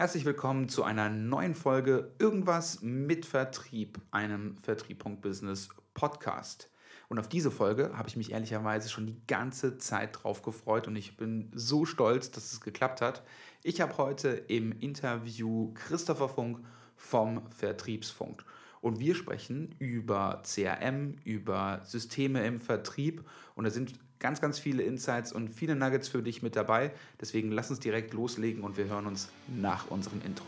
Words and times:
Herzlich 0.00 0.24
willkommen 0.24 0.70
zu 0.70 0.82
einer 0.82 1.10
neuen 1.10 1.54
Folge 1.54 2.10
Irgendwas 2.18 2.80
mit 2.80 3.26
Vertrieb, 3.26 4.00
einem 4.12 4.56
Vertrieb.business 4.62 5.68
Podcast. 5.92 6.70
Und 7.10 7.18
auf 7.18 7.28
diese 7.28 7.50
Folge 7.50 7.90
habe 7.94 8.08
ich 8.08 8.16
mich 8.16 8.32
ehrlicherweise 8.32 8.88
schon 8.88 9.06
die 9.06 9.20
ganze 9.26 9.76
Zeit 9.76 10.16
drauf 10.22 10.40
gefreut 10.40 10.88
und 10.88 10.96
ich 10.96 11.18
bin 11.18 11.50
so 11.54 11.84
stolz, 11.84 12.30
dass 12.30 12.50
es 12.50 12.62
geklappt 12.62 13.02
hat. 13.02 13.22
Ich 13.62 13.82
habe 13.82 13.98
heute 13.98 14.28
im 14.30 14.72
Interview 14.72 15.74
Christopher 15.74 16.30
Funk 16.30 16.64
vom 16.96 17.42
Vertriebsfunk. 17.50 18.42
Und 18.80 19.00
wir 19.00 19.14
sprechen 19.14 19.74
über 19.78 20.40
CRM, 20.46 21.16
über 21.24 21.82
Systeme 21.84 22.46
im 22.46 22.62
Vertrieb. 22.62 23.22
Und 23.54 23.64
da 23.64 23.70
sind 23.70 23.92
ganz, 24.20 24.40
ganz 24.40 24.58
viele 24.58 24.82
Insights 24.82 25.32
und 25.32 25.48
viele 25.48 25.74
Nuggets 25.74 26.08
für 26.08 26.22
dich 26.22 26.42
mit 26.42 26.54
dabei. 26.54 26.92
Deswegen 27.20 27.50
lass 27.50 27.70
uns 27.70 27.80
direkt 27.80 28.12
loslegen 28.12 28.62
und 28.62 28.76
wir 28.76 28.84
hören 28.84 29.06
uns 29.06 29.30
nach 29.48 29.90
unserem 29.90 30.20
Intro. 30.24 30.44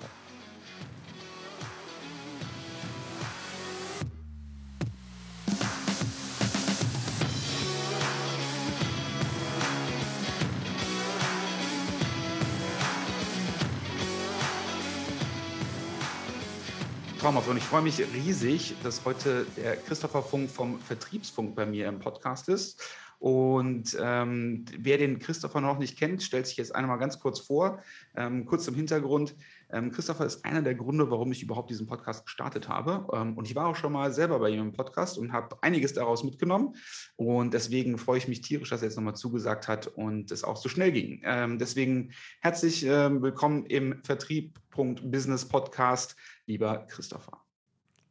Traumhaft 17.19 17.47
und 17.49 17.57
ich 17.57 17.63
freue 17.63 17.83
mich 17.83 18.01
riesig, 18.01 18.75
dass 18.83 19.05
heute 19.05 19.47
der 19.57 19.77
Christopher 19.77 20.25
Funk 20.25 20.51
vom 20.51 20.81
Vertriebsfunk 20.81 21.55
bei 21.55 21.65
mir 21.65 21.87
im 21.87 22.01
Podcast 22.01 22.49
ist. 22.49 22.83
Und 23.23 23.97
ähm, 24.01 24.65
wer 24.77 24.99
den 24.99 25.21
Christopher 25.21 25.61
noch 25.61 25.79
nicht 25.79 25.97
kennt, 25.97 26.25
stellt 26.25 26.49
sich 26.49 26.57
jetzt 26.57 26.75
einmal 26.75 26.99
ganz 26.99 27.21
kurz 27.21 27.39
vor. 27.39 27.81
Ähm, 28.17 28.47
kurz 28.47 28.65
zum 28.65 28.75
Hintergrund. 28.75 29.37
Ähm, 29.71 29.93
Christopher 29.93 30.27
ist 30.27 30.45
einer 30.45 30.61
der 30.61 30.75
Gründe, 30.75 31.09
warum 31.09 31.31
ich 31.31 31.41
überhaupt 31.41 31.71
diesen 31.71 31.87
Podcast 31.87 32.25
gestartet 32.25 32.69
habe. 32.69 33.07
Ähm, 33.17 33.39
und 33.39 33.47
ich 33.47 33.55
war 33.55 33.69
auch 33.69 33.77
schon 33.77 33.93
mal 33.93 34.13
selber 34.13 34.41
bei 34.41 34.51
ihm 34.51 34.59
im 34.59 34.73
Podcast 34.73 35.19
und 35.19 35.33
habe 35.33 35.57
einiges 35.63 35.93
daraus 35.93 36.25
mitgenommen. 36.25 36.75
Und 37.15 37.55
deswegen 37.55 37.97
freue 37.97 38.19
ich 38.19 38.27
mich 38.27 38.41
tierisch, 38.41 38.71
dass 38.71 38.83
er 38.83 38.89
jetzt 38.89 38.97
nochmal 38.97 39.15
zugesagt 39.15 39.69
hat 39.69 39.87
und 39.87 40.33
es 40.33 40.43
auch 40.43 40.57
so 40.57 40.69
schnell 40.69 40.91
ging. 40.91 41.23
Ähm, 41.23 41.61
deswegen 41.61 42.11
herzlich 42.41 42.85
ähm, 42.85 43.23
willkommen 43.23 43.67
im 43.67 44.03
Vertrieb.business 44.03 45.47
Podcast, 45.47 46.17
lieber 46.47 46.89
Christopher. 46.89 47.41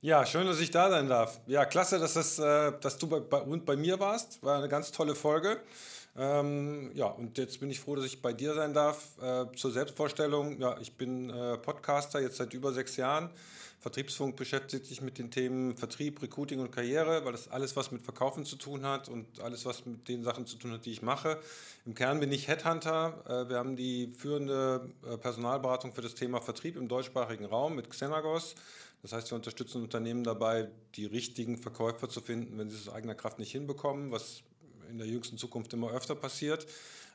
Ja, 0.03 0.25
schön, 0.25 0.47
dass 0.47 0.59
ich 0.59 0.71
da 0.71 0.89
sein 0.89 1.07
darf. 1.07 1.39
Ja, 1.45 1.63
klasse, 1.63 1.99
dass, 1.99 2.15
das, 2.15 2.39
äh, 2.39 2.71
dass 2.81 2.97
du 2.97 3.05
bei, 3.05 3.19
bei, 3.19 3.41
bei 3.41 3.75
mir 3.75 3.99
warst. 3.99 4.41
War 4.41 4.57
eine 4.57 4.67
ganz 4.67 4.91
tolle 4.91 5.13
Folge. 5.13 5.61
Ähm, 6.17 6.89
ja, 6.95 7.05
und 7.05 7.37
jetzt 7.37 7.59
bin 7.59 7.69
ich 7.69 7.79
froh, 7.79 7.95
dass 7.95 8.05
ich 8.05 8.19
bei 8.19 8.33
dir 8.33 8.55
sein 8.55 8.73
darf. 8.73 9.09
Äh, 9.21 9.55
zur 9.55 9.69
Selbstvorstellung, 9.69 10.59
ja, 10.59 10.75
ich 10.79 10.97
bin 10.97 11.29
äh, 11.29 11.55
Podcaster 11.59 12.19
jetzt 12.19 12.37
seit 12.37 12.55
über 12.55 12.73
sechs 12.73 12.97
Jahren. 12.97 13.29
Vertriebsfunk 13.79 14.35
beschäftigt 14.35 14.87
sich 14.87 15.01
mit 15.01 15.19
den 15.19 15.29
Themen 15.29 15.77
Vertrieb, 15.77 16.19
Recruiting 16.21 16.61
und 16.61 16.71
Karriere, 16.71 17.23
weil 17.23 17.31
das 17.33 17.49
alles 17.49 17.75
was 17.75 17.91
mit 17.91 18.01
Verkaufen 18.01 18.43
zu 18.43 18.55
tun 18.55 18.85
hat 18.85 19.07
und 19.07 19.39
alles 19.39 19.65
was 19.65 19.85
mit 19.85 20.07
den 20.07 20.23
Sachen 20.23 20.47
zu 20.47 20.55
tun 20.55 20.71
hat, 20.71 20.85
die 20.85 20.91
ich 20.91 21.03
mache. 21.03 21.39
Im 21.85 21.93
Kern 21.93 22.19
bin 22.19 22.31
ich 22.31 22.47
Headhunter. 22.47 23.23
Äh, 23.27 23.49
wir 23.49 23.57
haben 23.57 23.75
die 23.75 24.11
führende 24.17 24.89
äh, 25.07 25.17
Personalberatung 25.17 25.93
für 25.93 26.01
das 26.01 26.15
Thema 26.15 26.41
Vertrieb 26.41 26.75
im 26.75 26.87
deutschsprachigen 26.87 27.45
Raum 27.45 27.75
mit 27.75 27.87
Xenagos. 27.87 28.55
Das 29.01 29.13
heißt, 29.13 29.31
wir 29.31 29.35
unterstützen 29.35 29.81
Unternehmen 29.81 30.23
dabei, 30.23 30.69
die 30.95 31.05
richtigen 31.05 31.57
Verkäufer 31.57 32.07
zu 32.07 32.21
finden, 32.21 32.57
wenn 32.57 32.69
sie 32.69 32.75
es 32.75 32.87
aus 32.87 32.93
eigener 32.93 33.15
Kraft 33.15 33.39
nicht 33.39 33.51
hinbekommen, 33.51 34.11
was 34.11 34.43
in 34.89 34.97
der 34.97 35.07
jüngsten 35.07 35.37
Zukunft 35.37 35.73
immer 35.73 35.91
öfter 35.91 36.15
passiert, 36.15 36.67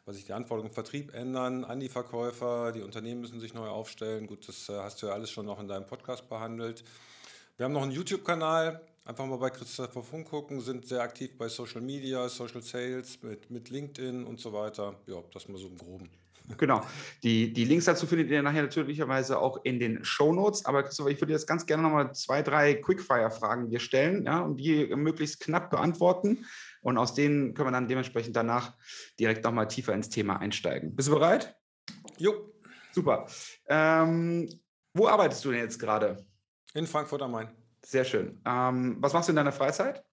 weil 0.04 0.14
sich 0.14 0.24
die 0.24 0.32
Anforderungen 0.32 0.70
im 0.70 0.74
Vertrieb 0.74 1.14
ändern 1.14 1.64
an 1.64 1.78
die 1.78 1.88
Verkäufer, 1.88 2.72
die 2.72 2.82
Unternehmen 2.82 3.20
müssen 3.20 3.38
sich 3.38 3.54
neu 3.54 3.68
aufstellen. 3.68 4.26
Gut, 4.26 4.48
das 4.48 4.68
äh, 4.68 4.72
hast 4.78 5.02
du 5.02 5.06
ja 5.06 5.12
alles 5.12 5.30
schon 5.30 5.46
noch 5.46 5.60
in 5.60 5.68
deinem 5.68 5.86
Podcast 5.86 6.28
behandelt. 6.28 6.82
Wir 7.56 7.64
haben 7.64 7.72
noch 7.72 7.82
einen 7.82 7.92
YouTube-Kanal, 7.92 8.80
einfach 9.04 9.24
mal 9.26 9.38
bei 9.38 9.50
Christopher 9.50 10.02
Funk 10.02 10.28
gucken, 10.28 10.60
sind 10.60 10.86
sehr 10.86 11.02
aktiv 11.02 11.38
bei 11.38 11.48
Social 11.48 11.80
Media, 11.80 12.28
Social 12.28 12.62
Sales, 12.62 13.22
mit, 13.22 13.50
mit 13.50 13.70
LinkedIn 13.70 14.24
und 14.24 14.40
so 14.40 14.52
weiter. 14.52 14.94
Ja, 15.06 15.22
das 15.32 15.48
mal 15.48 15.58
so 15.58 15.68
im 15.68 15.78
Groben. 15.78 16.10
Genau. 16.58 16.80
Die, 17.22 17.52
die 17.52 17.64
Links 17.64 17.86
dazu 17.86 18.06
findet 18.06 18.30
ihr 18.30 18.42
nachher 18.42 18.62
natürlicherweise 18.62 19.38
auch 19.38 19.64
in 19.64 19.78
den 19.78 20.04
Show 20.04 20.32
Notes. 20.32 20.64
Aber 20.64 20.82
Christopher, 20.82 21.10
ich 21.10 21.20
würde 21.20 21.32
jetzt 21.32 21.46
ganz 21.46 21.66
gerne 21.66 21.82
nochmal 21.82 22.14
zwei, 22.14 22.42
drei 22.42 22.74
Quickfire-Fragen 22.74 23.68
dir 23.68 23.80
stellen 23.80 24.24
ja, 24.24 24.40
und 24.40 24.56
die 24.58 24.94
möglichst 24.94 25.40
knapp 25.40 25.70
beantworten. 25.70 26.46
Und 26.82 26.98
aus 26.98 27.14
denen 27.14 27.54
können 27.54 27.68
wir 27.68 27.72
dann 27.72 27.88
dementsprechend 27.88 28.36
danach 28.36 28.74
direkt 29.18 29.44
nochmal 29.44 29.68
tiefer 29.68 29.92
ins 29.92 30.08
Thema 30.08 30.36
einsteigen. 30.36 30.94
Bist 30.94 31.08
du 31.08 31.14
bereit? 31.14 31.56
Jo. 32.18 32.52
Super. 32.92 33.26
Ähm, 33.68 34.48
wo 34.94 35.08
arbeitest 35.08 35.44
du 35.44 35.50
denn 35.50 35.60
jetzt 35.60 35.78
gerade? 35.78 36.24
In 36.72 36.86
Frankfurt 36.86 37.22
am 37.22 37.32
Main. 37.32 37.48
Sehr 37.84 38.04
schön. 38.04 38.40
Ähm, 38.46 38.96
was 39.00 39.12
machst 39.12 39.28
du 39.28 39.32
in 39.32 39.36
deiner 39.36 39.52
Freizeit? 39.52 40.05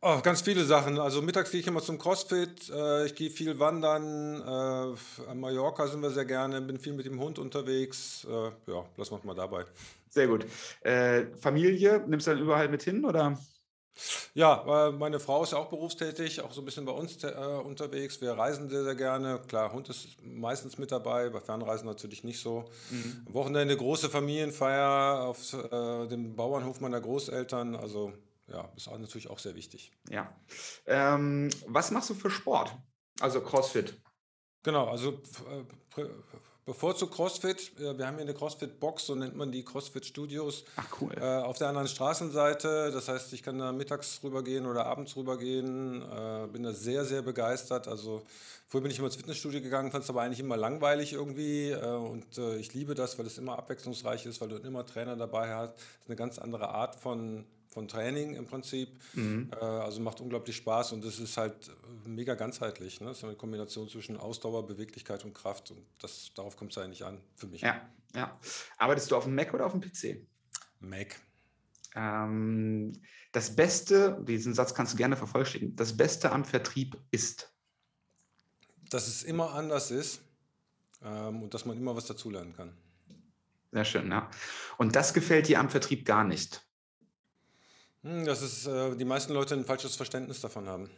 Oh, 0.00 0.20
ganz 0.22 0.42
viele 0.42 0.64
Sachen. 0.64 0.98
Also 1.00 1.22
mittags 1.22 1.50
gehe 1.50 1.60
ich 1.60 1.66
immer 1.66 1.82
zum 1.82 1.98
CrossFit, 1.98 2.70
äh, 2.70 3.06
ich 3.06 3.16
gehe 3.16 3.30
viel 3.30 3.58
wandern, 3.58 4.40
äh, 4.40 5.28
an 5.28 5.40
Mallorca 5.40 5.88
sind 5.88 6.02
wir 6.02 6.10
sehr 6.10 6.24
gerne, 6.24 6.60
bin 6.60 6.78
viel 6.78 6.92
mit 6.92 7.04
dem 7.04 7.18
Hund 7.18 7.40
unterwegs. 7.40 8.24
Äh, 8.24 8.70
ja, 8.70 8.84
lassen 8.96 9.10
wir 9.10 9.18
es 9.18 9.24
mal 9.24 9.34
dabei. 9.34 9.64
Sehr 10.08 10.28
gut. 10.28 10.46
Äh, 10.82 11.26
Familie, 11.40 12.04
nimmst 12.06 12.28
du 12.28 12.30
dann 12.30 12.40
überall 12.40 12.68
mit 12.68 12.84
hin 12.84 13.04
oder? 13.04 13.38
Ja, 14.34 14.92
meine 14.96 15.18
Frau 15.18 15.42
ist 15.42 15.50
ja 15.50 15.58
auch 15.58 15.70
berufstätig, 15.70 16.40
auch 16.42 16.52
so 16.52 16.62
ein 16.62 16.64
bisschen 16.64 16.84
bei 16.84 16.92
uns 16.92 17.24
äh, 17.24 17.32
unterwegs. 17.64 18.20
Wir 18.20 18.34
reisen 18.34 18.70
sehr, 18.70 18.84
sehr 18.84 18.94
gerne. 18.94 19.40
Klar, 19.48 19.72
Hund 19.72 19.88
ist 19.88 20.16
meistens 20.22 20.78
mit 20.78 20.92
dabei, 20.92 21.28
bei 21.30 21.40
Fernreisen 21.40 21.86
natürlich 21.86 22.22
nicht 22.22 22.38
so. 22.38 22.66
Mhm. 22.90 23.24
Am 23.26 23.34
Wochenende 23.34 23.76
große 23.76 24.08
Familienfeier 24.08 25.22
auf 25.22 25.52
äh, 25.52 26.06
dem 26.06 26.36
Bauernhof 26.36 26.80
meiner 26.80 27.00
Großeltern. 27.00 27.74
Also 27.74 28.12
ja, 28.48 28.70
ist 28.76 28.88
auch 28.88 28.98
natürlich 28.98 29.30
auch 29.30 29.38
sehr 29.38 29.54
wichtig. 29.54 29.92
Ja. 30.08 30.32
Ähm, 30.86 31.50
was 31.66 31.90
machst 31.90 32.10
du 32.10 32.14
für 32.14 32.30
Sport? 32.30 32.72
Also 33.20 33.40
CrossFit. 33.40 33.94
Genau, 34.62 34.88
also 34.88 35.20
äh, 35.96 36.04
bevorzugt 36.68 37.14
CrossFit. 37.14 37.78
Wir 37.78 38.06
haben 38.06 38.16
hier 38.16 38.24
eine 38.24 38.34
CrossFit-Box, 38.34 39.06
so 39.06 39.14
nennt 39.14 39.34
man 39.36 39.50
die 39.50 39.64
CrossFit-Studios. 39.64 40.64
Ach 40.76 40.86
cool. 41.00 41.12
Äh, 41.18 41.38
auf 41.38 41.56
der 41.56 41.68
anderen 41.68 41.88
Straßenseite. 41.88 42.90
Das 42.92 43.08
heißt, 43.08 43.32
ich 43.32 43.42
kann 43.42 43.58
da 43.58 43.72
mittags 43.72 44.20
rübergehen 44.22 44.66
oder 44.66 44.84
abends 44.84 45.16
rübergehen. 45.16 46.02
Äh, 46.02 46.46
bin 46.52 46.64
da 46.64 46.72
sehr, 46.72 47.06
sehr 47.06 47.22
begeistert. 47.22 47.88
Also 47.88 48.22
vorher 48.68 48.82
bin 48.82 48.90
ich 48.90 48.98
immer 48.98 49.06
ins 49.06 49.16
Fitnessstudio 49.16 49.62
gegangen, 49.62 49.90
fand 49.90 50.04
es 50.04 50.10
aber 50.10 50.20
eigentlich 50.20 50.40
immer 50.40 50.58
langweilig 50.58 51.14
irgendwie. 51.14 51.70
Äh, 51.70 51.86
und 51.86 52.36
äh, 52.36 52.56
ich 52.56 52.74
liebe 52.74 52.94
das, 52.94 53.18
weil 53.18 53.26
es 53.26 53.38
immer 53.38 53.58
abwechslungsreich 53.58 54.26
ist, 54.26 54.40
weil 54.42 54.48
du 54.48 54.56
immer 54.56 54.84
Trainer 54.84 55.16
dabei 55.16 55.54
hast. 55.54 55.74
Das 55.74 55.82
ist 55.82 56.08
eine 56.08 56.16
ganz 56.16 56.38
andere 56.38 56.68
Art 56.68 56.96
von 56.96 57.46
von 57.78 57.86
Training 57.86 58.34
im 58.34 58.44
Prinzip. 58.44 58.88
Mhm. 59.14 59.50
Äh, 59.52 59.64
also 59.64 60.00
macht 60.00 60.20
unglaublich 60.20 60.56
Spaß 60.56 60.92
und 60.94 61.04
es 61.04 61.20
ist 61.20 61.36
halt 61.36 61.68
äh, 61.68 62.08
mega 62.08 62.34
ganzheitlich. 62.34 63.00
Ne? 63.00 63.10
Es 63.10 63.18
ist 63.18 63.24
eine 63.24 63.36
Kombination 63.36 63.88
zwischen 63.88 64.16
Ausdauer, 64.16 64.66
Beweglichkeit 64.66 65.24
und 65.24 65.32
Kraft 65.32 65.70
und 65.70 65.80
das, 66.00 66.32
darauf 66.34 66.56
kommt 66.56 66.72
es 66.72 66.78
eigentlich 66.78 67.04
an 67.04 67.20
für 67.36 67.46
mich. 67.46 67.60
Ja, 67.60 67.88
ja. 68.16 68.36
Arbeitest 68.78 69.12
du 69.12 69.16
auf 69.16 69.24
dem 69.24 69.36
Mac 69.36 69.54
oder 69.54 69.64
auf 69.64 69.72
dem 69.72 69.80
PC? 69.80 70.26
Mac. 70.80 71.20
Ähm, 71.94 73.00
das 73.30 73.54
Beste, 73.54 74.24
diesen 74.26 74.54
Satz 74.54 74.74
kannst 74.74 74.94
du 74.94 74.96
gerne 74.96 75.16
vervollständigen, 75.16 75.76
das 75.76 75.96
Beste 75.96 76.32
am 76.32 76.44
Vertrieb 76.44 76.98
ist? 77.12 77.54
Dass 78.90 79.06
es 79.06 79.22
immer 79.22 79.54
anders 79.54 79.92
ist 79.92 80.20
ähm, 81.04 81.44
und 81.44 81.54
dass 81.54 81.64
man 81.64 81.76
immer 81.76 81.94
was 81.94 82.06
dazulernen 82.06 82.56
kann. 82.56 82.76
Sehr 83.70 83.84
schön, 83.84 84.10
ja. 84.10 84.28
Und 84.78 84.96
das 84.96 85.14
gefällt 85.14 85.46
dir 85.46 85.60
am 85.60 85.70
Vertrieb 85.70 86.04
gar 86.04 86.24
nicht? 86.24 86.67
Hm, 88.08 88.24
dass 88.24 88.40
es 88.40 88.66
äh, 88.66 88.96
die 88.96 89.04
meisten 89.04 89.34
Leute 89.34 89.54
ein 89.54 89.66
falsches 89.66 89.94
Verständnis 89.94 90.40
davon 90.40 90.66
haben. 90.66 90.88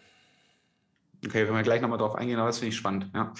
Okay, 1.24 1.44
können 1.44 1.56
wir 1.56 1.62
gleich 1.64 1.82
nochmal 1.82 1.98
drauf 1.98 2.14
eingehen, 2.14 2.38
aber 2.38 2.46
das 2.46 2.58
finde 2.58 2.68
ich 2.70 2.76
spannend. 2.76 3.10
Ja. 3.12 3.34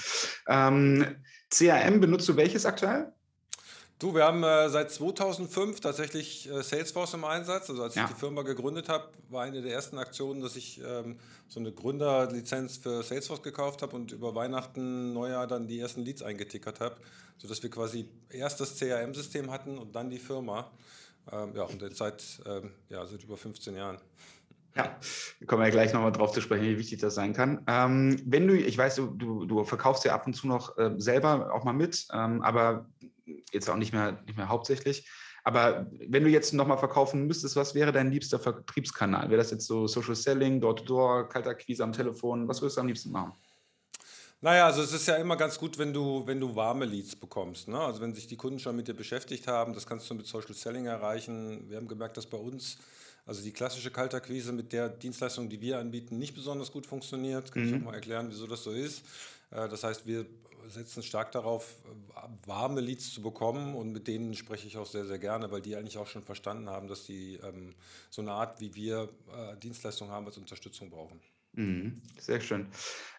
Ähm, 0.48 1.16
CRM 1.50 2.00
benutzt 2.00 2.28
du 2.28 2.36
welches 2.36 2.66
aktuell? 2.66 3.12
Du, 4.00 4.12
wir 4.14 4.24
haben 4.24 4.42
äh, 4.42 4.68
seit 4.70 4.90
2005 4.90 5.80
tatsächlich 5.80 6.50
äh, 6.50 6.62
Salesforce 6.62 7.14
im 7.14 7.24
Einsatz. 7.24 7.70
Also 7.70 7.84
als 7.84 7.94
ja. 7.94 8.04
ich 8.04 8.10
die 8.10 8.18
Firma 8.18 8.42
gegründet 8.42 8.88
habe, 8.88 9.08
war 9.28 9.44
eine 9.44 9.62
der 9.62 9.72
ersten 9.72 9.98
Aktionen, 9.98 10.40
dass 10.40 10.56
ich 10.56 10.80
ähm, 10.84 11.18
so 11.46 11.60
eine 11.60 11.70
Gründerlizenz 11.70 12.78
für 12.78 13.04
Salesforce 13.04 13.42
gekauft 13.42 13.82
habe 13.82 13.94
und 13.94 14.10
über 14.10 14.34
Weihnachten, 14.34 15.12
Neujahr 15.12 15.46
dann 15.46 15.68
die 15.68 15.78
ersten 15.78 16.04
Leads 16.04 16.22
eingetickert 16.22 16.80
habe, 16.80 16.96
sodass 17.38 17.62
wir 17.62 17.70
quasi 17.70 18.08
erst 18.30 18.60
das 18.60 18.76
CRM-System 18.78 19.50
hatten 19.50 19.78
und 19.78 19.94
dann 19.94 20.10
die 20.10 20.18
Firma. 20.18 20.70
Ähm, 21.32 21.52
ja, 21.54 21.62
und 21.64 21.96
seit, 21.96 22.40
ähm, 22.46 22.70
ja, 22.88 23.06
seit 23.06 23.22
über 23.22 23.36
15 23.36 23.76
Jahren. 23.76 23.98
Ja, 24.76 24.98
kommen 25.46 25.62
wir 25.62 25.70
gleich 25.70 25.92
nochmal 25.92 26.12
drauf 26.12 26.32
zu 26.32 26.40
sprechen, 26.40 26.64
wie 26.64 26.78
wichtig 26.78 27.00
das 27.00 27.14
sein 27.16 27.32
kann. 27.32 27.64
Ähm, 27.66 28.20
wenn 28.24 28.46
du, 28.46 28.56
ich 28.56 28.78
weiß, 28.78 28.96
du, 28.96 29.06
du, 29.08 29.44
du, 29.44 29.64
verkaufst 29.64 30.04
ja 30.04 30.14
ab 30.14 30.26
und 30.26 30.34
zu 30.34 30.46
noch 30.46 30.78
äh, 30.78 30.94
selber 30.96 31.52
auch 31.52 31.64
mal 31.64 31.72
mit, 31.72 32.06
ähm, 32.12 32.40
aber 32.42 32.86
jetzt 33.52 33.68
auch 33.68 33.76
nicht 33.76 33.92
mehr, 33.92 34.22
nicht 34.26 34.36
mehr 34.36 34.48
hauptsächlich. 34.48 35.08
Aber 35.42 35.86
wenn 35.90 36.22
du 36.22 36.30
jetzt 36.30 36.52
nochmal 36.52 36.78
verkaufen 36.78 37.26
müsstest, 37.26 37.56
was 37.56 37.74
wäre 37.74 37.92
dein 37.92 38.12
liebster 38.12 38.38
Vertriebskanal? 38.38 39.30
Wäre 39.30 39.38
das 39.38 39.50
jetzt 39.50 39.66
so 39.66 39.86
Social 39.86 40.14
Selling, 40.14 40.60
Door-to-Door, 40.60 41.22
-Door, 41.22 41.28
kalter 41.28 41.54
Quise 41.54 41.82
am 41.82 41.92
Telefon? 41.92 42.46
Was 42.46 42.60
würdest 42.60 42.76
du 42.76 42.82
am 42.82 42.86
liebsten 42.86 43.10
machen? 43.10 43.32
Naja, 44.42 44.66
also 44.66 44.82
es 44.82 44.92
ist 44.92 45.06
ja 45.06 45.16
immer 45.16 45.36
ganz 45.36 45.58
gut, 45.58 45.76
wenn 45.76 45.92
du, 45.92 46.26
wenn 46.26 46.40
du 46.40 46.56
warme 46.56 46.86
Leads 46.86 47.14
bekommst. 47.14 47.68
Ne? 47.68 47.78
Also 47.78 48.00
wenn 48.00 48.14
sich 48.14 48.26
die 48.26 48.36
Kunden 48.36 48.58
schon 48.58 48.74
mit 48.74 48.88
dir 48.88 48.94
beschäftigt 48.94 49.46
haben, 49.46 49.74
das 49.74 49.86
kannst 49.86 50.08
du 50.08 50.14
mit 50.14 50.26
Social 50.26 50.54
Selling 50.54 50.86
erreichen. 50.86 51.68
Wir 51.68 51.76
haben 51.76 51.88
gemerkt, 51.88 52.16
dass 52.16 52.24
bei 52.24 52.38
uns 52.38 52.78
also 53.26 53.42
die 53.42 53.52
klassische 53.52 53.90
Kaltakquise 53.90 54.52
mit 54.52 54.72
der 54.72 54.88
Dienstleistung, 54.88 55.50
die 55.50 55.60
wir 55.60 55.78
anbieten, 55.78 56.18
nicht 56.18 56.34
besonders 56.34 56.72
gut 56.72 56.86
funktioniert. 56.86 57.52
Kann 57.52 57.64
mhm. 57.64 57.68
ich 57.68 57.80
auch 57.80 57.84
mal 57.84 57.94
erklären, 57.94 58.28
wieso 58.30 58.46
das 58.46 58.64
so 58.64 58.72
ist. 58.72 59.02
Äh, 59.50 59.68
das 59.68 59.84
heißt, 59.84 60.06
wir 60.06 60.24
setzen 60.68 61.02
stark 61.02 61.32
darauf, 61.32 61.74
warme 62.46 62.80
Leads 62.80 63.12
zu 63.12 63.22
bekommen 63.22 63.74
und 63.74 63.92
mit 63.92 64.08
denen 64.08 64.34
spreche 64.34 64.66
ich 64.66 64.76
auch 64.76 64.86
sehr, 64.86 65.06
sehr 65.06 65.18
gerne, 65.18 65.50
weil 65.50 65.60
die 65.60 65.76
eigentlich 65.76 65.98
auch 65.98 66.06
schon 66.06 66.22
verstanden 66.22 66.68
haben, 66.68 66.88
dass 66.88 67.04
die 67.04 67.38
ähm, 67.42 67.74
so 68.08 68.22
eine 68.22 68.32
Art, 68.32 68.60
wie 68.60 68.74
wir 68.74 69.08
äh, 69.36 69.56
Dienstleistungen 69.56 70.12
haben, 70.12 70.26
als 70.26 70.38
Unterstützung 70.38 70.90
brauchen. 70.90 71.20
Mhm, 71.52 72.00
sehr 72.18 72.40
schön. 72.40 72.68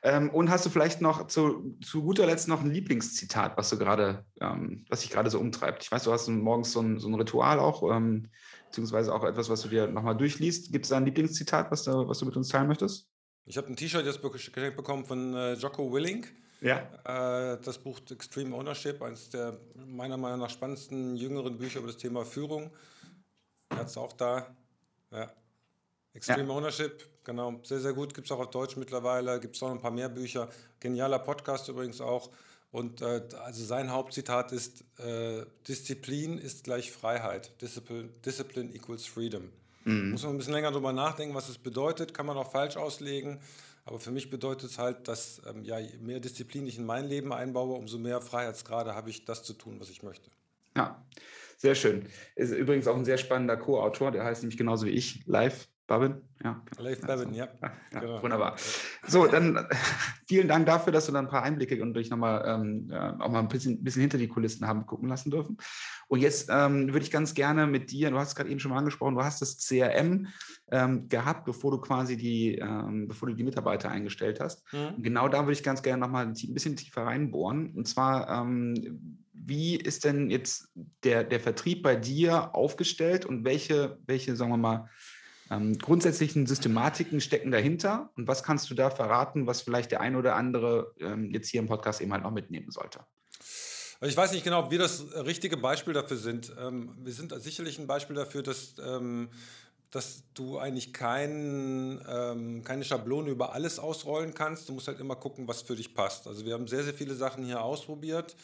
Ähm, 0.04 0.30
und 0.30 0.50
hast 0.50 0.66
du 0.66 0.69
vielleicht 0.69 1.01
noch 1.01 1.28
zu, 1.28 1.78
zu 1.83 2.01
guter 2.04 2.25
Letzt 2.25 2.48
noch 2.48 2.62
ein 2.62 2.72
Lieblingszitat, 2.72 3.57
was 3.57 3.69
du 3.69 3.78
gerade, 3.78 4.25
ähm, 4.39 4.86
was 4.89 5.01
dich 5.01 5.10
gerade 5.10 5.30
so 5.30 5.39
umtreibt? 5.39 5.83
Ich 5.83 5.92
weiß, 5.92 6.04
du 6.04 6.12
hast 6.12 6.28
morgens 6.30 6.72
so 6.72 6.81
ein, 6.81 6.98
so 6.98 7.10
ein 7.10 7.16
Ritual 7.16 7.60
auch, 7.60 7.83
ähm, 7.92 8.30
beziehungsweise 8.68 9.13
auch 9.13 9.24
etwas, 9.25 9.50
was 9.50 9.62
du 9.62 9.68
dir 9.68 9.88
nochmal 9.88 10.16
durchliest. 10.16 10.72
Gibt 10.72 10.86
es 10.86 10.89
da 10.89 10.98
ein 10.98 11.06
Lieblingszitat, 11.06 11.72
was 11.72 11.83
du, 11.83 12.07
was 12.07 12.19
du 12.19 12.25
mit 12.25 12.38
uns 12.38 12.48
teilen 12.48 12.68
möchtest? 12.68 13.10
Ich 13.45 13.57
habe 13.57 13.68
ein 13.68 13.75
T-Shirt 13.75 14.06
jetzt 14.06 14.22
geschenkt 14.22 14.77
bekommen 14.77 15.06
von 15.06 15.34
äh, 15.34 15.54
Jocko 15.54 15.92
Willing. 15.92 16.25
Ja. 16.62 17.54
Äh, 17.54 17.60
das 17.62 17.80
Buch 17.80 18.00
Extreme 18.10 18.56
Ownership, 18.56 19.01
eines 19.01 19.30
der 19.30 19.60
meiner 19.75 20.16
Meinung 20.16 20.39
nach 20.39 20.50
spannendsten 20.50 21.16
jüngeren 21.18 21.57
Bücher 21.57 21.80
über 21.80 21.88
das 21.88 21.98
Thema 21.98 22.24
Führung. 22.24 22.72
Er 23.69 23.77
hat 23.77 23.88
es 23.88 23.98
auch 23.98 24.13
da. 24.13 24.56
Ja. 25.12 25.31
Extreme 26.13 26.50
ja. 26.50 26.56
Ownership, 26.56 27.11
genau, 27.23 27.59
sehr, 27.63 27.79
sehr 27.79 27.94
gut. 27.94 28.13
Gibt 28.13 28.27
es 28.27 28.31
auch 28.31 28.39
auf 28.39 28.51
Deutsch 28.51 28.77
mittlerweile. 28.77 29.39
Gibt 29.39 29.56
es 29.56 29.63
auch 29.63 29.69
noch 29.69 29.75
ein 29.75 29.81
paar 29.81 29.91
mehr 29.91 30.09
Bücher. 30.09 30.50
Genialer 30.79 31.19
Podcast 31.19 31.69
übrigens 31.69 32.01
auch. 32.01 32.29
Und 32.71 33.01
äh, 33.01 33.21
also 33.44 33.63
sein 33.65 33.91
Hauptzitat 33.91 34.51
ist: 34.51 34.83
äh, 35.00 35.45
Disziplin 35.68 36.38
ist 36.38 36.63
gleich 36.63 36.91
Freiheit. 36.91 37.62
Discipline, 37.62 38.09
Discipline 38.25 38.73
equals 38.73 39.06
freedom. 39.06 39.50
Mhm. 39.83 40.12
Muss 40.12 40.23
man 40.23 40.33
ein 40.33 40.38
bisschen 40.38 40.53
länger 40.53 40.71
drüber 40.71 40.94
nachdenken, 40.94 41.35
was 41.35 41.50
es 41.50 41.57
bedeutet. 41.57 42.13
Kann 42.13 42.25
man 42.25 42.38
auch 42.38 42.51
falsch 42.51 42.77
auslegen. 42.77 43.39
Aber 43.85 44.00
für 44.00 44.12
mich 44.12 44.29
bedeutet 44.29 44.69
es 44.69 44.77
halt, 44.77 45.07
dass 45.07 45.41
ähm, 45.50 45.63
ja, 45.63 45.79
je 45.79 45.97
mehr 45.97 46.19
Disziplin 46.19 46.67
ich 46.67 46.77
in 46.77 46.85
mein 46.85 47.06
Leben 47.06 47.33
einbaue, 47.33 47.75
umso 47.75 47.97
mehr 47.97 48.21
Freiheitsgrade 48.21 48.94
habe 48.94 49.09
ich, 49.09 49.25
das 49.25 49.44
zu 49.44 49.53
tun, 49.53 49.79
was 49.79 49.89
ich 49.89 50.03
möchte. 50.03 50.29
Ja, 50.75 51.03
sehr 51.57 51.75
schön. 51.75 52.06
Ist 52.35 52.51
übrigens 52.51 52.88
auch 52.88 52.95
ein 52.95 53.06
sehr 53.06 53.17
spannender 53.17 53.57
Co-Autor, 53.57 54.12
der 54.12 54.24
heißt 54.24 54.44
nämlich 54.44 54.57
genauso 54.57 54.85
wie 54.85 54.91
ich, 54.91 55.25
Live 55.25 55.67
Babin, 55.91 56.21
ja. 56.41 56.63
Leif 56.77 57.01
Babin, 57.01 57.33
ja. 57.33 57.49
ja 57.61 57.99
genau. 57.99 58.23
Wunderbar. 58.23 58.55
So, 59.07 59.27
dann 59.27 59.67
vielen 60.25 60.47
Dank 60.47 60.65
dafür, 60.65 60.93
dass 60.93 61.05
du 61.05 61.11
dann 61.11 61.25
ein 61.25 61.29
paar 61.29 61.43
Einblicke 61.43 61.81
und 61.83 61.93
dich 61.93 62.09
nochmal 62.09 62.45
ähm, 62.47 62.89
auch 63.19 63.29
mal 63.29 63.39
ein 63.39 63.49
bisschen, 63.49 63.83
bisschen, 63.83 63.99
hinter 63.99 64.17
die 64.17 64.29
Kulissen 64.29 64.65
haben 64.65 64.85
gucken 64.85 65.09
lassen 65.09 65.31
dürfen. 65.31 65.57
Und 66.07 66.21
jetzt 66.21 66.49
ähm, 66.49 66.93
würde 66.93 67.03
ich 67.03 67.11
ganz 67.11 67.33
gerne 67.33 67.67
mit 67.67 67.91
dir, 67.91 68.09
du 68.09 68.17
hast 68.17 68.29
es 68.29 68.35
gerade 68.35 68.49
eben 68.49 68.61
schon 68.61 68.71
mal 68.71 68.77
angesprochen, 68.77 69.15
du 69.15 69.23
hast 69.23 69.41
das 69.41 69.57
CRM 69.57 70.27
ähm, 70.71 71.09
gehabt, 71.09 71.43
bevor 71.43 71.71
du 71.71 71.81
quasi 71.81 72.15
die, 72.15 72.55
ähm, 72.55 73.09
bevor 73.09 73.27
du 73.27 73.35
die 73.35 73.43
Mitarbeiter 73.43 73.91
eingestellt 73.91 74.39
hast. 74.39 74.63
Mhm. 74.71 75.03
genau 75.03 75.27
da 75.27 75.41
würde 75.41 75.53
ich 75.53 75.63
ganz 75.63 75.83
gerne 75.83 75.99
nochmal 75.99 76.25
ein 76.25 76.53
bisschen 76.53 76.77
tiefer 76.77 77.01
reinbohren. 77.01 77.73
Und 77.75 77.85
zwar, 77.85 78.29
ähm, 78.29 79.19
wie 79.33 79.75
ist 79.75 80.05
denn 80.05 80.29
jetzt 80.29 80.71
der, 81.03 81.25
der 81.25 81.41
Vertrieb 81.41 81.83
bei 81.83 81.97
dir 81.97 82.55
aufgestellt 82.55 83.25
und 83.25 83.43
welche, 83.43 83.97
welche, 84.05 84.38
sagen 84.38 84.51
wir 84.51 84.57
mal, 84.57 84.89
ähm, 85.51 85.77
grundsätzlichen 85.77 86.48
Systematiken 86.48 87.19
stecken 87.19 87.51
dahinter 87.51 88.09
und 88.15 88.27
was 88.27 88.42
kannst 88.42 88.69
du 88.69 88.74
da 88.74 88.89
verraten, 88.89 89.48
was 89.48 89.62
vielleicht 89.62 89.92
der 89.92 90.00
ein 90.00 90.15
oder 90.15 90.36
andere 90.36 90.95
ähm, 91.00 91.31
jetzt 91.33 91.50
hier 91.50 91.59
im 91.59 91.68
Podcast 91.68 92.00
eben 92.00 92.13
halt 92.13 92.24
noch 92.24 92.31
mitnehmen 92.31 92.71
sollte? 92.71 93.01
Also 94.00 94.09
ich 94.09 94.18
weiß 94.18 94.31
nicht 94.31 94.45
genau, 94.45 94.63
ob 94.63 94.71
wir 94.71 94.80
das 94.80 95.13
richtige 95.13 95.57
Beispiel 95.57 95.94
dafür 95.94 96.18
sind. 96.18 96.56
Ähm, 96.57 96.95
wir 97.03 97.13
sind 97.13 97.33
sicherlich 97.42 97.77
ein 97.80 97.86
Beispiel 97.86 98.15
dafür, 98.15 98.44
dass, 98.44 98.75
ähm, 98.83 99.30
dass 99.92 100.24
du 100.33 100.57
eigentlich 100.57 100.94
kein, 100.94 102.01
ähm, 102.09 102.63
keine 102.63 102.86
Schablone 102.86 103.30
über 103.30 103.53
alles 103.53 103.77
ausrollen 103.77 104.33
kannst. 104.33 104.69
Du 104.69 104.74
musst 104.74 104.88
halt 104.88 105.01
immer 105.01 105.18
gucken, 105.18 105.50
was 105.50 105.62
für 105.62 105.75
dich 105.75 105.94
passt. 105.94 106.27
Also 106.27 106.45
wir 106.45 106.53
haben 106.53 106.68
sehr, 106.68 106.83
sehr 106.83 106.94
viele 106.94 107.13
Sachen 107.13 107.44
hier 107.44 107.62
ausprobiert. 107.62 108.38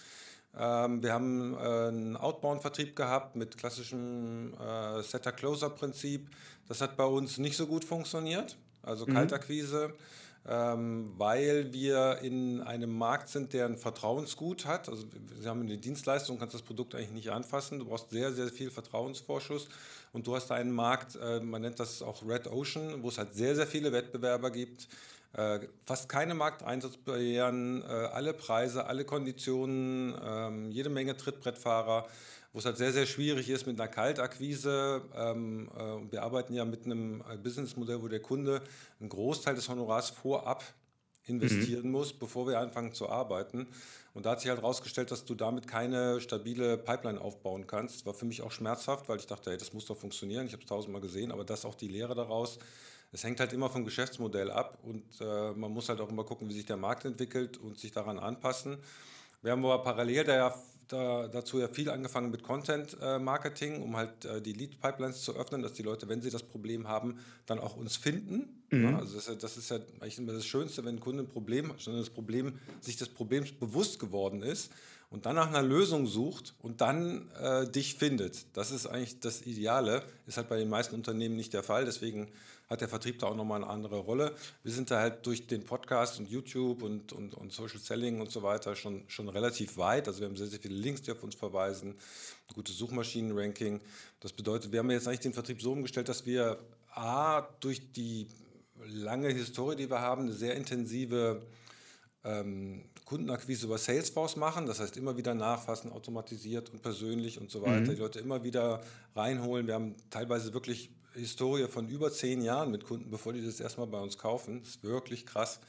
Ähm, 0.59 1.03
wir 1.03 1.13
haben 1.13 1.53
äh, 1.53 1.57
einen 1.57 2.17
Outbound-Vertrieb 2.17 2.95
gehabt 2.95 3.35
mit 3.35 3.57
klassischem 3.57 4.53
äh, 4.53 5.01
Setter-Closer-Prinzip. 5.03 6.27
Das 6.67 6.81
hat 6.81 6.97
bei 6.97 7.05
uns 7.05 7.37
nicht 7.37 7.55
so 7.55 7.67
gut 7.67 7.85
funktioniert, 7.85 8.57
also 8.81 9.05
mhm. 9.05 9.13
Kaltakquise, 9.13 9.93
ähm, 10.47 11.13
weil 11.17 11.71
wir 11.73 12.19
in 12.23 12.61
einem 12.61 12.97
Markt 12.97 13.29
sind, 13.29 13.53
der 13.53 13.65
ein 13.65 13.77
Vertrauensgut 13.77 14.65
hat. 14.65 14.89
Also 14.89 15.05
wir 15.39 15.49
haben 15.49 15.61
eine 15.61 15.77
Dienstleistung, 15.77 16.39
kannst 16.39 16.55
das 16.55 16.63
Produkt 16.63 16.95
eigentlich 16.95 17.11
nicht 17.11 17.29
anfassen. 17.29 17.79
Du 17.79 17.85
brauchst 17.85 18.09
sehr, 18.09 18.33
sehr 18.33 18.47
viel 18.47 18.71
Vertrauensvorschuss. 18.71 19.67
Und 20.13 20.25
du 20.25 20.35
hast 20.35 20.51
einen 20.51 20.71
Markt, 20.71 21.17
äh, 21.21 21.39
man 21.39 21.61
nennt 21.61 21.79
das 21.79 22.01
auch 22.01 22.27
Red 22.27 22.47
Ocean, 22.47 23.03
wo 23.03 23.09
es 23.09 23.19
halt 23.19 23.35
sehr, 23.35 23.55
sehr 23.55 23.67
viele 23.67 23.91
Wettbewerber 23.91 24.49
gibt 24.49 24.87
fast 25.85 26.09
keine 26.09 26.33
Markteinsatzbarrieren, 26.33 27.83
äh, 27.83 27.85
alle 27.85 28.33
Preise, 28.33 28.85
alle 28.85 29.05
Konditionen, 29.05 30.15
äh, 30.15 30.71
jede 30.71 30.89
Menge 30.89 31.15
Trittbrettfahrer, 31.15 32.07
wo 32.53 32.59
es 32.59 32.65
halt 32.65 32.77
sehr, 32.77 32.91
sehr 32.91 33.05
schwierig 33.05 33.49
ist 33.49 33.67
mit 33.67 33.79
einer 33.79 33.87
Kaltakquise. 33.87 35.03
Ähm, 35.15 35.69
äh, 35.77 36.11
wir 36.11 36.23
arbeiten 36.23 36.53
ja 36.53 36.65
mit 36.65 36.85
einem 36.85 37.21
äh, 37.29 37.37
Businessmodell, 37.37 38.01
wo 38.01 38.07
der 38.07 38.21
Kunde 38.21 38.63
einen 38.99 39.09
Großteil 39.09 39.53
des 39.53 39.69
Honorars 39.69 40.09
vorab 40.09 40.63
investieren 41.25 41.85
mhm. 41.85 41.91
muss, 41.91 42.13
bevor 42.13 42.47
wir 42.47 42.59
anfangen 42.59 42.93
zu 42.93 43.09
arbeiten. 43.09 43.67
Und 44.13 44.25
da 44.25 44.31
hat 44.31 44.41
sich 44.41 44.49
halt 44.49 44.61
herausgestellt, 44.61 45.11
dass 45.11 45.25
du 45.25 45.35
damit 45.35 45.67
keine 45.67 46.19
stabile 46.19 46.77
Pipeline 46.77 47.21
aufbauen 47.21 47.67
kannst. 47.67 48.05
War 48.07 48.15
für 48.15 48.25
mich 48.25 48.41
auch 48.41 48.51
schmerzhaft, 48.51 49.07
weil 49.09 49.19
ich 49.19 49.27
dachte, 49.27 49.51
hey, 49.51 49.57
das 49.59 49.73
muss 49.73 49.85
doch 49.85 49.97
funktionieren. 49.97 50.47
Ich 50.47 50.53
habe 50.53 50.63
es 50.63 50.69
tausendmal 50.69 51.01
gesehen, 51.01 51.31
aber 51.31 51.43
das 51.43 51.59
ist 51.59 51.65
auch 51.65 51.75
die 51.75 51.89
Lehre 51.89 52.15
daraus 52.15 52.57
es 53.11 53.23
hängt 53.23 53.39
halt 53.39 53.53
immer 53.53 53.69
vom 53.69 53.85
Geschäftsmodell 53.85 54.51
ab 54.51 54.79
und 54.83 55.03
äh, 55.21 55.51
man 55.53 55.71
muss 55.71 55.89
halt 55.89 56.01
auch 56.01 56.09
immer 56.09 56.23
gucken, 56.23 56.49
wie 56.49 56.53
sich 56.53 56.65
der 56.65 56.77
Markt 56.77 57.05
entwickelt 57.05 57.57
und 57.57 57.79
sich 57.79 57.91
daran 57.91 58.19
anpassen. 58.19 58.77
Wir 59.41 59.51
haben 59.51 59.63
aber 59.63 59.83
parallel 59.83 60.23
da, 60.23 60.55
da, 60.87 61.27
dazu 61.27 61.59
ja 61.59 61.67
viel 61.67 61.89
angefangen 61.89 62.31
mit 62.31 62.43
Content-Marketing, 62.43 63.79
äh, 63.79 63.83
um 63.83 63.95
halt 63.95 64.25
äh, 64.25 64.41
die 64.41 64.53
Lead-Pipelines 64.53 65.21
zu 65.21 65.35
öffnen, 65.35 65.61
dass 65.61 65.73
die 65.73 65.83
Leute, 65.83 66.09
wenn 66.09 66.21
sie 66.21 66.29
das 66.29 66.43
Problem 66.43 66.87
haben, 66.87 67.19
dann 67.45 67.59
auch 67.59 67.77
uns 67.77 67.95
finden. 67.95 68.63
Mhm. 68.71 68.83
Ja, 68.83 68.99
also 68.99 69.15
das, 69.15 69.37
das, 69.37 69.57
ist 69.57 69.69
ja 69.69 69.77
eigentlich 69.99 70.17
immer 70.17 70.33
das 70.33 70.45
Schönste, 70.45 70.83
wenn 70.83 70.95
ein 70.95 70.99
Kunde 70.99 71.23
ein 71.23 71.29
Problem, 71.29 71.73
sondern 71.77 72.01
das 72.01 72.09
Problem, 72.09 72.59
sich 72.81 72.97
des 72.97 73.09
Problems 73.09 73.51
bewusst 73.51 73.99
geworden 73.99 74.41
ist 74.41 74.71
und 75.09 75.25
dann 75.25 75.35
nach 75.35 75.47
einer 75.47 75.61
Lösung 75.61 76.05
sucht 76.07 76.53
und 76.59 76.81
dann 76.81 77.31
äh, 77.41 77.69
dich 77.69 77.95
findet. 77.95 78.45
Das 78.53 78.71
ist 78.71 78.87
eigentlich 78.87 79.19
das 79.19 79.45
Ideale, 79.45 80.03
ist 80.25 80.37
halt 80.37 80.49
bei 80.49 80.57
den 80.57 80.69
meisten 80.69 80.95
Unternehmen 80.95 81.35
nicht 81.35 81.53
der 81.53 81.63
Fall. 81.63 81.85
Deswegen 81.85 82.27
hat 82.69 82.81
der 82.81 82.89
Vertrieb 82.89 83.19
da 83.19 83.27
auch 83.27 83.35
nochmal 83.35 83.63
eine 83.63 83.71
andere 83.71 83.99
Rolle. 83.99 84.35
Wir 84.63 84.71
sind 84.71 84.91
da 84.91 84.99
halt 84.99 85.25
durch 85.25 85.47
den 85.47 85.63
Podcast 85.63 86.19
und 86.19 86.29
YouTube 86.29 86.83
und, 86.83 87.13
und, 87.13 87.33
und 87.33 87.51
Social 87.51 87.79
Selling 87.79 88.19
und 88.19 88.31
so 88.31 88.43
weiter 88.43 88.75
schon, 88.75 89.03
schon 89.07 89.29
relativ 89.29 89.77
weit. 89.77 90.07
Also 90.07 90.19
wir 90.19 90.27
haben 90.27 90.35
sehr, 90.35 90.47
sehr 90.47 90.59
viele 90.59 90.75
Links, 90.75 91.01
die 91.01 91.11
auf 91.11 91.23
uns 91.23 91.35
verweisen, 91.35 91.91
ein 91.91 92.53
gutes 92.53 92.77
Suchmaschinenranking. 92.77 93.81
Das 94.19 94.33
bedeutet, 94.33 94.71
wir 94.71 94.79
haben 94.79 94.91
jetzt 94.91 95.07
eigentlich 95.07 95.21
den 95.21 95.33
Vertrieb 95.33 95.61
so 95.61 95.71
umgestellt, 95.71 96.09
dass 96.09 96.25
wir 96.25 96.57
A, 96.91 97.41
durch 97.59 97.91
die 97.93 98.27
lange 98.85 99.29
Historie, 99.29 99.75
die 99.75 99.89
wir 99.89 100.01
haben, 100.01 100.23
eine 100.23 100.33
sehr 100.33 100.55
intensive 100.55 101.41
ähm, 102.23 102.83
Kundenakquise 103.05 103.65
über 103.65 103.77
Salesforce 103.77 104.35
machen, 104.35 104.65
das 104.65 104.79
heißt 104.79 104.97
immer 104.97 105.15
wieder 105.15 105.33
nachfassen, 105.33 105.91
automatisiert 105.91 106.69
und 106.71 106.81
persönlich 106.81 107.39
und 107.39 107.49
so 107.49 107.61
weiter, 107.61 107.79
mhm. 107.81 107.89
die 107.91 107.95
Leute 107.95 108.19
immer 108.19 108.43
wieder 108.43 108.83
reinholen. 109.15 109.67
Wir 109.67 109.75
haben 109.75 109.95
teilweise 110.09 110.53
wirklich 110.53 110.89
Historie 111.17 111.67
von 111.67 111.87
über 111.89 112.11
zehn 112.11 112.41
Jahren 112.41 112.71
mit 112.71 112.85
Kunden, 112.85 113.09
bevor 113.09 113.33
die 113.33 113.45
das 113.45 113.59
erstmal 113.59 113.87
bei 113.87 113.99
uns 113.99 114.17
kaufen. 114.17 114.59
Das 114.61 114.69
ist 114.69 114.83
wirklich 114.83 115.25
krass. 115.25 115.59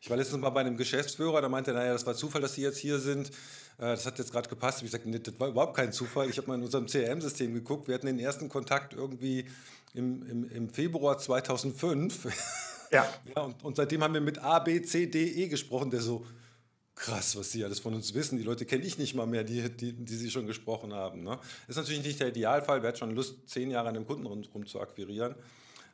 Ich 0.00 0.10
war 0.10 0.16
letztens 0.16 0.40
mal 0.40 0.50
bei 0.50 0.60
einem 0.60 0.76
Geschäftsführer, 0.76 1.40
der 1.40 1.48
meinte, 1.48 1.72
naja, 1.72 1.92
das 1.92 2.06
war 2.06 2.14
Zufall, 2.14 2.40
dass 2.40 2.54
Sie 2.54 2.62
jetzt 2.62 2.78
hier 2.78 2.98
sind. 2.98 3.28
Äh, 3.78 3.92
das 3.94 4.06
hat 4.06 4.18
jetzt 4.18 4.32
gerade 4.32 4.48
gepasst. 4.48 4.82
Ich 4.82 4.90
sagte, 4.90 5.08
nee, 5.08 5.18
das 5.18 5.38
war 5.38 5.48
überhaupt 5.48 5.76
kein 5.76 5.92
Zufall. 5.92 6.28
Ich 6.28 6.38
habe 6.38 6.48
mal 6.48 6.54
in 6.56 6.62
unserem 6.62 6.86
CRM-System 6.86 7.54
geguckt. 7.54 7.88
Wir 7.88 7.94
hatten 7.94 8.06
den 8.06 8.18
ersten 8.18 8.48
Kontakt 8.48 8.92
irgendwie 8.92 9.46
im, 9.94 10.28
im, 10.28 10.50
im 10.50 10.70
Februar 10.70 11.18
2005. 11.18 12.24
Ja. 12.90 13.08
ja 13.34 13.42
und, 13.42 13.64
und 13.64 13.76
seitdem 13.76 14.02
haben 14.02 14.14
wir 14.14 14.20
mit 14.20 14.38
A, 14.38 14.58
B, 14.58 14.82
C, 14.82 15.06
D, 15.06 15.24
E 15.24 15.48
gesprochen. 15.48 15.90
Der 15.90 16.00
so, 16.00 16.26
krass, 16.96 17.36
was 17.36 17.52
sie 17.52 17.62
alles 17.64 17.78
von 17.78 17.94
uns 17.94 18.14
wissen. 18.14 18.38
Die 18.38 18.44
Leute 18.44 18.64
kenne 18.64 18.84
ich 18.84 18.98
nicht 18.98 19.14
mal 19.14 19.26
mehr, 19.26 19.44
die, 19.44 19.70
die, 19.70 19.92
die 19.92 20.16
sie 20.16 20.30
schon 20.30 20.46
gesprochen 20.46 20.94
haben. 20.94 21.22
Ne? 21.22 21.38
Ist 21.68 21.76
natürlich 21.76 22.02
nicht 22.02 22.18
der 22.18 22.28
Idealfall. 22.28 22.82
Wer 22.82 22.88
hat 22.88 22.98
schon 22.98 23.14
Lust, 23.14 23.48
zehn 23.48 23.70
Jahre 23.70 23.88
an 23.88 23.94
dem 23.94 24.06
Kunden 24.06 24.26
rum 24.26 24.66
zu 24.66 24.80
akquirieren? 24.80 25.36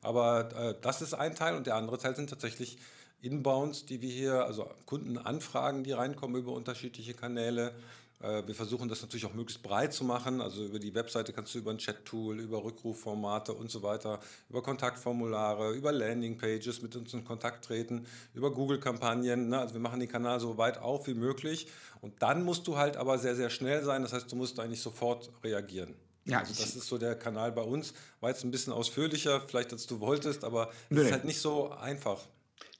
Aber 0.01 0.55
äh, 0.57 0.75
das 0.81 1.03
ist 1.03 1.13
ein 1.13 1.35
Teil 1.35 1.57
und 1.57 1.67
der 1.67 1.75
andere 1.75 1.99
Teil 1.99 2.17
sind 2.17 2.31
tatsächlich 2.31 2.79
Inbounds, 3.21 3.85
die 3.85 4.01
wir 4.01 4.11
hier, 4.11 4.45
also 4.45 4.71
Kundenanfragen, 4.87 5.85
die 5.85 5.93
reinkommen 5.93 6.41
über 6.41 6.53
unterschiedliche 6.53 7.15
Kanäle. 7.15 7.75
Äh, 8.23 8.47
wir 8.47 8.55
versuchen 8.55 8.89
das 8.89 9.03
natürlich 9.03 9.27
auch 9.27 9.35
möglichst 9.35 9.63
breit 9.63 9.93
zu 9.93 10.05
machen. 10.05 10.41
Also 10.41 10.65
über 10.65 10.79
die 10.79 10.95
Webseite 10.95 11.33
kannst 11.33 11.55
du 11.55 11.59
über 11.59 11.71
ein 11.71 11.79
Chat-Tool, 11.79 12.41
über 12.41 12.63
Rückrufformate 12.65 13.53
und 13.53 13.71
so 13.71 13.83
weiter, 13.83 14.21
über 14.49 14.63
Kontaktformulare, 14.63 15.73
über 15.73 15.93
Landingpages 15.93 16.83
mit 16.83 16.95
uns 16.97 17.13
in 17.15 17.25
Kontakt 17.25 17.65
treten, 17.65 18.07
über 18.35 18.53
Google-Kampagnen. 18.53 19.49
Ne? 19.49 19.59
Also 19.59 19.75
wir 19.75 19.81
machen 19.81 20.01
den 20.01 20.09
Kanal 20.09 20.41
so 20.41 20.57
weit 20.57 20.79
auf 20.79 21.07
wie 21.07 21.15
möglich. 21.15 21.67
Und 22.01 22.23
dann 22.23 22.45
musst 22.45 22.67
du 22.67 22.77
halt 22.77 22.97
aber 22.97 23.19
sehr, 23.19 23.37
sehr 23.37 23.51
schnell 23.51 23.83
sein. 23.83 24.03
Das 24.03 24.13
heißt, 24.13 24.31
du 24.31 24.37
musst 24.37 24.59
eigentlich 24.61 24.81
sofort 24.81 25.31
reagieren. 25.43 25.95
Ja, 26.25 26.39
also 26.39 26.55
das 26.55 26.77
ist 26.77 26.87
so 26.87 26.99
der 26.99 27.17
Kanal 27.17 27.51
bei 27.51 27.63
uns. 27.63 27.95
War 28.21 28.31
jetzt 28.31 28.45
ein 28.45 28.53
bisschen 28.53 28.73
ausführlicher, 28.73 29.41
vielleicht 29.41 29.73
als 29.73 29.87
du 29.87 29.99
wolltest, 29.99 30.45
aber 30.45 30.71
es 30.89 30.99
ist 30.99 31.13
halt 31.13 31.25
nicht 31.25 31.41
so 31.41 31.71
einfach. 31.71 32.21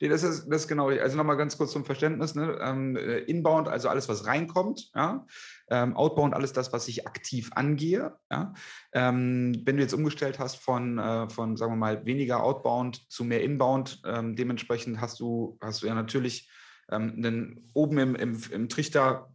Nee, 0.03 0.09
das 0.09 0.25
ist, 0.25 0.49
das 0.49 0.63
ist 0.63 0.69
genau, 0.69 0.89
also 0.89 1.17
nochmal 1.17 1.37
ganz 1.37 1.57
kurz 1.57 1.71
zum 1.71 1.85
Verständnis. 1.85 2.35
Ne? 2.35 2.59
Ähm, 2.61 2.97
äh, 2.97 3.19
inbound, 3.19 3.69
also 3.69 3.89
alles, 3.89 4.09
was 4.09 4.27
reinkommt. 4.27 4.91
Ja? 4.97 5.25
Ähm, 5.71 5.97
outbound, 5.97 6.35
alles 6.35 6.53
das, 6.53 6.73
was 6.73 6.89
ich 6.89 7.07
aktiv 7.07 7.53
angehe. 7.55 8.13
Ja? 8.29 8.53
Ähm, 8.93 9.63
wenn 9.65 9.77
du 9.77 9.83
jetzt 9.83 9.95
umgestellt 9.95 10.41
hast 10.41 10.57
von, 10.57 10.99
äh, 10.99 11.31
von, 11.31 11.57
sagen 11.57 11.71
wir 11.71 11.77
mal, 11.77 12.05
weniger 12.05 12.43
outbound 12.43 13.09
zu 13.13 13.23
mehr 13.23 13.45
inbound, 13.45 14.03
dementsprechend 14.05 15.01
hast 15.01 15.21
du, 15.21 15.57
hast 15.61 15.83
du 15.83 15.87
ja 15.87 15.95
natürlich 15.95 16.51
einen, 16.89 17.71
oben 17.73 17.99
im, 17.99 18.17
im, 18.17 18.43
im 18.51 18.69
Trichter 18.69 19.33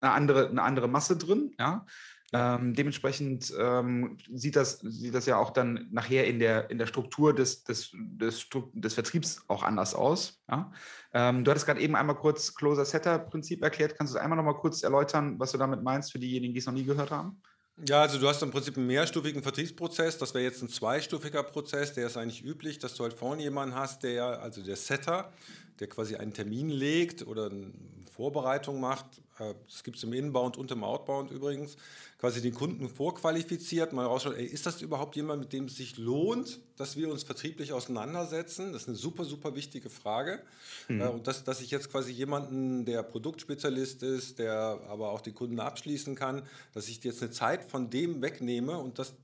eine 0.00 0.12
andere, 0.12 0.48
eine 0.48 0.62
andere 0.62 0.88
Masse 0.88 1.16
drin. 1.16 1.54
Ja? 1.60 1.86
Ähm, 2.32 2.74
dementsprechend 2.74 3.52
ähm, 3.58 4.16
sieht, 4.32 4.54
das, 4.54 4.78
sieht 4.78 5.14
das 5.14 5.26
ja 5.26 5.36
auch 5.38 5.50
dann 5.50 5.88
nachher 5.90 6.26
in 6.28 6.38
der, 6.38 6.70
in 6.70 6.78
der 6.78 6.86
Struktur 6.86 7.34
des, 7.34 7.64
des, 7.64 7.90
des, 7.92 8.46
des 8.72 8.94
Vertriebs 8.94 9.42
auch 9.48 9.64
anders 9.64 9.94
aus. 9.94 10.40
Ja? 10.48 10.70
Ähm, 11.12 11.44
du 11.44 11.50
hattest 11.50 11.66
gerade 11.66 11.80
eben 11.80 11.96
einmal 11.96 12.16
kurz 12.16 12.54
Closer-Setter-Prinzip 12.54 13.62
erklärt. 13.64 13.96
Kannst 13.96 14.14
du 14.14 14.18
es 14.18 14.22
einmal 14.22 14.36
noch 14.36 14.44
mal 14.44 14.54
kurz 14.54 14.84
erläutern, 14.84 15.40
was 15.40 15.50
du 15.50 15.58
damit 15.58 15.82
meinst 15.82 16.12
für 16.12 16.20
diejenigen, 16.20 16.54
die 16.54 16.60
es 16.60 16.66
noch 16.66 16.72
nie 16.72 16.84
gehört 16.84 17.10
haben? 17.10 17.40
Ja, 17.88 18.02
also 18.02 18.18
du 18.18 18.28
hast 18.28 18.42
im 18.42 18.50
Prinzip 18.50 18.76
einen 18.76 18.86
mehrstufigen 18.86 19.42
Vertriebsprozess. 19.42 20.18
Das 20.18 20.34
wäre 20.34 20.44
jetzt 20.44 20.62
ein 20.62 20.68
zweistufiger 20.68 21.42
Prozess. 21.42 21.94
Der 21.94 22.06
ist 22.06 22.16
eigentlich 22.16 22.44
üblich, 22.44 22.78
dass 22.78 22.94
du 22.94 23.04
halt 23.04 23.14
vorne 23.14 23.42
jemanden 23.42 23.74
hast, 23.74 24.02
der, 24.02 24.40
also 24.42 24.62
der 24.62 24.76
Setter, 24.76 25.32
der 25.80 25.88
quasi 25.88 26.16
einen 26.16 26.34
Termin 26.34 26.68
legt 26.68 27.26
oder 27.26 27.46
eine 27.46 27.72
Vorbereitung 28.10 28.80
macht. 28.80 29.06
Äh, 29.38 29.54
das 29.66 29.82
gibt 29.84 29.96
es 29.96 30.02
im 30.02 30.12
Inbound 30.12 30.56
und 30.56 30.70
im 30.70 30.84
Outbound 30.84 31.30
übrigens 31.30 31.76
quasi 32.18 32.42
den 32.42 32.54
Kunden 32.54 32.88
vorqualifiziert, 32.88 33.94
mal 33.94 34.04
rausschaut, 34.04 34.36
ey, 34.36 34.44
ist 34.44 34.66
das 34.66 34.82
überhaupt 34.82 35.16
jemand, 35.16 35.40
mit 35.40 35.52
dem 35.54 35.64
es 35.64 35.76
sich 35.76 35.96
lohnt, 35.96 36.60
dass 36.76 36.96
wir 36.96 37.10
uns 37.10 37.22
vertrieblich 37.22 37.72
auseinandersetzen? 37.72 38.74
Das 38.74 38.82
ist 38.82 38.88
eine 38.88 38.96
super, 38.98 39.24
super 39.24 39.54
wichtige 39.54 39.88
Frage. 39.88 40.42
Mhm. 40.88 41.00
Äh, 41.00 41.08
und 41.08 41.26
dass, 41.26 41.44
dass 41.44 41.62
ich 41.62 41.70
jetzt 41.70 41.90
quasi 41.90 42.12
jemanden, 42.12 42.84
der 42.84 43.02
Produktspezialist 43.02 44.02
ist, 44.02 44.38
der 44.38 44.80
aber 44.88 45.12
auch 45.12 45.22
die 45.22 45.32
Kunden 45.32 45.60
abschließen 45.60 46.14
kann, 46.14 46.42
dass 46.74 46.88
ich 46.88 47.02
jetzt 47.02 47.22
eine 47.22 47.30
Zeit 47.30 47.64
von 47.64 47.88
dem 47.88 48.20
wegnehme 48.20 48.76
und 48.76 48.98
das, 48.98 49.14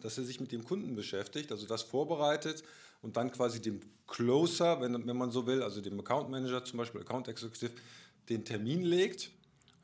dass 0.00 0.16
er 0.16 0.24
sich 0.24 0.40
mit 0.40 0.50
dem 0.52 0.64
Kunden 0.64 0.96
beschäftigt, 0.96 1.52
also 1.52 1.66
das 1.66 1.82
vorbereitet 1.82 2.64
und 3.02 3.16
dann 3.16 3.30
quasi 3.30 3.60
dem 3.60 3.80
Closer, 4.06 4.80
wenn, 4.80 5.06
wenn 5.06 5.16
man 5.16 5.30
so 5.30 5.46
will, 5.46 5.62
also 5.62 5.80
dem 5.80 6.00
Account 6.00 6.30
Manager 6.30 6.64
zum 6.64 6.78
Beispiel, 6.78 7.02
Account 7.02 7.28
Executive, 7.28 7.72
den 8.28 8.44
Termin 8.44 8.82
legt 8.82 9.30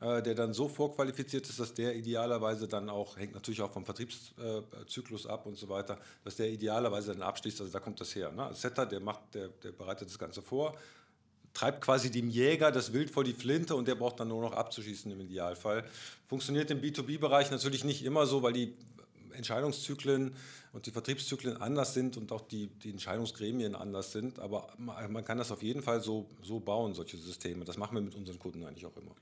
äh, 0.01 0.21
der 0.21 0.35
dann 0.35 0.53
so 0.53 0.67
vorqualifiziert 0.67 1.47
ist, 1.47 1.59
dass 1.59 1.73
der 1.73 1.95
idealerweise 1.95 2.67
dann 2.67 2.89
auch, 2.89 3.17
hängt 3.17 3.33
natürlich 3.33 3.61
auch 3.61 3.71
vom 3.71 3.85
Vertriebszyklus 3.85 5.25
ab 5.25 5.45
und 5.45 5.57
so 5.57 5.69
weiter, 5.69 5.97
dass 6.23 6.35
der 6.35 6.49
idealerweise 6.49 7.13
dann 7.13 7.21
abschließt, 7.21 7.61
also 7.61 7.71
da 7.71 7.79
kommt 7.79 8.01
das 8.01 8.13
her. 8.13 8.31
Ne? 8.31 8.49
Setter, 8.53 8.85
der, 8.85 8.99
macht, 8.99 9.21
der, 9.33 9.47
der 9.47 9.71
bereitet 9.71 10.09
das 10.09 10.19
Ganze 10.19 10.41
vor, 10.41 10.77
treibt 11.53 11.79
quasi 11.79 12.11
dem 12.11 12.29
Jäger 12.29 12.71
das 12.71 12.91
Wild 12.91 13.09
vor 13.09 13.23
die 13.23 13.33
Flinte 13.33 13.73
und 13.73 13.87
der 13.87 13.95
braucht 13.95 14.19
dann 14.19 14.27
nur 14.27 14.41
noch 14.41 14.51
abzuschießen 14.51 15.09
im 15.11 15.21
Idealfall. 15.21 15.85
Funktioniert 16.27 16.69
im 16.71 16.81
B2B-Bereich 16.81 17.49
natürlich 17.49 17.85
nicht 17.85 18.03
immer 18.03 18.25
so, 18.25 18.43
weil 18.43 18.51
die 18.51 18.73
Entscheidungszyklen 19.35 20.35
und 20.73 20.85
die 20.85 20.91
Vertriebszyklen 20.91 21.57
anders 21.61 21.93
sind 21.93 22.17
und 22.17 22.31
auch 22.31 22.41
die, 22.41 22.67
die 22.67 22.91
Entscheidungsgremien 22.91 23.75
anders 23.75 24.11
sind. 24.11 24.39
Aber 24.39 24.73
man 24.77 25.23
kann 25.23 25.37
das 25.37 25.51
auf 25.51 25.63
jeden 25.63 25.81
Fall 25.81 26.01
so, 26.01 26.29
so 26.41 26.59
bauen, 26.59 26.93
solche 26.93 27.17
Systeme. 27.17 27.65
Das 27.65 27.77
machen 27.77 27.95
wir 27.95 28.01
mit 28.01 28.15
unseren 28.15 28.39
Kunden 28.39 28.63
eigentlich 28.63 28.85
auch 28.85 28.97
immer. 28.97 29.15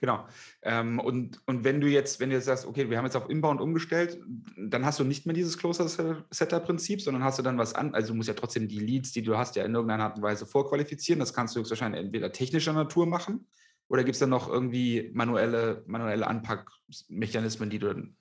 Genau. 0.00 0.26
Ähm, 0.62 1.00
und, 1.00 1.40
und 1.46 1.64
wenn 1.64 1.80
du 1.80 1.88
jetzt, 1.88 2.20
wenn 2.20 2.30
du 2.30 2.36
jetzt 2.36 2.44
sagst, 2.44 2.66
okay, 2.66 2.88
wir 2.88 2.98
haben 2.98 3.04
jetzt 3.04 3.16
auf 3.16 3.28
Inbound 3.28 3.60
umgestellt, 3.60 4.20
dann 4.56 4.84
hast 4.84 5.00
du 5.00 5.04
nicht 5.04 5.26
mehr 5.26 5.34
dieses 5.34 5.58
Closer-Setter-Prinzip, 5.58 7.02
sondern 7.02 7.24
hast 7.24 7.38
du 7.38 7.42
dann 7.42 7.58
was 7.58 7.74
an, 7.74 7.94
also 7.94 8.08
du 8.08 8.14
musst 8.14 8.28
ja 8.28 8.34
trotzdem 8.34 8.68
die 8.68 8.78
Leads, 8.78 9.12
die 9.12 9.22
du 9.22 9.36
hast, 9.36 9.56
ja 9.56 9.64
in 9.64 9.74
irgendeiner 9.74 10.04
Art 10.04 10.16
und 10.16 10.22
Weise 10.22 10.46
vorqualifizieren. 10.46 11.18
Das 11.18 11.34
kannst 11.34 11.56
du 11.56 11.68
wahrscheinlich 11.68 12.00
entweder 12.00 12.30
technischer 12.30 12.72
Natur 12.72 13.06
machen 13.06 13.46
oder 13.88 14.04
gibt 14.04 14.14
es 14.14 14.20
dann 14.20 14.30
noch 14.30 14.48
irgendwie 14.48 15.10
manuelle, 15.14 15.82
manuelle 15.86 16.26
Anpackmechanismen, 16.28 17.70
die 17.70 17.78
du 17.80 18.12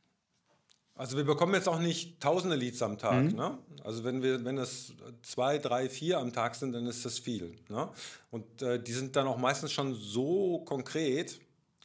also 0.97 1.17
wir 1.17 1.23
bekommen 1.23 1.53
jetzt 1.53 1.69
auch 1.69 1.79
nicht 1.79 2.19
tausende 2.19 2.55
Leads 2.55 2.81
am 2.81 2.97
Tag. 2.97 3.23
Mhm. 3.23 3.35
Ne? 3.35 3.57
Also 3.83 4.03
wenn 4.03 4.21
wir, 4.23 4.43
wenn 4.43 4.57
es 4.57 4.93
zwei, 5.21 5.57
drei, 5.57 5.89
vier 5.89 6.19
am 6.19 6.33
Tag 6.33 6.55
sind, 6.55 6.73
dann 6.73 6.85
ist 6.87 7.05
das 7.05 7.19
viel. 7.19 7.55
Ne? 7.69 7.89
Und 8.31 8.61
äh, 8.61 8.81
die 8.81 8.93
sind 8.93 9.15
dann 9.15 9.27
auch 9.27 9.37
meistens 9.37 9.71
schon 9.71 9.93
so 9.93 10.59
konkret, 10.65 11.39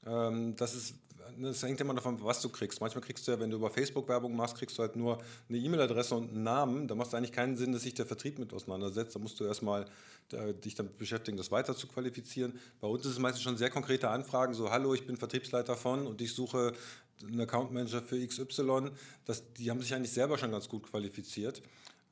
ähm, 0.06 0.56
das 0.56 0.74
ist 0.74 0.94
das 1.40 1.62
hängt 1.62 1.80
immer 1.80 1.94
davon, 1.94 2.22
was 2.22 2.40
du 2.40 2.48
kriegst. 2.48 2.80
Manchmal 2.80 3.02
kriegst 3.02 3.26
du 3.26 3.32
ja, 3.32 3.40
wenn 3.40 3.50
du 3.50 3.56
über 3.56 3.70
Facebook 3.70 4.08
Werbung 4.08 4.34
machst, 4.36 4.56
kriegst 4.56 4.78
du 4.78 4.82
halt 4.82 4.96
nur 4.96 5.18
eine 5.48 5.58
E-Mail-Adresse 5.58 6.14
und 6.14 6.30
einen 6.30 6.42
Namen. 6.42 6.88
Da 6.88 6.94
macht 6.94 7.08
es 7.08 7.14
eigentlich 7.14 7.32
keinen 7.32 7.56
Sinn, 7.56 7.72
dass 7.72 7.82
sich 7.82 7.94
der 7.94 8.06
Vertrieb 8.06 8.38
mit 8.38 8.52
auseinandersetzt. 8.52 9.14
Da 9.14 9.18
musst 9.18 9.40
du 9.40 9.44
erstmal 9.44 9.86
äh, 10.32 10.54
dich 10.54 10.74
damit 10.74 10.98
beschäftigen, 10.98 11.36
das 11.36 11.50
weiter 11.50 11.76
zu 11.76 11.86
qualifizieren. 11.86 12.58
Bei 12.80 12.88
uns 12.88 13.04
ist 13.06 13.12
es 13.12 13.18
meistens 13.18 13.42
schon 13.42 13.56
sehr 13.56 13.70
konkrete 13.70 14.08
Anfragen, 14.08 14.54
so 14.54 14.70
hallo, 14.70 14.94
ich 14.94 15.06
bin 15.06 15.16
Vertriebsleiter 15.16 15.76
von 15.76 16.06
und 16.06 16.20
ich 16.20 16.34
suche 16.34 16.72
einen 17.24 17.40
Account 17.40 17.72
Manager 17.72 18.02
für 18.02 18.24
XY. 18.24 18.90
Das, 19.24 19.52
die 19.54 19.70
haben 19.70 19.80
sich 19.80 19.94
eigentlich 19.94 20.12
selber 20.12 20.38
schon 20.38 20.50
ganz 20.52 20.68
gut 20.68 20.84
qualifiziert. 20.84 21.62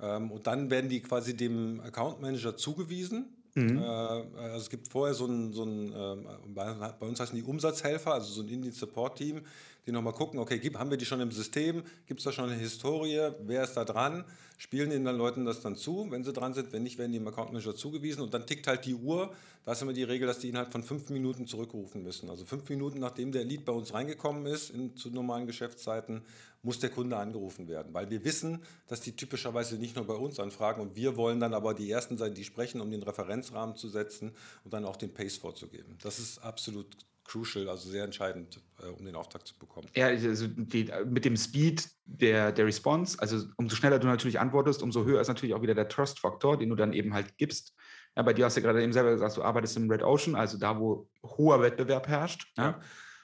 Ähm, 0.00 0.30
und 0.30 0.46
dann 0.46 0.70
werden 0.70 0.88
die 0.88 1.00
quasi 1.00 1.36
dem 1.36 1.80
Account 1.80 2.20
Manager 2.20 2.56
zugewiesen 2.56 3.26
Mhm. 3.54 3.78
Also 3.78 4.58
es 4.58 4.70
gibt 4.70 4.88
vorher 4.88 5.14
so 5.14 5.26
ein, 5.26 5.52
so 5.52 5.64
ein 5.64 5.92
äh, 5.92 6.16
bei 6.54 7.06
uns 7.06 7.18
heißen 7.18 7.36
die 7.36 7.42
Umsatzhelfer, 7.42 8.14
also 8.14 8.32
so 8.32 8.42
ein 8.42 8.48
Indie-Support-Team, 8.48 9.42
die 9.86 9.92
nochmal 9.92 10.12
gucken, 10.12 10.38
okay, 10.38 10.58
gibt, 10.58 10.78
haben 10.78 10.90
wir 10.90 10.96
die 10.96 11.06
schon 11.06 11.20
im 11.20 11.32
System, 11.32 11.82
gibt 12.06 12.20
es 12.20 12.24
da 12.24 12.32
schon 12.32 12.50
eine 12.50 12.58
Historie, 12.58 13.30
wer 13.42 13.64
ist 13.64 13.74
da 13.74 13.84
dran, 13.84 14.24
spielen 14.58 14.90
den 14.90 15.04
dann 15.04 15.16
Leuten 15.16 15.44
das 15.44 15.60
dann 15.62 15.74
zu, 15.74 16.06
wenn 16.10 16.22
sie 16.22 16.32
dran 16.32 16.54
sind, 16.54 16.72
wenn 16.72 16.82
nicht, 16.82 16.98
werden 16.98 17.12
die 17.12 17.18
im 17.18 17.26
Account 17.26 17.52
Manager 17.52 17.74
zugewiesen 17.74 18.22
und 18.22 18.34
dann 18.34 18.46
tickt 18.46 18.66
halt 18.66 18.84
die 18.84 18.94
Uhr, 18.94 19.32
da 19.64 19.72
ist 19.72 19.82
immer 19.82 19.92
die 19.92 20.02
Regel, 20.02 20.26
dass 20.26 20.38
die 20.38 20.48
innerhalb 20.50 20.70
von 20.70 20.82
fünf 20.82 21.08
Minuten 21.10 21.46
zurückrufen 21.46 22.02
müssen. 22.02 22.28
Also 22.30 22.44
fünf 22.44 22.68
Minuten, 22.68 22.98
nachdem 22.98 23.32
der 23.32 23.44
Lead 23.44 23.64
bei 23.64 23.72
uns 23.72 23.94
reingekommen 23.94 24.46
ist, 24.46 24.70
in, 24.70 24.96
zu 24.96 25.10
normalen 25.10 25.46
Geschäftszeiten, 25.46 26.22
muss 26.62 26.78
der 26.78 26.90
Kunde 26.90 27.16
angerufen 27.16 27.68
werden, 27.68 27.94
weil 27.94 28.10
wir 28.10 28.24
wissen, 28.24 28.62
dass 28.86 29.00
die 29.00 29.16
typischerweise 29.16 29.76
nicht 29.76 29.96
nur 29.96 30.06
bei 30.06 30.14
uns 30.14 30.38
anfragen 30.38 30.80
und 30.82 30.96
wir 30.96 31.16
wollen 31.16 31.40
dann 31.40 31.54
aber 31.54 31.74
die 31.74 31.90
Ersten 31.90 32.16
sein, 32.16 32.34
die 32.34 32.44
sprechen, 32.44 32.80
um 32.80 32.90
den 32.90 33.02
Referenzrahmen 33.02 33.76
zu 33.76 33.88
setzen 33.88 34.32
und 34.64 34.74
dann 34.74 34.84
auch 34.84 34.96
den 34.96 35.12
Pace 35.12 35.36
vorzugeben. 35.36 35.96
Das 36.02 36.18
ist 36.18 36.38
absolut 36.38 36.96
crucial, 37.24 37.68
also 37.68 37.88
sehr 37.88 38.04
entscheidend, 38.04 38.60
äh, 38.82 38.86
um 38.86 39.04
den 39.04 39.14
Auftrag 39.14 39.46
zu 39.46 39.56
bekommen. 39.56 39.88
Ja, 39.94 40.06
also 40.06 40.48
die, 40.48 40.90
mit 41.06 41.24
dem 41.24 41.36
Speed 41.36 41.88
der, 42.04 42.52
der 42.52 42.66
Response, 42.66 43.18
also 43.20 43.46
umso 43.56 43.76
schneller 43.76 43.98
du 43.98 44.06
natürlich 44.06 44.40
antwortest, 44.40 44.82
umso 44.82 45.04
höher 45.04 45.20
ist 45.20 45.28
natürlich 45.28 45.54
auch 45.54 45.62
wieder 45.62 45.74
der 45.74 45.88
Trust-Faktor, 45.88 46.58
den 46.58 46.68
du 46.68 46.74
dann 46.74 46.92
eben 46.92 47.14
halt 47.14 47.36
gibst. 47.38 47.74
Ja, 48.16 48.22
bei 48.22 48.32
dir 48.32 48.46
hast 48.46 48.56
du 48.56 48.62
gerade 48.62 48.82
eben 48.82 48.92
selber 48.92 49.12
gesagt, 49.12 49.36
du 49.36 49.42
arbeitest 49.42 49.76
im 49.76 49.88
Red 49.88 50.02
Ocean, 50.02 50.34
also 50.34 50.58
da, 50.58 50.78
wo 50.78 51.08
hoher 51.22 51.62
Wettbewerb 51.62 52.08
herrscht. 52.08 52.52
Ja. 52.56 52.64
ja. 52.64 52.80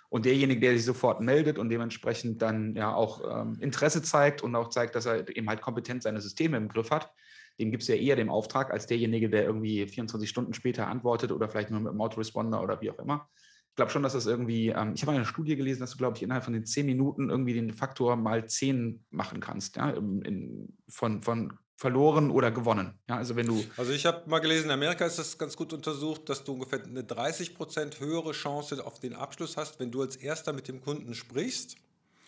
Und 0.08 0.25
derjenige, 0.25 0.60
der 0.60 0.72
sich 0.72 0.84
sofort 0.84 1.20
meldet 1.20 1.58
und 1.58 1.68
dementsprechend 1.68 2.40
dann 2.40 2.75
ja 2.75 2.94
auch 2.94 3.22
ähm, 3.28 3.58
Interesse 3.60 4.02
zeigt 4.02 4.42
und 4.42 4.54
auch 4.54 4.68
zeigt, 4.68 4.94
dass 4.94 5.06
er 5.06 5.28
eben 5.36 5.48
halt 5.48 5.60
kompetent 5.60 6.02
seine 6.02 6.20
Systeme 6.20 6.56
im 6.56 6.68
Griff 6.68 6.90
hat, 6.90 7.12
dem 7.58 7.70
gibt 7.70 7.82
es 7.82 7.88
ja 7.88 7.94
eher 7.94 8.16
den 8.16 8.28
Auftrag 8.28 8.70
als 8.70 8.86
derjenige, 8.86 9.30
der 9.30 9.44
irgendwie 9.44 9.86
24 9.86 10.28
Stunden 10.28 10.54
später 10.54 10.86
antwortet 10.88 11.32
oder 11.32 11.48
vielleicht 11.48 11.70
nur 11.70 11.80
mit 11.80 11.92
dem 11.92 12.00
Autoresponder 12.00 12.62
oder 12.62 12.80
wie 12.80 12.90
auch 12.90 12.98
immer. 12.98 13.28
Ich 13.70 13.76
glaube 13.76 13.90
schon, 13.90 14.02
dass 14.02 14.14
das 14.14 14.26
irgendwie, 14.26 14.68
ähm, 14.68 14.92
ich 14.94 15.02
habe 15.02 15.12
eine 15.12 15.25
Studie 15.25 15.56
gelesen, 15.56 15.80
dass 15.80 15.90
du, 15.90 15.98
glaube 15.98 16.16
ich, 16.16 16.22
innerhalb 16.22 16.44
von 16.44 16.54
den 16.54 16.64
10 16.64 16.86
Minuten 16.86 17.30
irgendwie 17.30 17.54
den 17.54 17.72
Faktor 17.72 18.16
mal 18.16 18.46
10 18.46 19.04
machen 19.10 19.40
kannst, 19.40 19.76
ja, 19.76 19.90
in, 19.90 20.76
von, 20.88 21.22
von 21.22 21.58
verloren 21.76 22.30
oder 22.30 22.50
gewonnen. 22.50 22.95
Ja, 23.09 23.18
also 23.18 23.37
wenn 23.37 23.47
du 23.47 23.62
also 23.76 23.92
ich 23.92 24.06
habe 24.06 24.28
mal 24.28 24.38
gelesen, 24.38 24.66
in 24.66 24.71
Amerika 24.71 25.04
ist 25.04 25.18
das 25.18 25.37
ganz 25.37 25.56
gut 25.56 25.75
untersucht, 25.75 26.28
dass 26.28 26.42
du 26.42 26.54
ungefähr 26.54 26.83
eine 26.83 27.04
30 27.04 27.54
Prozent 27.54 28.00
höhere 28.00 28.33
Chance 28.33 28.85
auf 28.85 28.99
den 28.99 29.14
Abschluss 29.14 29.59
hast, 29.59 29.78
wenn 29.78 29.90
du 29.90 30.00
als 30.00 30.16
erster 30.16 30.54
mit 30.54 30.68
dem 30.68 30.80
Kunden 30.80 31.14
sprichst 31.14 31.76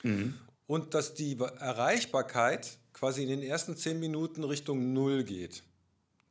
mhm. 0.02 0.34
und 0.66 0.92
dass 0.92 1.14
die 1.14 1.38
Erreichbarkeit 1.38 2.78
quasi 2.92 3.22
in 3.22 3.28
den 3.30 3.42
ersten 3.42 3.74
10 3.74 3.98
Minuten 3.98 4.44
Richtung 4.44 4.92
Null 4.92 5.24
geht. 5.24 5.62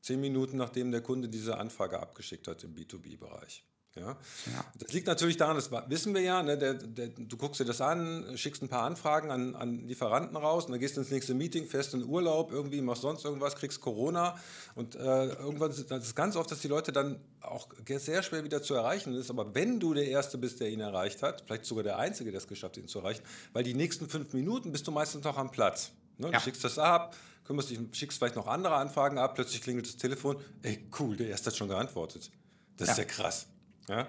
10 0.01 0.21
Minuten 0.21 0.57
nachdem 0.57 0.91
der 0.91 1.01
Kunde 1.01 1.27
diese 1.27 1.57
Anfrage 1.57 1.99
abgeschickt 1.99 2.47
hat 2.47 2.63
im 2.63 2.75
B2B-Bereich. 2.75 3.63
Ja? 3.99 4.07
ja? 4.07 4.65
Das 4.79 4.93
liegt 4.93 5.07
natürlich 5.07 5.37
daran, 5.37 5.55
das 5.55 5.71
wissen 5.87 6.13
wir 6.13 6.21
ja, 6.21 6.43
ne, 6.43 6.57
der, 6.57 6.75
der, 6.75 7.07
du 7.07 7.37
guckst 7.37 7.59
dir 7.59 7.65
das 7.65 7.81
an, 7.81 8.37
schickst 8.37 8.61
ein 8.61 8.69
paar 8.69 8.83
Anfragen 8.83 9.31
an, 9.31 9.55
an 9.55 9.87
Lieferanten 9.87 10.35
raus 10.37 10.65
und 10.65 10.71
dann 10.71 10.79
gehst 10.79 10.97
du 10.97 11.01
ins 11.01 11.11
nächste 11.11 11.33
Meeting, 11.33 11.67
fährst 11.67 11.93
in 11.93 12.03
Urlaub, 12.03 12.51
irgendwie 12.51 12.81
machst 12.81 13.01
sonst 13.01 13.25
irgendwas, 13.25 13.55
kriegst 13.55 13.81
Corona 13.81 14.37
und 14.75 14.95
äh, 14.95 14.99
irgendwann 14.99 15.71
ist 15.71 15.91
es 15.91 16.15
ganz 16.15 16.35
oft, 16.35 16.51
dass 16.51 16.59
die 16.59 16.67
Leute 16.67 16.91
dann 16.91 17.19
auch 17.41 17.67
sehr 17.87 18.23
schwer 18.23 18.43
wieder 18.43 18.61
zu 18.61 18.73
erreichen 18.73 19.13
ist, 19.15 19.29
aber 19.29 19.53
wenn 19.55 19.79
du 19.79 19.93
der 19.93 20.07
Erste 20.07 20.37
bist, 20.37 20.59
der 20.59 20.69
ihn 20.69 20.79
erreicht 20.79 21.23
hat, 21.23 21.43
vielleicht 21.45 21.65
sogar 21.65 21.83
der 21.83 21.97
Einzige, 21.97 22.31
der 22.31 22.39
es 22.39 22.47
geschafft 22.47 22.77
hat, 22.77 22.83
ihn 22.83 22.87
zu 22.87 22.99
erreichen, 22.99 23.23
weil 23.53 23.63
die 23.63 23.73
nächsten 23.73 24.09
fünf 24.09 24.33
Minuten 24.33 24.71
bist 24.71 24.87
du 24.87 24.91
meistens 24.91 25.23
noch 25.23 25.37
am 25.37 25.51
Platz. 25.51 25.91
Ne? 26.17 26.27
Ja. 26.27 26.37
Du 26.37 26.39
schickst 26.43 26.63
das 26.63 26.79
ab, 26.79 27.15
kümmerst 27.45 27.69
dich, 27.69 27.79
schickst 27.93 28.17
vielleicht 28.17 28.35
noch 28.35 28.47
andere 28.47 28.75
Anfragen 28.75 29.17
ab, 29.17 29.35
plötzlich 29.35 29.61
klingelt 29.61 29.87
das 29.87 29.97
Telefon, 29.97 30.37
ey 30.61 30.87
cool, 30.99 31.15
der 31.15 31.29
Erste 31.29 31.49
hat 31.49 31.57
schon 31.57 31.69
geantwortet. 31.69 32.29
Das 32.75 32.87
ja. 32.87 32.91
ist 32.93 32.97
ja 32.99 33.05
krass. 33.05 33.47
Ja? 33.89 34.07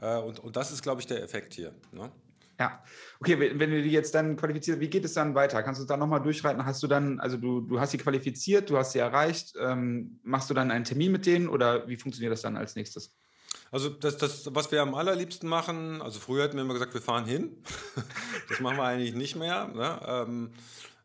Äh, 0.00 0.18
und, 0.18 0.38
und 0.40 0.56
das 0.56 0.72
ist, 0.72 0.82
glaube 0.82 1.00
ich, 1.00 1.06
der 1.06 1.22
Effekt 1.22 1.54
hier. 1.54 1.72
Ne? 1.92 2.10
Ja, 2.58 2.82
okay, 3.20 3.58
wenn 3.58 3.70
du 3.70 3.82
die 3.82 3.90
jetzt 3.90 4.14
dann 4.14 4.36
qualifiziert, 4.36 4.80
wie 4.80 4.88
geht 4.88 5.04
es 5.06 5.14
dann 5.14 5.34
weiter? 5.34 5.62
Kannst 5.62 5.80
du 5.80 5.86
da 5.86 5.96
nochmal 5.96 6.20
durchreiten? 6.20 6.66
Hast 6.66 6.82
du 6.82 6.86
dann, 6.86 7.18
also 7.18 7.38
du, 7.38 7.62
du 7.62 7.80
hast 7.80 7.92
sie 7.92 7.98
qualifiziert, 7.98 8.68
du 8.68 8.76
hast 8.76 8.92
sie 8.92 8.98
erreicht, 8.98 9.54
ähm, 9.58 10.20
machst 10.22 10.50
du 10.50 10.54
dann 10.54 10.70
einen 10.70 10.84
Termin 10.84 11.10
mit 11.10 11.24
denen 11.24 11.48
oder 11.48 11.88
wie 11.88 11.96
funktioniert 11.96 12.32
das 12.32 12.42
dann 12.42 12.58
als 12.58 12.76
nächstes? 12.76 13.16
Also 13.70 13.88
das, 13.88 14.18
das, 14.18 14.54
was 14.54 14.70
wir 14.72 14.82
am 14.82 14.94
allerliebsten 14.94 15.48
machen, 15.48 16.02
also 16.02 16.20
früher 16.20 16.44
hätten 16.44 16.56
wir 16.56 16.62
immer 16.62 16.74
gesagt, 16.74 16.92
wir 16.92 17.00
fahren 17.00 17.24
hin. 17.24 17.62
das 18.50 18.60
machen 18.60 18.76
wir 18.76 18.84
eigentlich 18.84 19.14
nicht 19.14 19.36
mehr. 19.36 19.68
Ne? 19.68 20.00
Ähm, 20.06 20.50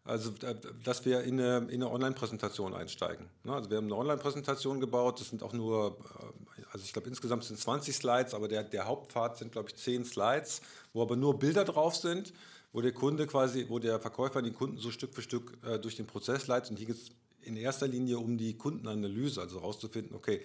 also, 0.03 0.31
äh, 0.45 0.55
dass 0.83 1.05
wir 1.05 1.23
in 1.23 1.39
eine, 1.39 1.67
in 1.69 1.81
eine 1.81 1.89
Online-Präsentation 1.89 2.73
einsteigen. 2.73 3.27
Ne? 3.43 3.53
Also, 3.53 3.69
wir 3.69 3.77
haben 3.77 3.85
eine 3.85 3.95
Online-Präsentation 3.95 4.79
gebaut. 4.79 5.19
Das 5.19 5.29
sind 5.29 5.41
auch 5.41 5.53
nur, 5.53 5.97
äh, 6.54 6.54
also 6.75 6.83
ich 6.83 6.91
glaube, 6.91 7.07
insgesamt 7.07 7.45
sind 7.45 7.57
20 7.57 7.95
Slides, 7.95 8.33
aber 8.33 8.49
der, 8.49 8.61
der 8.61 8.85
Hauptpfad 8.85 9.37
sind, 9.37 9.53
glaube 9.53 9.69
ich, 9.69 9.77
10 9.77 10.03
Slides, 10.03 10.61
wo 10.91 11.01
aber 11.01 11.15
nur 11.15 11.39
Bilder 11.39 11.63
drauf 11.63 11.95
sind, 11.95 12.33
wo 12.73 12.81
der 12.81 12.91
Kunde 12.91 13.27
quasi, 13.27 13.67
wo 13.69 13.79
der 13.79 13.97
Verkäufer 13.97 14.41
den 14.41 14.53
Kunden 14.53 14.77
so 14.77 14.91
Stück 14.91 15.13
für 15.13 15.21
Stück 15.21 15.57
äh, 15.65 15.79
durch 15.79 15.95
den 15.95 16.05
Prozess 16.05 16.47
leitet. 16.47 16.71
Und 16.71 16.75
hier 16.77 16.87
geht 16.87 16.97
es 16.97 17.11
in 17.43 17.55
erster 17.55 17.87
Linie 17.87 18.17
um 18.17 18.37
die 18.37 18.57
Kundenanalyse, 18.57 19.39
also 19.39 19.61
herauszufinden, 19.61 20.17
okay, 20.17 20.41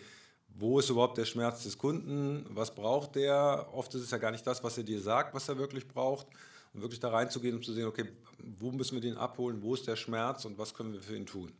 wo 0.54 0.78
ist 0.78 0.88
überhaupt 0.88 1.18
der 1.18 1.24
Schmerz 1.24 1.64
des 1.64 1.76
Kunden? 1.76 2.46
Was 2.50 2.76
braucht 2.76 3.16
der? 3.16 3.68
Oft 3.72 3.92
ist 3.96 4.02
es 4.02 4.12
ja 4.12 4.18
gar 4.18 4.30
nicht 4.30 4.46
das, 4.46 4.62
was 4.62 4.78
er 4.78 4.84
dir 4.84 5.00
sagt, 5.00 5.34
was 5.34 5.48
er 5.48 5.58
wirklich 5.58 5.88
braucht 5.88 6.28
und 6.74 6.82
wirklich 6.82 7.00
da 7.00 7.08
reinzugehen 7.08 7.56
und 7.56 7.64
zu 7.64 7.72
sehen, 7.72 7.86
okay, 7.86 8.04
wo 8.38 8.70
müssen 8.70 8.94
wir 8.94 9.00
den 9.00 9.16
abholen, 9.16 9.62
wo 9.62 9.74
ist 9.74 9.88
der 9.88 9.96
Schmerz 9.96 10.44
und 10.44 10.58
was 10.58 10.74
können 10.74 10.92
wir 10.92 11.02
für 11.02 11.16
ihn 11.16 11.26
tun. 11.26 11.50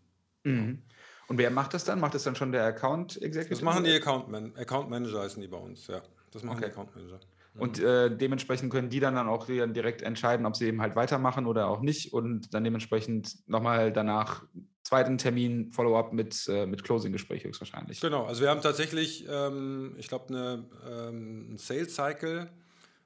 Mhm. 0.44 0.82
Und 1.30 1.38
wer 1.38 1.52
macht 1.52 1.74
das 1.74 1.84
dann? 1.84 2.00
Macht 2.00 2.14
das 2.14 2.24
dann 2.24 2.34
schon 2.34 2.50
der 2.50 2.64
Account 2.64 3.22
Executive? 3.22 3.50
Das 3.50 3.62
machen 3.62 3.84
die 3.84 3.92
Account, 3.92 4.28
Man 4.28 4.52
Account 4.56 4.90
Manager 4.90 5.20
heißen 5.20 5.40
die 5.40 5.46
bei 5.46 5.58
uns, 5.58 5.86
ja. 5.86 6.02
Das 6.32 6.42
machen 6.42 6.58
okay. 6.58 6.66
die 6.66 6.72
Account 6.72 6.96
Manager. 6.96 7.20
Und 7.54 7.78
äh, 7.78 8.16
dementsprechend 8.16 8.72
können 8.72 8.90
die 8.90 8.98
dann, 8.98 9.14
dann 9.14 9.28
auch 9.28 9.46
direkt 9.46 10.02
entscheiden, 10.02 10.44
ob 10.44 10.56
sie 10.56 10.66
eben 10.66 10.80
halt 10.80 10.96
weitermachen 10.96 11.46
oder 11.46 11.68
auch 11.68 11.82
nicht 11.82 12.12
und 12.12 12.52
dann 12.52 12.64
dementsprechend 12.64 13.48
nochmal 13.48 13.92
danach 13.92 14.42
zweiten 14.82 15.18
Termin 15.18 15.70
Follow-up 15.70 16.12
mit, 16.12 16.48
äh, 16.48 16.66
mit 16.66 16.82
Closing-Gespräch 16.82 17.44
höchstwahrscheinlich. 17.44 18.00
Genau, 18.00 18.24
also 18.24 18.42
wir 18.42 18.50
haben 18.50 18.60
tatsächlich, 18.60 19.24
ähm, 19.30 19.94
ich 19.98 20.08
glaube, 20.08 20.30
eine, 20.30 20.64
ähm, 20.90 21.56
Sales-Cycle 21.56 22.50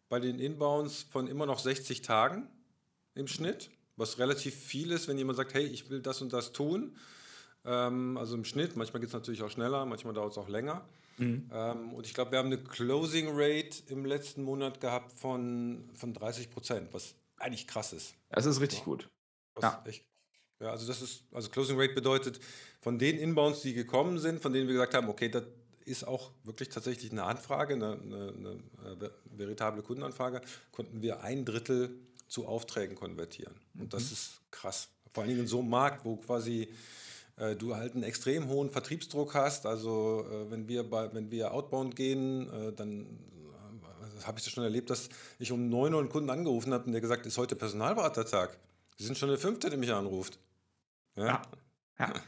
bei 0.09 0.19
den 0.19 0.39
Inbounds 0.39 1.03
von 1.03 1.27
immer 1.27 1.45
noch 1.45 1.59
60 1.59 2.01
Tagen 2.01 2.49
im 3.15 3.27
Schnitt, 3.27 3.69
was 3.97 4.19
relativ 4.19 4.55
viel 4.55 4.93
ist, 4.93 5.09
wenn 5.09 5.19
jemand 5.19 5.37
sagt, 5.37 5.53
hey, 5.53 5.67
ich 5.67 5.91
will 5.91 6.01
das 6.01 6.23
und 6.23 6.33
das 6.33 6.53
tun. 6.53 6.97
Ähm, 7.65 8.17
also 8.19 8.35
im 8.35 8.45
Schnitt, 8.45 8.77
manchmal 8.77 9.01
geht 9.01 9.09
es 9.09 9.15
natürlich 9.15 9.43
auch 9.43 9.51
schneller, 9.51 9.85
manchmal 9.87 10.15
dauert 10.15 10.33
es 10.33 10.39
auch 10.39 10.49
länger. 10.49 10.87
Mhm. 11.19 11.49
Ähm, 11.53 11.93
und 11.95 12.07
ich 12.07 12.15
glaube, 12.15 12.33
wir 12.33 12.39
haben 12.39 12.47
eine 12.47 12.59
Closing 12.59 13.29
Rate 13.31 13.83
im 13.89 14.05
letzten 14.05 14.43
Monat 14.43 14.81
gehabt 14.81 15.13
von, 15.13 15.89
von 15.95 16.13
30 16.13 16.51
Prozent, 16.51 16.93
was 16.93 17.15
eigentlich 17.37 17.67
krass 17.67 17.93
ist. 17.93 18.15
Das 18.31 18.47
ist 18.47 18.61
richtig 18.61 18.81
ja. 18.81 18.85
gut. 18.85 19.09
ja. 19.63 19.83
Echt, 19.87 20.05
ja, 20.61 20.71
also 20.71 20.87
das 20.87 21.03
ist, 21.03 21.25
also 21.33 21.49
Closing 21.51 21.79
Rate 21.79 21.95
bedeutet, 21.95 22.41
von 22.81 22.99
den 22.99 23.19
Inbounds, 23.19 23.63
die 23.63 23.75
gekommen 23.75 24.19
sind, 24.19 24.41
von 24.41 24.53
denen 24.53 24.67
wir 24.67 24.75
gesagt 24.75 24.95
haben, 24.95 25.09
okay, 25.09 25.29
das 25.29 25.45
ist 25.85 26.07
auch 26.07 26.33
wirklich 26.45 26.69
tatsächlich 26.69 27.13
eine 27.13 27.25
Anfrage, 27.25 27.75
eine, 27.75 27.93
eine, 27.93 28.59
eine 28.85 29.11
veritable 29.27 29.83
Kundenanfrage, 29.83 30.41
konnten 30.73 31.03
wir 31.03 31.23
ein 31.23 31.45
Drittel 31.45 31.99
zu 32.27 32.47
Aufträgen 32.47 32.97
konvertieren. 32.97 33.55
Und 33.79 33.93
das 33.93 34.07
mhm. 34.07 34.13
ist 34.13 34.41
krass. 34.51 34.89
Vor 35.13 35.23
allen 35.23 35.31
Dingen 35.31 35.43
in 35.43 35.47
so 35.47 35.61
einem 35.61 35.71
Markt, 35.71 36.05
wo 36.05 36.17
quasi 36.17 36.69
äh, 37.37 37.57
du 37.57 37.77
halt 37.77 37.95
einen 37.95 38.03
extrem 38.03 38.49
hohen 38.49 38.71
Vertriebsdruck 38.71 39.35
hast. 39.35 39.67
Also 39.67 40.27
äh, 40.31 40.51
wenn, 40.51 40.69
wir 40.69 40.89
bei, 40.89 41.13
wenn 41.13 41.31
wir 41.31 41.53
outbound 41.53 41.97
gehen, 41.97 42.49
äh, 42.53 42.73
dann 42.73 43.03
äh, 43.03 44.25
habe 44.25 44.39
ich 44.39 44.45
das 44.45 44.53
schon 44.53 44.65
erlebt, 44.65 44.91
dass 44.91 45.09
ich 45.39 45.53
um 45.53 45.69
9 45.69 45.95
Uhr 45.95 46.01
einen 46.01 46.09
Kunden 46.09 46.31
angerufen 46.31 46.73
habe 46.73 46.85
und 46.85 46.93
der 46.93 47.01
gesagt, 47.01 47.27
ist 47.27 47.39
heute 47.39 47.57
Personalberatertag. 47.57 48.59
Sie 48.97 49.05
sind 49.05 49.19
schon 49.19 49.29
der 49.29 49.39
Fünfte, 49.39 49.69
der 49.69 49.79
mich 49.79 49.93
anruft. 49.93 50.39
Ja. 51.17 51.27
ja. 51.27 51.43
ja. 51.99 52.13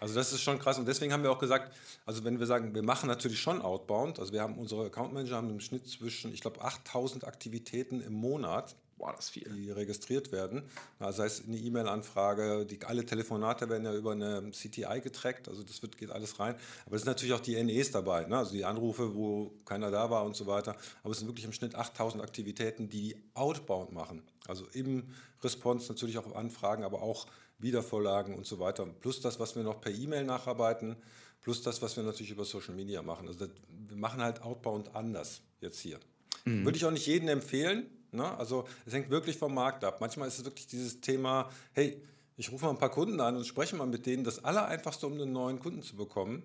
Also 0.00 0.16
das 0.16 0.32
ist 0.32 0.42
schon 0.42 0.58
krass 0.58 0.76
und 0.76 0.86
deswegen 0.86 1.14
haben 1.14 1.22
wir 1.22 1.30
auch 1.30 1.38
gesagt, 1.38 1.72
also 2.04 2.24
wenn 2.24 2.38
wir 2.38 2.46
sagen, 2.46 2.74
wir 2.74 2.82
machen 2.82 3.06
natürlich 3.06 3.40
schon 3.40 3.62
Outbound, 3.62 4.18
also 4.18 4.34
wir 4.34 4.42
haben 4.42 4.58
unsere 4.58 4.86
Account 4.86 5.14
Manager 5.14 5.36
haben 5.36 5.48
im 5.48 5.60
Schnitt 5.60 5.88
zwischen, 5.88 6.34
ich 6.34 6.42
glaube, 6.42 6.60
8000 6.60 7.24
Aktivitäten 7.24 8.02
im 8.02 8.12
Monat. 8.12 8.76
Boah, 8.96 9.12
das 9.14 9.28
viel. 9.28 9.48
Die 9.50 9.70
registriert 9.70 10.30
werden. 10.30 10.62
Das 10.98 11.18
heißt, 11.18 11.46
eine 11.46 11.56
E-Mail-Anfrage, 11.56 12.66
alle 12.86 13.04
Telefonate 13.04 13.68
werden 13.68 13.84
ja 13.84 13.94
über 13.94 14.12
eine 14.12 14.50
CTI 14.50 15.00
getrackt, 15.02 15.48
also 15.48 15.62
das 15.62 15.82
wird, 15.82 15.98
geht 15.98 16.10
alles 16.10 16.38
rein. 16.38 16.54
Aber 16.86 16.96
es 16.96 17.02
sind 17.02 17.10
natürlich 17.10 17.34
auch 17.34 17.40
die 17.40 17.60
NEs 17.62 17.90
dabei, 17.90 18.24
ne? 18.24 18.38
also 18.38 18.52
die 18.52 18.64
Anrufe, 18.64 19.14
wo 19.14 19.52
keiner 19.64 19.90
da 19.90 20.10
war 20.10 20.24
und 20.24 20.36
so 20.36 20.46
weiter. 20.46 20.76
Aber 21.02 21.10
es 21.10 21.18
sind 21.18 21.28
wirklich 21.28 21.44
im 21.44 21.52
Schnitt 21.52 21.74
8000 21.74 22.22
Aktivitäten, 22.22 22.88
die 22.88 23.16
Outbound 23.34 23.92
machen. 23.92 24.22
Also 24.46 24.66
im 24.72 25.04
Response 25.42 25.92
natürlich 25.92 26.18
auch 26.18 26.34
Anfragen, 26.34 26.84
aber 26.84 27.02
auch 27.02 27.26
Wiedervorlagen 27.58 28.34
und 28.34 28.46
so 28.46 28.58
weiter. 28.58 28.86
Plus 28.86 29.20
das, 29.20 29.40
was 29.40 29.56
wir 29.56 29.62
noch 29.62 29.80
per 29.80 29.92
E-Mail 29.92 30.24
nacharbeiten, 30.24 30.96
plus 31.40 31.62
das, 31.62 31.82
was 31.82 31.96
wir 31.96 32.04
natürlich 32.04 32.30
über 32.30 32.44
Social 32.44 32.74
Media 32.74 33.02
machen. 33.02 33.26
Also 33.26 33.46
das, 33.46 33.50
wir 33.88 33.96
machen 33.96 34.22
halt 34.22 34.42
Outbound 34.42 34.94
anders 34.94 35.42
jetzt 35.60 35.80
hier. 35.80 35.98
Mhm. 36.44 36.64
Würde 36.64 36.76
ich 36.76 36.84
auch 36.84 36.90
nicht 36.90 37.06
jedem 37.06 37.28
empfehlen. 37.28 37.86
Ne? 38.14 38.36
Also 38.38 38.66
es 38.86 38.94
hängt 38.94 39.10
wirklich 39.10 39.36
vom 39.36 39.54
Markt 39.54 39.84
ab. 39.84 40.00
Manchmal 40.00 40.28
ist 40.28 40.38
es 40.38 40.44
wirklich 40.44 40.66
dieses 40.66 41.00
Thema, 41.00 41.50
hey, 41.72 42.02
ich 42.36 42.50
rufe 42.50 42.64
mal 42.64 42.70
ein 42.70 42.78
paar 42.78 42.90
Kunden 42.90 43.20
an 43.20 43.36
und 43.36 43.46
spreche 43.46 43.76
mal 43.76 43.86
mit 43.86 44.06
denen. 44.06 44.24
Das 44.24 44.44
Allereinfachste, 44.44 45.06
um 45.06 45.12
einen 45.14 45.32
neuen 45.32 45.60
Kunden 45.60 45.82
zu 45.82 45.96
bekommen, 45.96 46.42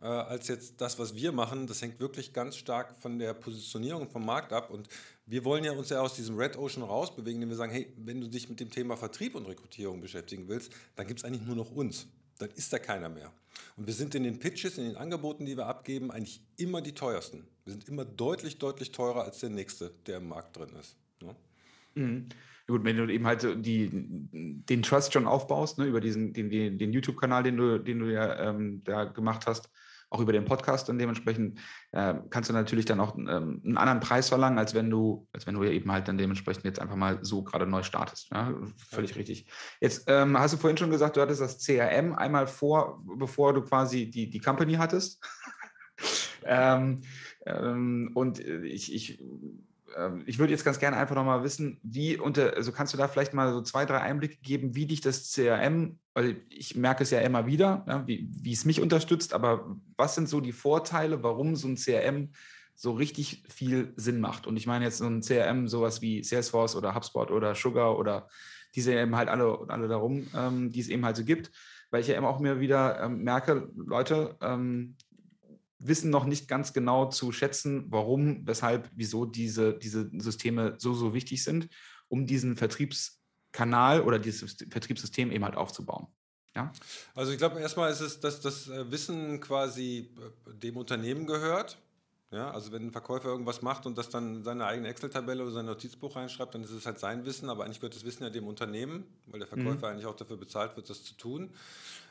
äh, 0.00 0.06
als 0.06 0.48
jetzt 0.48 0.80
das, 0.80 0.98
was 0.98 1.14
wir 1.14 1.32
machen. 1.32 1.66
Das 1.66 1.82
hängt 1.82 2.00
wirklich 2.00 2.32
ganz 2.32 2.56
stark 2.56 2.98
von 3.00 3.18
der 3.18 3.34
Positionierung 3.34 4.08
vom 4.08 4.24
Markt 4.24 4.52
ab. 4.52 4.70
Und 4.70 4.88
wir 5.26 5.44
wollen 5.44 5.64
ja 5.64 5.72
uns 5.72 5.90
ja 5.90 6.00
aus 6.00 6.14
diesem 6.14 6.38
Red 6.38 6.56
Ocean 6.56 6.82
rausbewegen, 6.82 7.34
indem 7.34 7.50
wir 7.50 7.56
sagen, 7.56 7.72
hey, 7.72 7.92
wenn 7.98 8.20
du 8.20 8.28
dich 8.28 8.48
mit 8.48 8.60
dem 8.60 8.70
Thema 8.70 8.96
Vertrieb 8.96 9.34
und 9.34 9.46
Rekrutierung 9.46 10.00
beschäftigen 10.00 10.48
willst, 10.48 10.72
dann 10.96 11.06
gibt 11.06 11.20
es 11.20 11.24
eigentlich 11.24 11.46
nur 11.46 11.56
noch 11.56 11.70
uns. 11.70 12.06
Dann 12.38 12.50
ist 12.50 12.72
da 12.72 12.78
keiner 12.78 13.10
mehr. 13.10 13.30
Und 13.76 13.86
wir 13.86 13.94
sind 13.94 14.14
in 14.14 14.22
den 14.22 14.38
Pitches, 14.38 14.78
in 14.78 14.84
den 14.84 14.96
Angeboten, 14.96 15.44
die 15.44 15.56
wir 15.56 15.66
abgeben, 15.66 16.10
eigentlich 16.10 16.40
immer 16.56 16.80
die 16.80 16.92
teuersten. 16.92 17.46
Wir 17.70 17.74
sind 17.74 17.88
immer 17.88 18.04
deutlich, 18.04 18.58
deutlich 18.58 18.90
teurer 18.90 19.22
als 19.22 19.38
der 19.38 19.50
nächste, 19.50 19.92
der 20.04 20.16
im 20.16 20.26
Markt 20.26 20.56
drin 20.56 20.70
ist. 20.80 20.96
Ne? 21.22 21.36
Mhm. 21.94 22.28
Gut, 22.66 22.82
wenn 22.82 22.96
du 22.96 23.06
eben 23.06 23.24
halt 23.28 23.46
die, 23.64 23.88
den 23.92 24.82
Trust 24.82 25.12
schon 25.12 25.28
aufbaust, 25.28 25.78
ne, 25.78 25.84
über 25.84 26.00
diesen, 26.00 26.32
den, 26.32 26.50
den 26.50 26.92
YouTube-Kanal, 26.92 27.44
den 27.44 27.56
du, 27.56 27.78
den 27.78 28.00
du 28.00 28.12
ja 28.12 28.48
ähm, 28.48 28.82
da 28.82 29.04
gemacht 29.04 29.46
hast, 29.46 29.70
auch 30.08 30.18
über 30.18 30.32
den 30.32 30.46
Podcast 30.46 30.90
und 30.90 30.98
dementsprechend 30.98 31.60
äh, 31.92 32.14
kannst 32.30 32.50
du 32.50 32.54
natürlich 32.54 32.86
dann 32.86 32.98
auch 32.98 33.16
ähm, 33.16 33.62
einen 33.64 33.76
anderen 33.76 34.00
Preis 34.00 34.28
verlangen, 34.28 34.58
als 34.58 34.74
wenn 34.74 34.90
du, 34.90 35.28
als 35.32 35.46
wenn 35.46 35.54
du 35.54 35.62
ja 35.62 35.70
eben 35.70 35.92
halt 35.92 36.08
dann 36.08 36.18
dementsprechend 36.18 36.64
jetzt 36.64 36.80
einfach 36.80 36.96
mal 36.96 37.20
so 37.22 37.44
gerade 37.44 37.68
neu 37.68 37.84
startest. 37.84 38.30
Ja? 38.32 38.52
Völlig 38.88 39.12
ja. 39.12 39.16
richtig. 39.18 39.46
Jetzt 39.80 40.04
ähm, 40.08 40.36
hast 40.36 40.54
du 40.54 40.58
vorhin 40.58 40.76
schon 40.76 40.90
gesagt, 40.90 41.16
du 41.16 41.20
hattest 41.20 41.40
das 41.40 41.64
CRM 41.64 42.16
einmal 42.16 42.48
vor, 42.48 43.00
bevor 43.16 43.52
du 43.52 43.62
quasi 43.62 44.10
die, 44.10 44.28
die 44.28 44.40
Company 44.40 44.74
hattest. 44.74 45.24
ähm, 46.44 47.02
ähm 47.46 48.10
und 48.14 48.38
ich, 48.38 48.94
ich 48.94 49.22
ähm, 49.96 50.22
ich 50.26 50.38
würde 50.38 50.52
jetzt 50.52 50.64
ganz 50.64 50.78
gerne 50.78 50.96
einfach 50.96 51.14
nochmal 51.14 51.42
wissen, 51.42 51.78
wie 51.82 52.16
unter, 52.16 52.54
also 52.54 52.72
kannst 52.72 52.94
du 52.94 52.98
da 52.98 53.08
vielleicht 53.08 53.34
mal 53.34 53.52
so 53.52 53.62
zwei, 53.62 53.84
drei 53.84 54.00
Einblicke 54.00 54.36
geben, 54.42 54.74
wie 54.74 54.86
dich 54.86 55.00
das 55.00 55.32
CRM, 55.32 55.98
weil 56.14 56.42
ich 56.48 56.76
merke 56.76 57.02
es 57.02 57.10
ja 57.10 57.20
immer 57.20 57.46
wieder, 57.46 57.84
ja, 57.88 58.06
wie, 58.06 58.28
wie 58.30 58.52
es 58.52 58.64
mich 58.64 58.80
unterstützt, 58.80 59.34
aber 59.34 59.76
was 59.96 60.14
sind 60.14 60.28
so 60.28 60.40
die 60.40 60.52
Vorteile, 60.52 61.22
warum 61.22 61.56
so 61.56 61.68
ein 61.68 61.76
CRM 61.76 62.30
so 62.74 62.92
richtig 62.92 63.44
viel 63.48 63.92
Sinn 63.96 64.20
macht? 64.20 64.46
Und 64.46 64.56
ich 64.56 64.66
meine 64.66 64.84
jetzt 64.84 64.98
so 64.98 65.06
ein 65.06 65.22
CRM, 65.22 65.68
sowas 65.68 66.00
wie 66.00 66.22
Salesforce 66.22 66.76
oder 66.76 66.94
HubSpot 66.94 67.30
oder 67.30 67.54
Sugar 67.54 67.98
oder 67.98 68.28
diese 68.74 68.94
eben 68.94 69.16
halt 69.16 69.28
alle, 69.28 69.58
alle 69.68 69.88
darum, 69.88 70.26
ähm, 70.34 70.70
die 70.70 70.80
es 70.80 70.88
eben 70.88 71.04
halt 71.04 71.16
so 71.16 71.24
gibt, 71.24 71.50
weil 71.90 72.00
ich 72.00 72.08
ja 72.08 72.16
immer 72.16 72.28
auch 72.28 72.38
mir 72.38 72.60
wieder 72.60 73.02
ähm, 73.02 73.24
merke, 73.24 73.68
Leute, 73.74 74.36
ähm, 74.40 74.96
wissen 75.80 76.10
noch 76.10 76.26
nicht 76.26 76.46
ganz 76.46 76.72
genau 76.72 77.06
zu 77.06 77.32
schätzen, 77.32 77.86
warum, 77.88 78.46
weshalb, 78.46 78.88
wieso 78.94 79.24
diese, 79.24 79.74
diese 79.76 80.10
Systeme 80.18 80.74
so, 80.78 80.94
so 80.94 81.14
wichtig 81.14 81.42
sind, 81.42 81.68
um 82.08 82.26
diesen 82.26 82.56
Vertriebskanal 82.56 84.02
oder 84.02 84.18
dieses 84.18 84.56
Vertriebssystem 84.70 85.32
eben 85.32 85.44
halt 85.44 85.56
aufzubauen. 85.56 86.06
Ja? 86.54 86.72
Also 87.14 87.32
ich 87.32 87.38
glaube, 87.38 87.60
erstmal 87.60 87.90
ist 87.90 88.00
es, 88.00 88.20
dass 88.20 88.40
das 88.40 88.68
äh, 88.68 88.90
Wissen 88.90 89.40
quasi 89.40 90.10
äh, 90.46 90.54
dem 90.54 90.76
Unternehmen 90.76 91.26
gehört. 91.26 91.78
Ja, 92.32 92.52
also 92.52 92.70
wenn 92.70 92.86
ein 92.86 92.92
Verkäufer 92.92 93.28
irgendwas 93.28 93.60
macht 93.60 93.86
und 93.86 93.98
das 93.98 94.08
dann 94.08 94.36
in 94.36 94.44
seine 94.44 94.64
eigene 94.64 94.86
Excel-Tabelle 94.86 95.42
oder 95.42 95.50
sein 95.50 95.66
Notizbuch 95.66 96.14
reinschreibt, 96.14 96.54
dann 96.54 96.62
ist 96.62 96.70
es 96.70 96.86
halt 96.86 97.00
sein 97.00 97.24
Wissen, 97.24 97.50
aber 97.50 97.64
eigentlich 97.64 97.80
gehört 97.80 97.96
das 97.96 98.04
Wissen 98.04 98.22
ja 98.22 98.30
dem 98.30 98.46
Unternehmen, 98.46 99.04
weil 99.26 99.40
der 99.40 99.48
Verkäufer 99.48 99.78
mhm. 99.78 99.84
eigentlich 99.84 100.06
auch 100.06 100.14
dafür 100.14 100.36
bezahlt 100.36 100.76
wird, 100.76 100.88
das 100.88 101.02
zu 101.02 101.14
tun. 101.14 101.50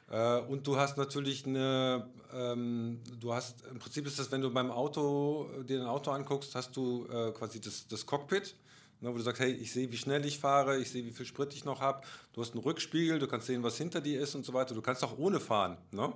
Äh, 0.10 0.39
und 0.41 0.65
du 0.65 0.78
hast 0.78 0.98
natürlich 0.98 1.45
eine, 1.45 2.10
ähm, 2.34 3.00
du 3.19 3.34
hast, 3.34 3.63
im 3.72 3.80
Prinzip 3.80 4.08
ist 4.08 4.19
das, 4.19 4.32
wenn 4.32 4.41
du 4.41 4.52
beim 4.52 4.72
Auto, 4.72 5.50
dir 5.63 5.82
ein 5.82 5.88
Auto 5.88 6.12
anguckst, 6.12 6.56
hast 6.56 6.76
du 6.76 7.06
äh, 7.06 7.32
quasi 7.32 7.62
das, 7.62 7.88
das 7.88 8.06
Cockpit, 8.06 8.56
ne, 9.02 9.12
wo 9.12 9.17
du 9.17 9.24
sagst, 9.24 9.41
hey, 9.41 9.52
ich 9.52 9.72
sehe, 9.72 9.91
wie 9.91 9.98
schnell 9.98 10.26
ich 10.26 10.39
fahre, 10.39 10.80
ich 10.80 10.89
sehe, 10.91 11.06
wie 11.06 11.12
viel 11.12 11.26
Sprit 11.26 11.54
ich 11.54 11.65
noch 11.65 11.82
habe. 11.82 12.02
Du 12.34 12.41
hast 12.41 12.54
einen 12.54 12.63
Rückspiegel, 12.63 13.19
du 13.19 13.28
kannst 13.28 13.48
sehen, 13.48 13.63
was 13.63 13.78
hinter 13.78 14.02
dir 14.02 14.22
ist 14.22 14.36
und 14.36 14.45
so 14.45 14.54
weiter. 14.54 14.74
Du 14.74 14.82
kannst 14.82 15.04
auch 15.04 15.17
ohne 15.17 15.39
fahren. 15.39 15.78
Ne? 15.91 16.13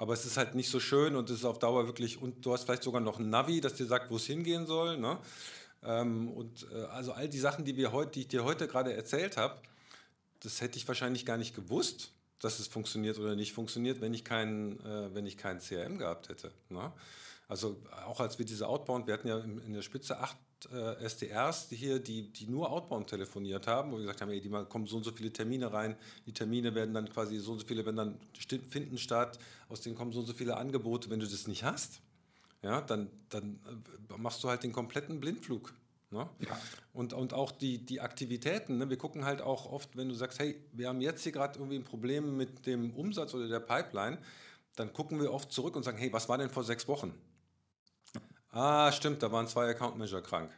aber 0.00 0.14
es 0.14 0.24
ist 0.24 0.38
halt 0.38 0.54
nicht 0.54 0.70
so 0.70 0.80
schön 0.80 1.14
und 1.14 1.28
es 1.28 1.40
ist 1.40 1.44
auf 1.44 1.58
Dauer 1.58 1.84
wirklich, 1.84 2.22
und 2.22 2.46
du 2.46 2.54
hast 2.54 2.64
vielleicht 2.64 2.84
sogar 2.84 3.02
noch 3.02 3.18
ein 3.18 3.28
Navi, 3.28 3.60
das 3.60 3.74
dir 3.74 3.84
sagt, 3.84 4.10
wo 4.10 4.16
es 4.16 4.24
hingehen 4.24 4.64
soll. 4.64 4.96
Ne? 4.96 5.18
Ähm, 5.82 6.30
und 6.30 6.66
äh, 6.72 6.84
also 6.84 7.12
all 7.12 7.28
die 7.28 7.38
Sachen, 7.38 7.66
die, 7.66 7.76
wir 7.76 7.92
heute, 7.92 8.12
die 8.12 8.20
ich 8.20 8.28
dir 8.28 8.42
heute 8.42 8.66
gerade 8.66 8.94
erzählt 8.94 9.36
habe, 9.36 9.60
das 10.42 10.62
hätte 10.62 10.78
ich 10.78 10.88
wahrscheinlich 10.88 11.26
gar 11.26 11.36
nicht 11.36 11.54
gewusst, 11.54 12.14
dass 12.40 12.58
es 12.58 12.66
funktioniert 12.66 13.18
oder 13.18 13.36
nicht 13.36 13.52
funktioniert, 13.52 14.00
wenn 14.00 14.14
ich 14.14 14.24
keinen, 14.24 14.80
äh, 14.80 15.14
wenn 15.14 15.26
ich 15.26 15.36
keinen 15.36 15.60
CRM 15.60 15.98
gehabt 15.98 16.28
hätte. 16.28 16.50
Ne? 16.68 16.92
Also 17.48 17.76
auch 18.06 18.20
als 18.20 18.38
wir 18.38 18.46
diese 18.46 18.68
Outbound, 18.68 19.06
wir 19.06 19.14
hatten 19.14 19.28
ja 19.28 19.38
in 19.38 19.72
der 19.72 19.82
Spitze 19.82 20.18
acht 20.18 20.36
äh, 20.72 21.04
SDRs 21.04 21.68
hier, 21.70 21.98
die, 21.98 22.32
die 22.32 22.46
nur 22.46 22.70
Outbound 22.70 23.08
telefoniert 23.08 23.66
haben, 23.66 23.90
wo 23.90 23.96
wir 23.96 24.02
gesagt 24.02 24.20
haben, 24.20 24.30
ey, 24.30 24.40
die 24.40 24.50
kommen 24.68 24.86
so 24.86 24.96
und 24.96 25.04
so 25.04 25.12
viele 25.12 25.32
Termine 25.32 25.72
rein, 25.72 25.96
die 26.26 26.32
Termine 26.32 26.74
werden 26.74 26.94
dann 26.94 27.08
quasi 27.08 27.38
so 27.38 27.52
und 27.52 27.60
so 27.60 27.66
viele, 27.66 27.84
wenn 27.86 27.96
dann 27.96 28.18
finden 28.70 28.98
statt, 28.98 29.38
aus 29.68 29.80
denen 29.80 29.96
kommen 29.96 30.12
so 30.12 30.20
und 30.20 30.26
so 30.26 30.32
viele 30.32 30.56
Angebote. 30.56 31.10
Wenn 31.10 31.20
du 31.20 31.26
das 31.26 31.46
nicht 31.46 31.64
hast, 31.64 32.00
ja, 32.62 32.80
dann, 32.82 33.10
dann 33.30 33.58
äh, 34.10 34.18
machst 34.18 34.44
du 34.44 34.48
halt 34.48 34.62
den 34.62 34.72
kompletten 34.72 35.20
Blindflug. 35.20 35.72
Ne? 36.10 36.28
Ja. 36.40 36.58
Und, 36.92 37.12
und 37.12 37.34
auch 37.34 37.52
die, 37.52 37.78
die 37.84 38.00
Aktivitäten, 38.00 38.78
ne? 38.78 38.90
wir 38.90 38.98
gucken 38.98 39.24
halt 39.24 39.40
auch 39.40 39.70
oft, 39.70 39.96
wenn 39.96 40.08
du 40.08 40.14
sagst, 40.14 40.40
hey, 40.40 40.60
wir 40.72 40.88
haben 40.88 41.00
jetzt 41.00 41.22
hier 41.22 41.32
gerade 41.32 41.58
irgendwie 41.58 41.76
ein 41.76 41.84
Problem 41.84 42.36
mit 42.36 42.66
dem 42.66 42.92
Umsatz 42.94 43.32
oder 43.32 43.48
der 43.48 43.60
Pipeline, 43.60 44.18
dann 44.74 44.92
gucken 44.92 45.20
wir 45.20 45.32
oft 45.32 45.52
zurück 45.52 45.76
und 45.76 45.84
sagen, 45.84 45.98
hey, 45.98 46.12
was 46.12 46.28
war 46.28 46.38
denn 46.38 46.50
vor 46.50 46.64
sechs 46.64 46.88
Wochen? 46.88 47.14
Ah, 48.50 48.90
stimmt, 48.90 49.22
da 49.22 49.30
waren 49.30 49.46
zwei 49.46 49.68
Account 49.68 49.96
Manager 49.96 50.22
krank. 50.22 50.50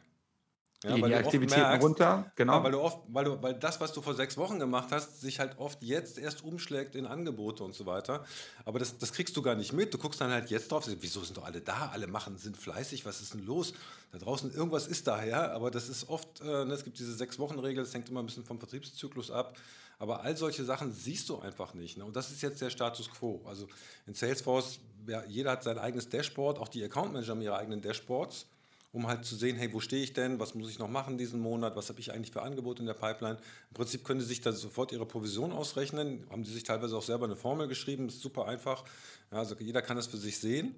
Ja, 0.83 0.95
die, 0.95 1.01
die 1.01 1.15
Aktivitäten 1.15 1.61
merkst, 1.61 1.83
runter, 1.83 2.31
genau. 2.35 2.57
Ja, 2.57 2.63
weil, 2.63 2.71
du 2.73 2.79
oft, 2.81 2.99
weil, 3.07 3.25
du, 3.25 3.41
weil 3.41 3.53
das, 3.53 3.79
was 3.79 3.93
du 3.93 4.01
vor 4.01 4.15
sechs 4.15 4.35
Wochen 4.37 4.59
gemacht 4.59 4.89
hast, 4.91 5.21
sich 5.21 5.39
halt 5.39 5.57
oft 5.57 5.81
jetzt 5.81 6.17
erst 6.17 6.43
umschlägt 6.43 6.95
in 6.95 7.05
Angebote 7.05 7.63
und 7.63 7.73
so 7.73 7.85
weiter. 7.85 8.25
Aber 8.65 8.79
das, 8.79 8.97
das 8.97 9.13
kriegst 9.13 9.37
du 9.37 9.41
gar 9.41 9.55
nicht 9.55 9.71
mit. 9.71 9.93
Du 9.93 9.97
guckst 9.97 10.19
dann 10.19 10.31
halt 10.31 10.49
jetzt 10.49 10.71
drauf, 10.71 10.85
wieso 10.99 11.21
sind 11.23 11.37
doch 11.37 11.45
alle 11.45 11.61
da? 11.61 11.89
Alle 11.93 12.07
machen, 12.07 12.37
sind 12.37 12.57
fleißig, 12.57 13.05
was 13.05 13.21
ist 13.21 13.33
denn 13.33 13.45
los? 13.45 13.73
Da 14.11 14.17
draußen 14.17 14.53
irgendwas 14.53 14.87
ist 14.87 15.07
daher, 15.07 15.53
aber 15.53 15.71
das 15.71 15.87
ist 15.87 16.09
oft, 16.09 16.41
äh, 16.41 16.65
ne, 16.65 16.73
es 16.73 16.83
gibt 16.83 16.99
diese 16.99 17.13
Sechs-Wochen-Regel, 17.13 17.83
das 17.83 17.93
hängt 17.93 18.09
immer 18.09 18.21
ein 18.21 18.25
bisschen 18.25 18.43
vom 18.43 18.59
Vertriebszyklus 18.59 19.31
ab. 19.31 19.57
Aber 19.99 20.21
all 20.21 20.35
solche 20.35 20.65
Sachen 20.65 20.91
siehst 20.91 21.29
du 21.29 21.39
einfach 21.39 21.73
nicht. 21.75 21.97
Ne? 21.97 22.03
Und 22.03 22.15
das 22.15 22.29
ist 22.29 22.41
jetzt 22.41 22.59
der 22.61 22.69
Status 22.69 23.09
quo. 23.09 23.41
Also 23.45 23.67
in 24.05 24.13
Salesforce, 24.13 24.79
ja, 25.07 25.23
jeder 25.25 25.51
hat 25.51 25.63
sein 25.63 25.77
eigenes 25.77 26.09
Dashboard, 26.09 26.59
auch 26.59 26.67
die 26.67 26.83
Account 26.83 27.13
Manager 27.13 27.31
haben 27.31 27.41
ihre 27.41 27.55
eigenen 27.55 27.81
Dashboards 27.81 28.47
um 28.93 29.07
halt 29.07 29.25
zu 29.25 29.35
sehen, 29.35 29.57
hey, 29.57 29.73
wo 29.73 29.79
stehe 29.79 30.03
ich 30.03 30.13
denn, 30.13 30.39
was 30.39 30.53
muss 30.53 30.69
ich 30.69 30.77
noch 30.77 30.87
machen 30.87 31.17
diesen 31.17 31.39
Monat, 31.39 31.75
was 31.75 31.89
habe 31.89 31.99
ich 31.99 32.13
eigentlich 32.13 32.31
für 32.31 32.43
Angebote 32.43 32.81
in 32.81 32.85
der 32.85 32.93
Pipeline. 32.93 33.37
Im 33.69 33.73
Prinzip 33.73 34.03
können 34.03 34.21
Sie 34.21 34.27
sich 34.27 34.39
da 34.39 34.51
sofort 34.53 34.91
Ihre 34.91 35.07
Provision 35.07 35.51
ausrechnen, 35.51 36.25
haben 36.29 36.45
Sie 36.45 36.53
sich 36.53 36.63
teilweise 36.63 36.95
auch 36.95 37.01
selber 37.01 37.25
eine 37.25 37.35
Formel 37.35 37.67
geschrieben, 37.67 38.07
ist 38.07 38.21
super 38.21 38.45
einfach, 38.47 38.85
ja, 39.31 39.39
also 39.39 39.55
jeder 39.59 39.81
kann 39.81 39.97
das 39.97 40.05
für 40.05 40.17
sich 40.17 40.37
sehen. 40.37 40.75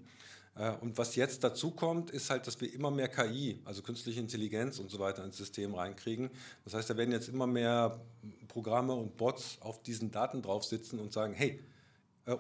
Äh, 0.56 0.72
und 0.80 0.98
was 0.98 1.18
jetzt 1.18 1.44
dazu 1.44 1.72
kommt, 1.72 2.10
ist 2.10 2.30
halt, 2.30 2.48
dass 2.48 2.60
wir 2.62 2.74
immer 2.74 2.90
mehr 2.90 3.10
KI, 3.10 3.60
also 3.66 3.82
künstliche 3.82 4.22
Intelligenz 4.22 4.80
und 4.80 4.90
so 4.90 4.98
weiter 5.00 5.26
ins 5.26 5.36
System 5.36 5.76
reinkriegen. 5.76 6.30
Das 6.64 6.74
heißt, 6.74 6.90
da 6.90 6.96
werden 6.96 7.12
jetzt 7.12 7.28
immer 7.28 7.48
mehr 7.48 8.00
Programme 8.48 8.94
und 8.94 9.18
Bots 9.18 9.58
auf 9.60 9.84
diesen 9.84 10.12
Daten 10.12 10.42
drauf 10.42 10.64
sitzen 10.64 11.00
und 11.00 11.12
sagen, 11.12 11.34
hey, 11.34 11.60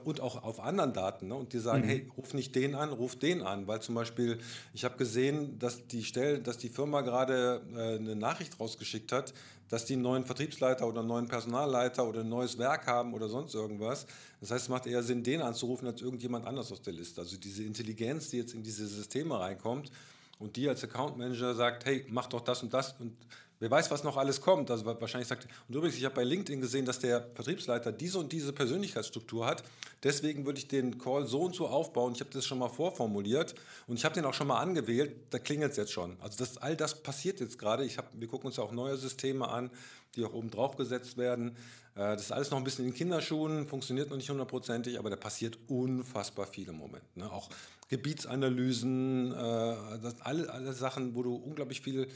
und 0.04 0.20
auch 0.20 0.42
auf 0.44 0.60
anderen 0.60 0.94
Daten. 0.94 1.28
Ne? 1.28 1.36
Und 1.36 1.54
die 1.54 1.60
sagen, 1.60 1.84
mhm. 1.84 1.90
hey, 1.90 2.12
ruf 2.18 2.34
nicht 2.34 2.56
den 2.56 2.74
an, 2.74 2.92
ruf 2.92 3.16
den 3.16 3.44
an. 3.44 3.68
Weil 3.68 3.82
zum 3.82 3.94
Beispiel, 3.94 4.40
ich 4.74 4.84
habe 4.84 4.98
gesehen, 4.98 5.60
dass 5.60 5.86
die, 5.88 6.04
Stelle, 6.04 6.40
dass 6.40 6.58
die 6.58 6.70
Firma 6.70 7.02
gerade 7.02 7.62
äh, 7.76 7.96
eine 7.96 8.16
Nachricht 8.16 8.60
rausgeschickt 8.60 9.12
hat, 9.12 9.34
dass 9.70 9.86
die 9.86 9.94
einen 9.94 10.02
neuen 10.02 10.26
Vertriebsleiter 10.26 10.88
oder 10.88 11.00
einen 11.00 11.08
neuen 11.08 11.28
Personalleiter 11.28 12.08
oder 12.08 12.22
ein 12.22 12.30
neues 12.30 12.58
Werk 12.58 12.88
haben 12.88 13.14
oder 13.14 13.30
sonst 13.30 13.54
irgendwas. 13.54 14.08
Das 14.42 14.52
heißt, 14.52 14.64
es 14.64 14.70
macht 14.70 14.88
eher 14.88 15.04
Sinn, 15.04 15.24
den 15.24 15.42
anzurufen, 15.42 15.88
als 15.88 16.02
irgendjemand 16.02 16.46
anders 16.46 16.72
aus 16.72 16.82
der 16.82 16.94
Liste. 16.94 17.22
Also 17.22 17.38
diese 17.38 17.64
Intelligenz, 17.64 18.30
die 18.30 18.38
jetzt 18.38 18.54
in 18.54 18.64
diese 18.64 18.88
Systeme 18.88 19.40
reinkommt 19.40 19.92
und 20.40 20.56
die 20.56 20.68
als 20.68 20.84
Account 20.84 21.18
Manager 21.18 21.54
sagt, 21.54 21.86
hey, 21.86 22.06
mach 22.10 22.28
doch 22.28 22.42
das 22.42 22.64
und 22.64 22.74
das 22.74 22.96
und 23.00 23.16
Wer 23.60 23.72
weiß, 23.72 23.90
was 23.90 24.04
noch 24.04 24.18
alles 24.18 24.42
kommt. 24.42 24.70
Also 24.70 24.86
wahrscheinlich 24.86 25.28
sagt, 25.28 25.48
und 25.68 25.76
übrigens, 25.76 25.98
ich 25.98 26.04
habe 26.04 26.16
bei 26.16 26.24
LinkedIn 26.24 26.60
gesehen, 26.60 26.86
dass 26.86 27.00
der 27.00 27.28
Vertriebsleiter 27.36 27.92
diese 27.92 28.20
und 28.20 28.32
diese 28.32 28.52
Persönlichkeitsstruktur 28.52 29.46
hat. 29.46 29.64
Deswegen 30.04 30.46
würde 30.46 30.60
ich 30.60 30.68
den 30.68 30.98
Call 30.98 31.26
so 31.26 31.42
und 31.42 31.56
so 31.56 31.68
aufbauen. 31.68 32.14
Ich 32.14 32.20
habe 32.20 32.32
das 32.32 32.46
schon 32.46 32.60
mal 32.60 32.68
vorformuliert 32.68 33.56
und 33.88 33.96
ich 33.96 34.04
habe 34.04 34.14
den 34.14 34.26
auch 34.26 34.34
schon 34.34 34.48
mal 34.48 34.60
angewählt. 34.60 35.16
Da 35.30 35.40
klingelt 35.40 35.72
es 35.72 35.78
jetzt 35.78 35.94
schon. 35.94 36.18
Also 36.20 36.38
das, 36.38 36.58
all 36.58 36.76
das 36.76 37.02
passiert 37.02 37.40
jetzt 37.40 37.58
gerade. 37.58 37.88
wir 38.14 38.28
gucken 38.28 38.48
uns 38.48 38.58
ja 38.58 38.64
auch 38.64 38.74
neue 38.74 38.98
Systeme 38.98 39.48
an, 39.48 39.72
die 40.16 40.26
auch 40.26 40.34
oben 40.34 40.52
drauf 40.52 40.76
gesetzt 40.76 41.18
werden. 41.18 41.56
Äh, 41.96 42.16
das 42.16 42.24
ist 42.24 42.32
alles 42.32 42.52
noch 42.52 42.58
ein 42.58 42.64
bisschen 42.64 42.86
in 42.86 42.94
Kinderschuhen, 42.94 43.68
funktioniert 43.68 44.10
noch 44.10 44.18
nicht 44.18 44.30
hundertprozentig, 44.30 45.00
aber 45.00 45.10
da 45.10 45.16
passiert 45.16 45.58
unfassbar 45.68 46.46
viel 46.46 46.68
im 46.68 46.78
Moment. 46.78 47.04
Ne? 47.16 47.32
Auch 47.32 47.50
Gebietsanalysen, 47.88 49.32
äh, 49.32 49.36
alle, 49.36 50.50
alle 50.52 50.74
Sachen, 50.74 51.16
wo 51.16 51.24
du 51.24 51.36
unglaublich 51.36 51.82
viel 51.82 52.08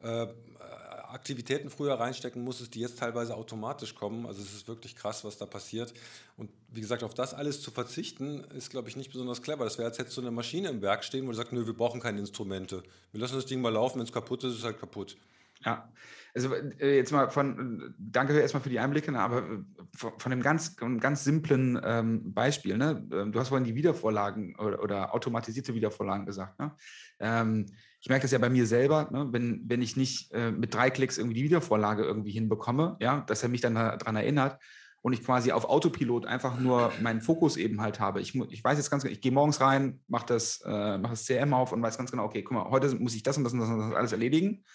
äh, 0.00 0.26
Aktivitäten 1.14 1.70
früher 1.70 1.94
reinstecken 1.94 2.42
musstest, 2.42 2.74
die 2.74 2.80
jetzt 2.80 2.98
teilweise 2.98 3.36
automatisch 3.36 3.94
kommen. 3.94 4.26
Also 4.26 4.42
es 4.42 4.52
ist 4.52 4.66
wirklich 4.66 4.96
krass, 4.96 5.24
was 5.24 5.38
da 5.38 5.46
passiert. 5.46 5.94
Und 6.36 6.50
wie 6.68 6.80
gesagt, 6.80 7.04
auf 7.04 7.14
das 7.14 7.34
alles 7.34 7.62
zu 7.62 7.70
verzichten, 7.70 8.42
ist, 8.56 8.70
glaube 8.70 8.88
ich, 8.88 8.96
nicht 8.96 9.12
besonders 9.12 9.40
clever. 9.40 9.64
Das 9.64 9.78
wäre, 9.78 9.88
als 9.88 9.98
hättest 9.98 10.16
du 10.16 10.22
eine 10.22 10.32
Maschine 10.32 10.68
im 10.70 10.82
Werk 10.82 11.04
stehen, 11.04 11.26
wo 11.26 11.30
du 11.30 11.36
sagst, 11.36 11.52
nö, 11.52 11.66
wir 11.66 11.76
brauchen 11.76 12.00
keine 12.00 12.18
Instrumente. 12.18 12.82
Wir 13.12 13.20
lassen 13.20 13.36
das 13.36 13.46
Ding 13.46 13.60
mal 13.60 13.72
laufen, 13.72 13.98
wenn 13.98 14.06
es 14.06 14.12
kaputt 14.12 14.42
ist, 14.42 14.52
ist 14.52 14.58
es 14.58 14.64
halt 14.64 14.80
kaputt. 14.80 15.16
Ja, 15.64 15.88
also 16.34 16.52
äh, 16.54 16.96
jetzt 16.96 17.12
mal 17.12 17.30
von, 17.30 17.94
danke 17.96 18.38
erstmal 18.38 18.62
für 18.62 18.68
die 18.68 18.80
Einblicke, 18.80 19.12
ne, 19.12 19.20
aber 19.20 19.38
äh, 19.38 19.58
von, 19.96 20.12
von 20.18 20.32
einem 20.32 20.42
ganz, 20.42 20.76
ganz 20.76 21.24
simplen 21.24 21.80
ähm, 21.82 22.34
Beispiel, 22.34 22.76
ne? 22.76 23.06
Ähm, 23.12 23.32
du 23.32 23.38
hast 23.38 23.48
vorhin 23.48 23.64
die 23.64 23.74
Wiedervorlagen 23.74 24.56
oder, 24.56 24.82
oder 24.82 25.14
automatisierte 25.14 25.74
Wiedervorlagen 25.74 26.26
gesagt. 26.26 26.58
Ne? 26.58 26.72
Ähm, 27.20 27.66
ich 28.04 28.10
merke 28.10 28.24
das 28.24 28.32
ja 28.32 28.38
bei 28.38 28.50
mir 28.50 28.66
selber, 28.66 29.08
ne? 29.10 29.28
wenn, 29.30 29.62
wenn 29.64 29.80
ich 29.80 29.96
nicht 29.96 30.30
äh, 30.34 30.52
mit 30.52 30.74
drei 30.74 30.90
Klicks 30.90 31.16
irgendwie 31.16 31.36
die 31.36 31.44
Wiedervorlage 31.44 32.04
irgendwie 32.04 32.32
hinbekomme, 32.32 32.98
ja, 33.00 33.20
dass 33.20 33.42
er 33.42 33.48
mich 33.48 33.62
dann 33.62 33.76
daran 33.76 34.16
erinnert 34.16 34.60
und 35.00 35.14
ich 35.14 35.24
quasi 35.24 35.52
auf 35.52 35.64
Autopilot 35.64 36.26
einfach 36.26 36.60
nur 36.60 36.92
meinen 37.00 37.22
Fokus 37.22 37.56
eben 37.56 37.80
halt 37.80 38.00
habe. 38.00 38.20
Ich, 38.20 38.34
ich 38.34 38.62
weiß 38.62 38.76
jetzt 38.76 38.90
ganz 38.90 39.04
genau, 39.04 39.12
ich 39.14 39.22
gehe 39.22 39.32
morgens 39.32 39.62
rein, 39.62 40.00
mache 40.06 40.26
das, 40.26 40.60
äh, 40.66 40.98
mach 40.98 41.08
das 41.08 41.24
CM 41.24 41.54
auf 41.54 41.72
und 41.72 41.80
weiß 41.80 41.96
ganz 41.96 42.10
genau, 42.10 42.24
okay, 42.24 42.42
guck 42.42 42.52
mal, 42.52 42.68
heute 42.68 42.94
muss 42.96 43.14
ich 43.14 43.22
das 43.22 43.38
und 43.38 43.44
das 43.44 43.54
und 43.54 43.60
das, 43.60 43.70
und 43.70 43.78
das 43.78 43.94
alles 43.94 44.12
erledigen 44.12 44.66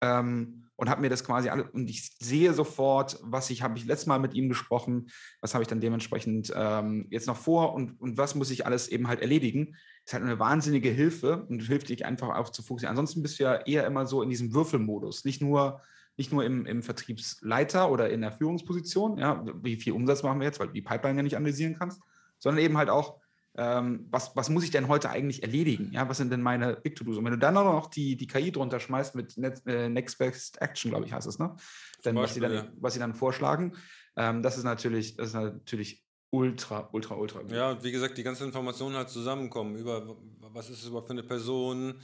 ähm, 0.00 0.64
und 0.76 0.88
habe 0.88 1.02
mir 1.02 1.10
das 1.10 1.24
quasi 1.24 1.50
alle 1.50 1.70
und 1.70 1.90
ich 1.90 2.16
sehe 2.18 2.54
sofort, 2.54 3.18
was 3.22 3.50
ich 3.50 3.62
habe 3.62 3.76
ich 3.76 3.84
letztes 3.84 4.06
Mal 4.06 4.18
mit 4.18 4.32
ihm 4.32 4.48
gesprochen, 4.48 5.10
was 5.42 5.52
habe 5.52 5.62
ich 5.62 5.68
dann 5.68 5.80
dementsprechend 5.80 6.52
ähm, 6.56 7.06
jetzt 7.10 7.26
noch 7.26 7.36
vor 7.36 7.74
und, 7.74 8.00
und 8.00 8.16
was 8.16 8.34
muss 8.34 8.50
ich 8.50 8.64
alles 8.64 8.88
eben 8.88 9.06
halt 9.06 9.20
erledigen. 9.20 9.76
Ist 10.06 10.14
halt 10.14 10.24
eine 10.24 10.38
wahnsinnige 10.38 10.88
Hilfe 10.88 11.44
und 11.44 11.60
hilft 11.60 11.90
dich 11.90 12.06
einfach 12.06 12.34
auch 12.34 12.48
zu 12.48 12.62
fokussieren. 12.62 12.92
Ansonsten 12.92 13.20
bist 13.20 13.38
du 13.38 13.44
ja 13.44 13.56
eher 13.56 13.86
immer 13.86 14.06
so 14.06 14.22
in 14.22 14.30
diesem 14.30 14.54
Würfelmodus, 14.54 15.26
nicht 15.26 15.42
nur 15.42 15.82
nicht 16.16 16.32
nur 16.32 16.44
im, 16.44 16.66
im 16.66 16.82
Vertriebsleiter 16.82 17.90
oder 17.90 18.10
in 18.10 18.20
der 18.20 18.32
Führungsposition, 18.32 19.16
ja, 19.16 19.42
wie 19.62 19.76
viel 19.76 19.94
Umsatz 19.94 20.22
machen 20.22 20.40
wir 20.40 20.46
jetzt, 20.46 20.60
weil 20.60 20.66
du 20.66 20.74
die 20.74 20.82
Pipeline 20.82 21.16
ja 21.18 21.22
nicht 21.22 21.36
analysieren 21.36 21.76
kannst, 21.78 22.00
sondern 22.38 22.62
eben 22.62 22.76
halt 22.76 22.90
auch 22.90 23.20
ähm, 23.56 24.06
was, 24.10 24.34
was 24.36 24.48
muss 24.48 24.64
ich 24.64 24.70
denn 24.70 24.88
heute 24.88 25.10
eigentlich 25.10 25.42
erledigen? 25.42 25.90
Ja, 25.92 26.08
was 26.08 26.18
sind 26.18 26.30
denn 26.30 26.42
meine 26.42 26.76
Big 26.76 26.96
To-Dos? 26.96 27.16
Und 27.16 27.24
wenn 27.24 27.32
du 27.32 27.38
dann 27.38 27.56
auch 27.56 27.64
noch 27.64 27.86
die, 27.88 28.16
die 28.16 28.26
KI 28.26 28.52
drunter 28.52 28.78
schmeißt 28.78 29.14
mit 29.14 29.36
Net, 29.36 29.62
äh, 29.66 29.88
Next 29.88 30.18
Best 30.18 30.60
Action, 30.62 30.90
glaube 30.90 31.06
ich, 31.06 31.12
heißt 31.12 31.26
es, 31.26 31.38
ne? 31.38 31.56
Dann, 32.02 32.14
Beispiel, 32.14 32.22
was, 32.22 32.34
sie 32.34 32.40
dann 32.40 32.52
ja. 32.52 32.72
was 32.80 32.92
sie 32.94 33.00
dann 33.00 33.14
vorschlagen, 33.14 33.76
ähm, 34.16 34.42
das 34.42 34.56
ist 34.56 34.64
natürlich, 34.64 35.16
das 35.16 35.28
ist 35.28 35.34
natürlich 35.34 36.04
ultra, 36.30 36.88
ultra, 36.92 37.16
ultra 37.16 37.42
gut. 37.42 37.52
Ja, 37.52 37.72
und 37.72 37.82
wie 37.82 37.92
gesagt, 37.92 38.16
die 38.18 38.22
ganzen 38.22 38.44
Informationen 38.46 38.96
halt 38.96 39.08
zusammenkommen 39.08 39.76
über, 39.76 40.16
was 40.52 40.70
ist 40.70 40.82
es 40.82 40.86
überhaupt 40.86 41.08
für 41.08 41.14
eine 41.14 41.24
Person, 41.24 42.00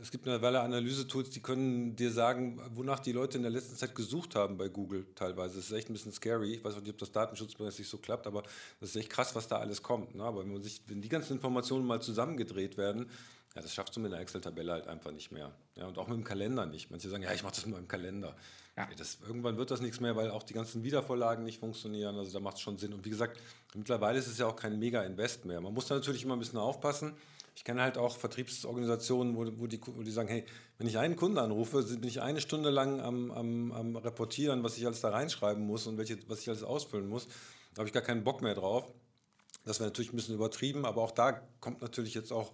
es 0.00 0.10
gibt 0.10 0.26
eine 0.28 0.42
Welle 0.42 0.60
Analyse-Tools, 0.60 1.30
die 1.30 1.40
können 1.40 1.96
dir 1.96 2.10
sagen, 2.10 2.60
wonach 2.74 3.00
die 3.00 3.12
Leute 3.12 3.36
in 3.36 3.42
der 3.42 3.52
letzten 3.52 3.76
Zeit 3.76 3.94
gesucht 3.94 4.34
haben 4.34 4.56
bei 4.56 4.68
Google 4.68 5.06
teilweise. 5.14 5.56
Das 5.56 5.66
ist 5.66 5.72
echt 5.72 5.88
ein 5.88 5.94
bisschen 5.94 6.12
scary. 6.12 6.54
Ich 6.54 6.64
weiß 6.64 6.76
nicht, 6.76 6.90
ob 6.90 6.98
das 6.98 7.12
datenschutzmäßig 7.12 7.88
so 7.88 7.98
klappt, 7.98 8.26
aber 8.26 8.42
das 8.80 8.90
ist 8.90 8.96
echt 8.96 9.10
krass, 9.10 9.34
was 9.34 9.48
da 9.48 9.58
alles 9.58 9.82
kommt. 9.82 10.14
Ne? 10.14 10.22
Aber 10.22 10.40
wenn, 10.40 10.52
man 10.52 10.62
sich, 10.62 10.82
wenn 10.86 11.00
die 11.00 11.08
ganzen 11.08 11.34
Informationen 11.34 11.86
mal 11.86 12.02
zusammengedreht 12.02 12.76
werden, 12.76 13.08
ja, 13.54 13.62
das 13.62 13.72
schaffst 13.72 13.96
du 13.96 14.00
mit 14.00 14.12
einer 14.12 14.20
Excel-Tabelle 14.20 14.72
halt 14.72 14.86
einfach 14.86 15.10
nicht 15.10 15.32
mehr. 15.32 15.52
Ja, 15.74 15.86
und 15.86 15.98
auch 15.98 16.06
mit 16.06 16.16
dem 16.16 16.24
Kalender 16.24 16.66
nicht. 16.66 16.90
Manche 16.90 17.08
sagen, 17.08 17.22
ja, 17.22 17.32
ich 17.32 17.42
mache 17.42 17.54
das 17.54 17.64
mit 17.66 17.74
meinem 17.74 17.88
Kalender. 17.88 18.36
Ja. 18.76 18.88
Das, 18.96 19.18
irgendwann 19.26 19.56
wird 19.56 19.70
das 19.70 19.80
nichts 19.80 20.00
mehr, 20.00 20.14
weil 20.14 20.30
auch 20.30 20.42
die 20.42 20.54
ganzen 20.54 20.84
Wiedervorlagen 20.84 21.44
nicht 21.44 21.58
funktionieren. 21.58 22.16
Also 22.16 22.32
da 22.32 22.40
macht 22.40 22.56
es 22.56 22.60
schon 22.60 22.78
Sinn. 22.78 22.92
Und 22.92 23.04
wie 23.04 23.10
gesagt, 23.10 23.40
mittlerweile 23.74 24.18
ist 24.18 24.28
es 24.28 24.38
ja 24.38 24.46
auch 24.46 24.54
kein 24.54 24.78
Mega-Invest 24.78 25.46
mehr. 25.46 25.60
Man 25.60 25.74
muss 25.74 25.86
da 25.86 25.96
natürlich 25.96 26.22
immer 26.22 26.36
ein 26.36 26.38
bisschen 26.38 26.58
aufpassen. 26.58 27.14
Ich 27.58 27.64
kenne 27.64 27.82
halt 27.82 27.98
auch 27.98 28.16
Vertriebsorganisationen, 28.16 29.34
wo, 29.34 29.44
wo, 29.58 29.66
die, 29.66 29.80
wo 29.84 30.04
die 30.04 30.12
sagen, 30.12 30.28
hey, 30.28 30.44
wenn 30.78 30.86
ich 30.86 30.96
einen 30.96 31.16
Kunden 31.16 31.38
anrufe, 31.38 31.82
bin 31.82 32.08
ich 32.08 32.22
eine 32.22 32.40
Stunde 32.40 32.70
lang 32.70 33.00
am, 33.00 33.32
am, 33.32 33.72
am 33.72 33.96
Reportieren, 33.96 34.62
was 34.62 34.78
ich 34.78 34.86
alles 34.86 35.00
da 35.00 35.08
reinschreiben 35.08 35.66
muss 35.66 35.88
und 35.88 35.98
welche, 35.98 36.18
was 36.28 36.38
ich 36.38 36.48
alles 36.48 36.62
ausfüllen 36.62 37.08
muss. 37.08 37.26
Da 37.74 37.80
habe 37.80 37.88
ich 37.88 37.92
gar 37.92 38.04
keinen 38.04 38.22
Bock 38.22 38.42
mehr 38.42 38.54
drauf. 38.54 38.84
Das 39.64 39.80
wäre 39.80 39.90
natürlich 39.90 40.12
ein 40.12 40.16
bisschen 40.16 40.36
übertrieben, 40.36 40.86
aber 40.86 41.02
auch 41.02 41.10
da 41.10 41.32
kommt 41.58 41.82
natürlich 41.82 42.14
jetzt 42.14 42.32
auch 42.32 42.52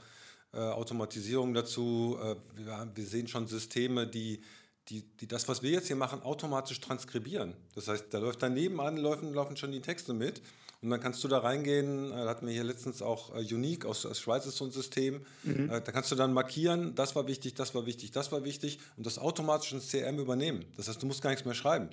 äh, 0.55 0.57
Automatisierung 0.57 1.53
dazu. 1.53 2.17
Äh, 2.19 2.37
wir, 2.57 2.91
wir, 2.95 3.05
sehen 3.05 3.29
schon 3.29 3.47
Systeme, 3.47 4.07
die, 4.07 4.41
die, 4.89 5.03
die 5.03 5.29
das, 5.29 5.47
was 5.49 5.63
wir 5.63 5.71
jetzt 5.71 5.89
hier 5.89 5.97
machen, 5.97 6.23
automatisch 6.23 6.81
transkribieren. 6.81 7.53
Das 7.75 7.89
heißt, 7.89 8.07
da 8.09 8.21
läuft 8.21 8.43
daneben 8.43 8.81
an, 8.81 8.97
laufen, 8.97 9.35
laufen 9.35 9.59
schon 9.59 9.71
die 9.71 9.83
Texte 9.83 10.15
mit. 10.15 10.41
Und 10.85 10.91
dann 10.91 11.01
kannst 11.01 11.25
du 11.25 11.29
da 11.29 11.39
reingehen, 11.39 12.13
äh, 12.13 12.15
da 12.15 12.27
hatten 12.27 12.47
wir 12.47 12.53
hier 12.53 12.63
letztens 12.63 13.01
auch 13.01 13.35
äh, 13.35 13.39
Unique 13.39 13.87
aus, 13.87 14.05
aus 14.05 14.21
Schweiz 14.21 14.45
ist 14.45 14.59
so 14.59 14.67
ein 14.67 14.71
System. 14.71 15.25
Mhm. 15.43 15.71
Äh, 15.71 15.81
da 15.81 15.93
kannst 15.93 16.13
du 16.13 16.15
dann 16.15 16.35
markieren, 16.35 16.95
das 16.95 17.17
war 17.17 17.27
wichtig, 17.27 17.55
das 17.55 17.75
war 17.75 17.87
wichtig, 17.87 18.11
das 18.11 18.31
war 18.33 18.45
wichtig 18.45 18.79
und 18.99 19.07
das 19.07 19.19
automatisch 19.19 19.73
ins 19.73 19.91
CRM 19.91 20.19
übernehmen. 20.19 20.67
Das 20.77 20.89
heißt, 20.89 21.03
du 21.03 21.07
musst 21.07 21.23
gar 21.23 21.31
nichts 21.31 21.47
mehr 21.47 21.55
schreiben. 21.55 21.89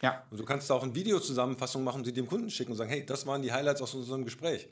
Ja. 0.00 0.22
Und 0.30 0.38
du 0.38 0.44
kannst 0.44 0.70
da 0.70 0.74
auch 0.74 0.84
eine 0.84 0.94
Videozusammenfassung 0.94 1.82
machen, 1.82 2.04
die 2.04 2.12
dem 2.12 2.28
Kunden 2.28 2.50
schicken 2.50 2.70
und 2.70 2.78
sagen, 2.78 2.88
hey, 2.88 3.04
das 3.04 3.26
waren 3.26 3.42
die 3.42 3.52
Highlights 3.52 3.82
aus 3.82 3.94
unserem 3.94 4.24
Gespräch. 4.24 4.68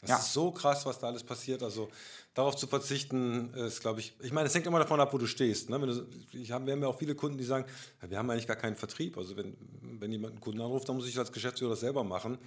Das 0.00 0.10
ja. 0.10 0.16
ist 0.18 0.32
so 0.32 0.50
krass, 0.50 0.84
was 0.84 0.98
da 0.98 1.06
alles 1.06 1.22
passiert. 1.22 1.62
Also 1.62 1.88
darauf 2.34 2.56
zu 2.56 2.66
verzichten, 2.66 3.54
ist, 3.54 3.80
glaube 3.80 4.00
ich, 4.00 4.14
ich 4.20 4.32
meine, 4.32 4.48
es 4.48 4.54
hängt 4.54 4.66
immer 4.66 4.78
davon 4.78 5.00
ab, 5.00 5.12
wo 5.12 5.18
du 5.18 5.26
stehst. 5.26 5.70
Ne? 5.70 5.78
Du, 5.78 6.06
ich 6.32 6.50
hab, 6.50 6.66
wir 6.66 6.72
haben 6.72 6.82
ja 6.82 6.88
auch 6.88 6.98
viele 6.98 7.14
Kunden, 7.14 7.38
die 7.38 7.44
sagen, 7.44 7.64
ja, 8.02 8.10
wir 8.10 8.18
haben 8.18 8.28
eigentlich 8.30 8.46
gar 8.46 8.56
keinen 8.56 8.76
Vertrieb. 8.76 9.16
Also 9.16 9.36
wenn, 9.36 9.56
wenn 9.80 10.10
jemand 10.10 10.32
einen 10.32 10.40
Kunden 10.40 10.60
anruft, 10.60 10.88
dann 10.88 10.96
muss 10.96 11.08
ich 11.08 11.16
als 11.18 11.32
Geschäftsführer 11.32 11.70
das 11.70 11.80
selber 11.80 12.04
machen. 12.04 12.38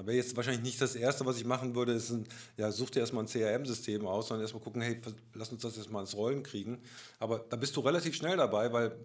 Da 0.00 0.06
wäre 0.06 0.16
jetzt 0.16 0.34
wahrscheinlich 0.34 0.62
nicht 0.62 0.80
das 0.80 0.94
Erste, 0.94 1.26
was 1.26 1.36
ich 1.36 1.44
machen 1.44 1.74
würde, 1.74 1.92
ist, 1.92 2.08
ein, 2.08 2.26
ja, 2.56 2.72
such 2.72 2.88
dir 2.88 3.00
erstmal 3.00 3.22
ein 3.22 3.26
CRM-System 3.26 4.06
aus, 4.06 4.28
sondern 4.28 4.44
erstmal 4.44 4.62
gucken, 4.62 4.80
hey, 4.80 4.98
lass 5.34 5.52
uns 5.52 5.60
das 5.60 5.76
erstmal 5.76 6.00
ins 6.00 6.16
Rollen 6.16 6.42
kriegen. 6.42 6.80
Aber 7.18 7.44
da 7.50 7.56
bist 7.56 7.76
du 7.76 7.80
relativ 7.80 8.14
schnell 8.14 8.38
dabei, 8.38 8.72
weil 8.72 8.96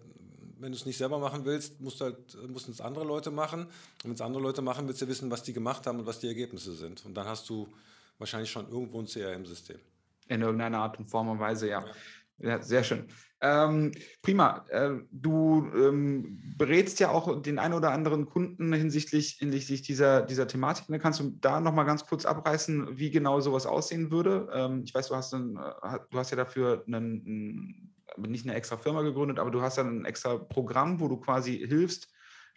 wenn 0.58 0.72
du 0.72 0.78
es 0.78 0.86
nicht 0.86 0.96
selber 0.96 1.18
machen 1.18 1.44
willst, 1.44 1.82
musst 1.82 2.00
halt, 2.00 2.16
müssen 2.48 2.70
es 2.70 2.80
andere 2.80 3.04
Leute 3.04 3.30
machen. 3.30 3.64
Und 3.64 4.04
wenn 4.04 4.12
es 4.12 4.22
andere 4.22 4.42
Leute 4.42 4.62
machen, 4.62 4.88
willst 4.88 5.02
du 5.02 5.06
wissen, 5.06 5.30
was 5.30 5.42
die 5.42 5.52
gemacht 5.52 5.86
haben 5.86 5.98
und 5.98 6.06
was 6.06 6.18
die 6.18 6.28
Ergebnisse 6.28 6.72
sind. 6.72 7.04
Und 7.04 7.14
dann 7.14 7.26
hast 7.26 7.46
du 7.50 7.68
wahrscheinlich 8.16 8.50
schon 8.50 8.66
irgendwo 8.70 8.98
ein 8.98 9.06
CRM-System. 9.06 9.78
In 10.28 10.40
irgendeiner 10.40 10.78
Art 10.78 10.98
und 10.98 11.10
Form 11.10 11.28
und 11.28 11.40
Weise, 11.40 11.68
ja. 11.68 11.84
ja. 11.84 11.92
Ja, 12.38 12.62
sehr 12.62 12.84
schön. 12.84 13.06
Ähm, 13.46 13.92
prima. 14.22 14.64
Äh, 14.70 14.90
du 15.12 15.70
ähm, 15.74 16.40
berätst 16.56 16.98
ja 16.98 17.10
auch 17.10 17.42
den 17.42 17.60
einen 17.60 17.74
oder 17.74 17.92
anderen 17.92 18.26
Kunden 18.26 18.72
hinsichtlich, 18.72 19.36
hinsichtlich 19.38 19.82
dieser, 19.82 20.22
dieser 20.22 20.48
Thematik. 20.48 20.88
Ne? 20.88 20.98
Kannst 20.98 21.20
du 21.20 21.30
da 21.40 21.60
nochmal 21.60 21.84
ganz 21.84 22.06
kurz 22.06 22.26
abreißen, 22.26 22.98
wie 22.98 23.10
genau 23.10 23.40
sowas 23.40 23.66
aussehen 23.66 24.10
würde? 24.10 24.48
Ähm, 24.52 24.82
ich 24.84 24.94
weiß, 24.94 25.08
du 25.08 25.14
hast, 25.14 25.32
einen, 25.32 25.56
äh, 25.56 25.98
du 26.10 26.18
hast 26.18 26.30
ja 26.30 26.36
dafür 26.36 26.82
einen, 26.86 27.92
nicht 28.18 28.46
eine 28.46 28.56
extra 28.56 28.76
Firma 28.76 29.02
gegründet, 29.02 29.38
aber 29.38 29.52
du 29.52 29.62
hast 29.62 29.76
ja 29.76 29.84
ein 29.84 30.04
extra 30.04 30.38
Programm, 30.38 30.98
wo 30.98 31.06
du 31.06 31.18
quasi 31.18 31.56
hilfst, 31.58 32.08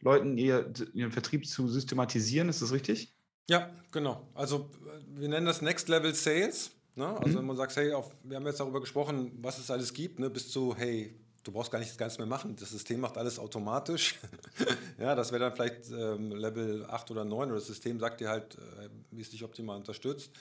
Leuten 0.01 0.37
ihr, 0.37 0.71
ihren 0.93 1.11
Vertrieb 1.11 1.45
zu 1.45 1.67
systematisieren. 1.67 2.49
Ist 2.49 2.61
das 2.61 2.71
richtig? 2.71 3.15
Ja, 3.49 3.69
genau. 3.91 4.31
Also 4.33 4.71
wir 5.07 5.27
nennen 5.27 5.45
das 5.45 5.61
Next 5.61 5.87
Level 5.89 6.15
Sales. 6.15 6.71
Ne? 6.99 7.07
Also 7.17 7.29
mhm. 7.29 7.37
wenn 7.37 7.45
man 7.45 7.55
sagt, 7.55 7.75
hey, 7.77 7.93
auf, 7.93 8.13
wir 8.23 8.35
haben 8.35 8.45
jetzt 8.45 8.59
darüber 8.59 8.81
gesprochen, 8.81 9.31
was 9.41 9.57
es 9.57 9.71
alles 9.71 9.93
gibt, 9.93 10.19
ne? 10.19 10.29
bis 10.29 10.51
zu, 10.51 10.75
hey, 10.75 11.15
du 11.43 11.51
brauchst 11.53 11.71
gar 11.71 11.79
nichts 11.79 11.97
ganz 11.97 12.17
mehr 12.17 12.27
machen, 12.27 12.57
das 12.59 12.71
System 12.71 12.99
macht 12.99 13.17
alles 13.17 13.39
automatisch. 13.39 14.19
ja, 14.99 15.15
das 15.15 15.31
wäre 15.31 15.45
dann 15.45 15.53
vielleicht 15.53 15.89
ähm, 15.91 16.31
Level 16.31 16.85
8 16.85 17.09
oder 17.11 17.23
9 17.23 17.47
oder 17.47 17.55
das 17.55 17.67
System 17.67 18.01
sagt 18.01 18.19
dir 18.19 18.27
halt, 18.27 18.55
äh, 18.55 18.89
wie 19.11 19.21
es 19.21 19.29
dich 19.29 19.45
optimal 19.45 19.77
unterstützt. 19.77 20.31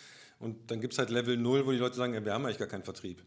Und 0.40 0.68
dann 0.71 0.81
gibt 0.81 0.94
es 0.94 0.99
halt 0.99 1.11
Level 1.11 1.37
0, 1.37 1.64
wo 1.64 1.71
die 1.71 1.79
Leute 1.79 1.94
sagen, 1.94 2.12
ja, 2.12 2.25
wir 2.25 2.35
haben 2.35 2.44
eigentlich 2.44 2.59
gar 2.59 2.66
keinen 2.66 2.83
Vertrieb. 2.83 3.23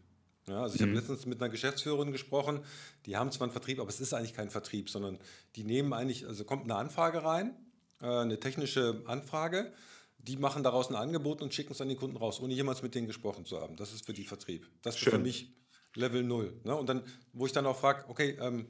Ja, 0.46 0.62
also 0.62 0.74
ich 0.74 0.82
mhm. 0.82 0.88
habe 0.88 0.96
letztens 0.96 1.24
mit 1.24 1.40
einer 1.40 1.50
Geschäftsführerin 1.50 2.12
gesprochen, 2.12 2.60
die 3.06 3.16
haben 3.16 3.32
zwar 3.32 3.46
einen 3.46 3.52
Vertrieb, 3.52 3.80
aber 3.80 3.88
es 3.88 4.00
ist 4.00 4.12
eigentlich 4.12 4.34
kein 4.34 4.50
Vertrieb, 4.50 4.90
sondern 4.90 5.18
die 5.56 5.64
nehmen 5.64 5.94
eigentlich, 5.94 6.26
also 6.26 6.44
kommt 6.44 6.64
eine 6.64 6.74
Anfrage 6.74 7.24
rein, 7.24 7.54
äh, 8.02 8.06
eine 8.06 8.38
technische 8.38 9.02
Anfrage 9.06 9.72
die 10.22 10.36
machen 10.36 10.62
daraus 10.62 10.88
ein 10.88 10.96
Angebot 10.96 11.42
und 11.42 11.52
schicken 11.52 11.72
es 11.72 11.80
an 11.80 11.88
die 11.88 11.96
Kunden 11.96 12.16
raus, 12.16 12.40
ohne 12.40 12.54
jemals 12.54 12.82
mit 12.82 12.94
denen 12.94 13.06
gesprochen 13.06 13.44
zu 13.44 13.60
haben. 13.60 13.76
Das 13.76 13.92
ist 13.92 14.06
für 14.06 14.12
die 14.12 14.24
Vertrieb. 14.24 14.68
Das 14.82 14.94
ist 14.94 15.00
Schön. 15.00 15.12
für 15.12 15.18
mich 15.18 15.52
Level 15.94 16.22
0. 16.22 16.60
Ne? 16.64 16.76
Und 16.76 16.88
dann, 16.88 17.02
wo 17.32 17.46
ich 17.46 17.52
dann 17.52 17.66
auch 17.66 17.76
frage, 17.76 18.04
okay, 18.08 18.36
ähm, 18.40 18.66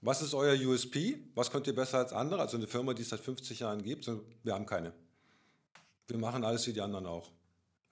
was 0.00 0.22
ist 0.22 0.34
euer 0.34 0.54
USP? 0.54 1.18
Was 1.34 1.50
könnt 1.50 1.66
ihr 1.66 1.74
besser 1.74 1.98
als 1.98 2.12
andere? 2.12 2.40
Also 2.40 2.56
eine 2.56 2.66
Firma, 2.66 2.94
die 2.94 3.02
es 3.02 3.10
seit 3.10 3.20
50 3.20 3.60
Jahren 3.60 3.82
gibt, 3.82 4.10
wir 4.42 4.54
haben 4.54 4.66
keine. 4.66 4.92
Wir 6.08 6.18
machen 6.18 6.44
alles 6.44 6.66
wie 6.66 6.72
die 6.72 6.80
anderen 6.80 7.06
auch. 7.06 7.30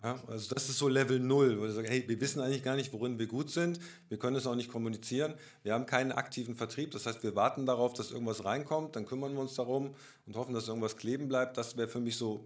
Ja, 0.02 0.20
also 0.26 0.52
das 0.52 0.68
ist 0.68 0.78
so 0.78 0.88
Level 0.88 1.20
0, 1.20 1.58
wo 1.58 1.62
wir 1.62 1.70
sagen, 1.70 1.86
hey, 1.86 2.04
wir 2.08 2.20
wissen 2.20 2.40
eigentlich 2.40 2.64
gar 2.64 2.74
nicht, 2.74 2.92
worin 2.92 3.20
wir 3.20 3.28
gut 3.28 3.50
sind, 3.50 3.78
wir 4.08 4.18
können 4.18 4.34
es 4.34 4.48
auch 4.48 4.56
nicht 4.56 4.68
kommunizieren, 4.68 5.34
wir 5.62 5.74
haben 5.74 5.86
keinen 5.86 6.10
aktiven 6.10 6.56
Vertrieb, 6.56 6.90
das 6.90 7.06
heißt, 7.06 7.22
wir 7.22 7.36
warten 7.36 7.66
darauf, 7.66 7.92
dass 7.92 8.10
irgendwas 8.10 8.44
reinkommt, 8.44 8.96
dann 8.96 9.06
kümmern 9.06 9.32
wir 9.34 9.40
uns 9.40 9.54
darum 9.54 9.94
und 10.26 10.36
hoffen, 10.36 10.54
dass 10.54 10.66
irgendwas 10.66 10.96
kleben 10.96 11.28
bleibt. 11.28 11.56
Das 11.56 11.76
wäre 11.76 11.86
für 11.86 12.00
mich 12.00 12.16
so 12.16 12.44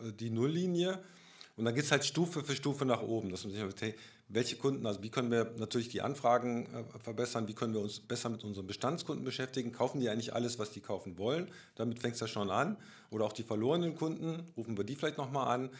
die 0.00 0.30
Nulllinie. 0.30 1.02
Und 1.56 1.64
dann 1.64 1.74
geht 1.74 1.84
es 1.84 1.92
halt 1.92 2.04
Stufe 2.04 2.42
für 2.42 2.54
Stufe 2.54 2.84
nach 2.84 3.02
oben. 3.02 3.30
Dass 3.30 3.44
man 3.44 3.52
sich 3.52 3.60
sagt, 3.60 3.82
hey, 3.82 3.94
welche 4.28 4.56
Kunden, 4.56 4.86
also 4.86 5.02
wie 5.02 5.10
können 5.10 5.30
wir 5.30 5.54
natürlich 5.58 5.88
die 5.88 6.02
Anfragen 6.02 6.66
äh, 6.66 6.98
verbessern, 6.98 7.46
wie 7.46 7.54
können 7.54 7.74
wir 7.74 7.80
uns 7.80 8.00
besser 8.00 8.28
mit 8.30 8.42
unseren 8.42 8.66
Bestandskunden 8.66 9.24
beschäftigen, 9.24 9.72
kaufen 9.72 10.00
die 10.00 10.08
eigentlich 10.08 10.34
alles, 10.34 10.58
was 10.58 10.70
die 10.70 10.80
kaufen 10.80 11.18
wollen, 11.18 11.48
damit 11.76 11.98
fängt 11.98 12.14
es 12.14 12.20
ja 12.20 12.26
schon 12.26 12.50
an. 12.50 12.76
Oder 13.10 13.26
auch 13.26 13.32
die 13.32 13.42
verlorenen 13.42 13.94
Kunden, 13.94 14.42
rufen 14.56 14.76
wir 14.76 14.84
die 14.84 14.96
vielleicht 14.96 15.18
nochmal 15.18 15.54
an. 15.54 15.70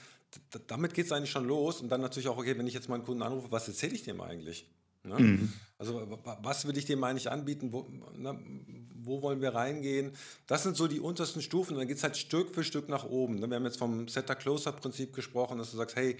D 0.53 0.59
damit 0.67 0.95
geht 0.95 1.07
es 1.07 1.13
eigentlich 1.13 1.31
schon 1.31 1.47
los. 1.47 1.81
Und 1.81 1.89
dann 1.89 2.01
natürlich 2.01 2.29
auch, 2.29 2.37
okay, 2.37 2.57
wenn 2.59 2.67
ich 2.67 2.75
jetzt 2.75 2.89
mal 2.89 2.97
einen 2.97 3.05
Kunden 3.05 3.23
anrufe, 3.23 3.51
was 3.51 3.67
erzähle 3.67 3.95
ich 3.95 4.03
dem 4.03 4.21
eigentlich? 4.21 4.67
Ne? 5.05 5.19
Mhm. 5.19 5.53
Also 5.79 6.07
was 6.41 6.67
will 6.67 6.77
ich 6.79 6.87
dem 6.87 7.05
eigentlich 7.05 7.31
anbieten? 7.31 7.73
Wo, 7.73 7.87
ne, 8.17 8.39
wo, 8.95 9.23
wollen 9.23 9.41
wir 9.41 9.55
reingehen? 9.55 10.13
Das 10.47 10.63
sind 10.63 10.77
so 10.77 10.87
die 10.87 11.01
untersten 11.01 11.43
Stufen. 11.43 11.75
Und 11.75 11.81
dann 11.81 11.89
geht 11.89 11.99
es 11.99 12.03
halt 12.03 12.17
Stück 12.17 12.55
für 12.55 12.65
Stück 12.65 12.89
nach 12.89 13.05
oben. 13.05 13.39
Ne? 13.39 13.49
Wir 13.49 13.57
haben 13.57 13.65
jetzt 13.65 13.79
vom 13.79 14.09
Setter-Closer-Prinzip 14.09 15.13
gesprochen, 15.13 15.59
dass 15.59 15.73
du 15.73 15.77
sagst, 15.77 15.97
hey, 15.97 16.17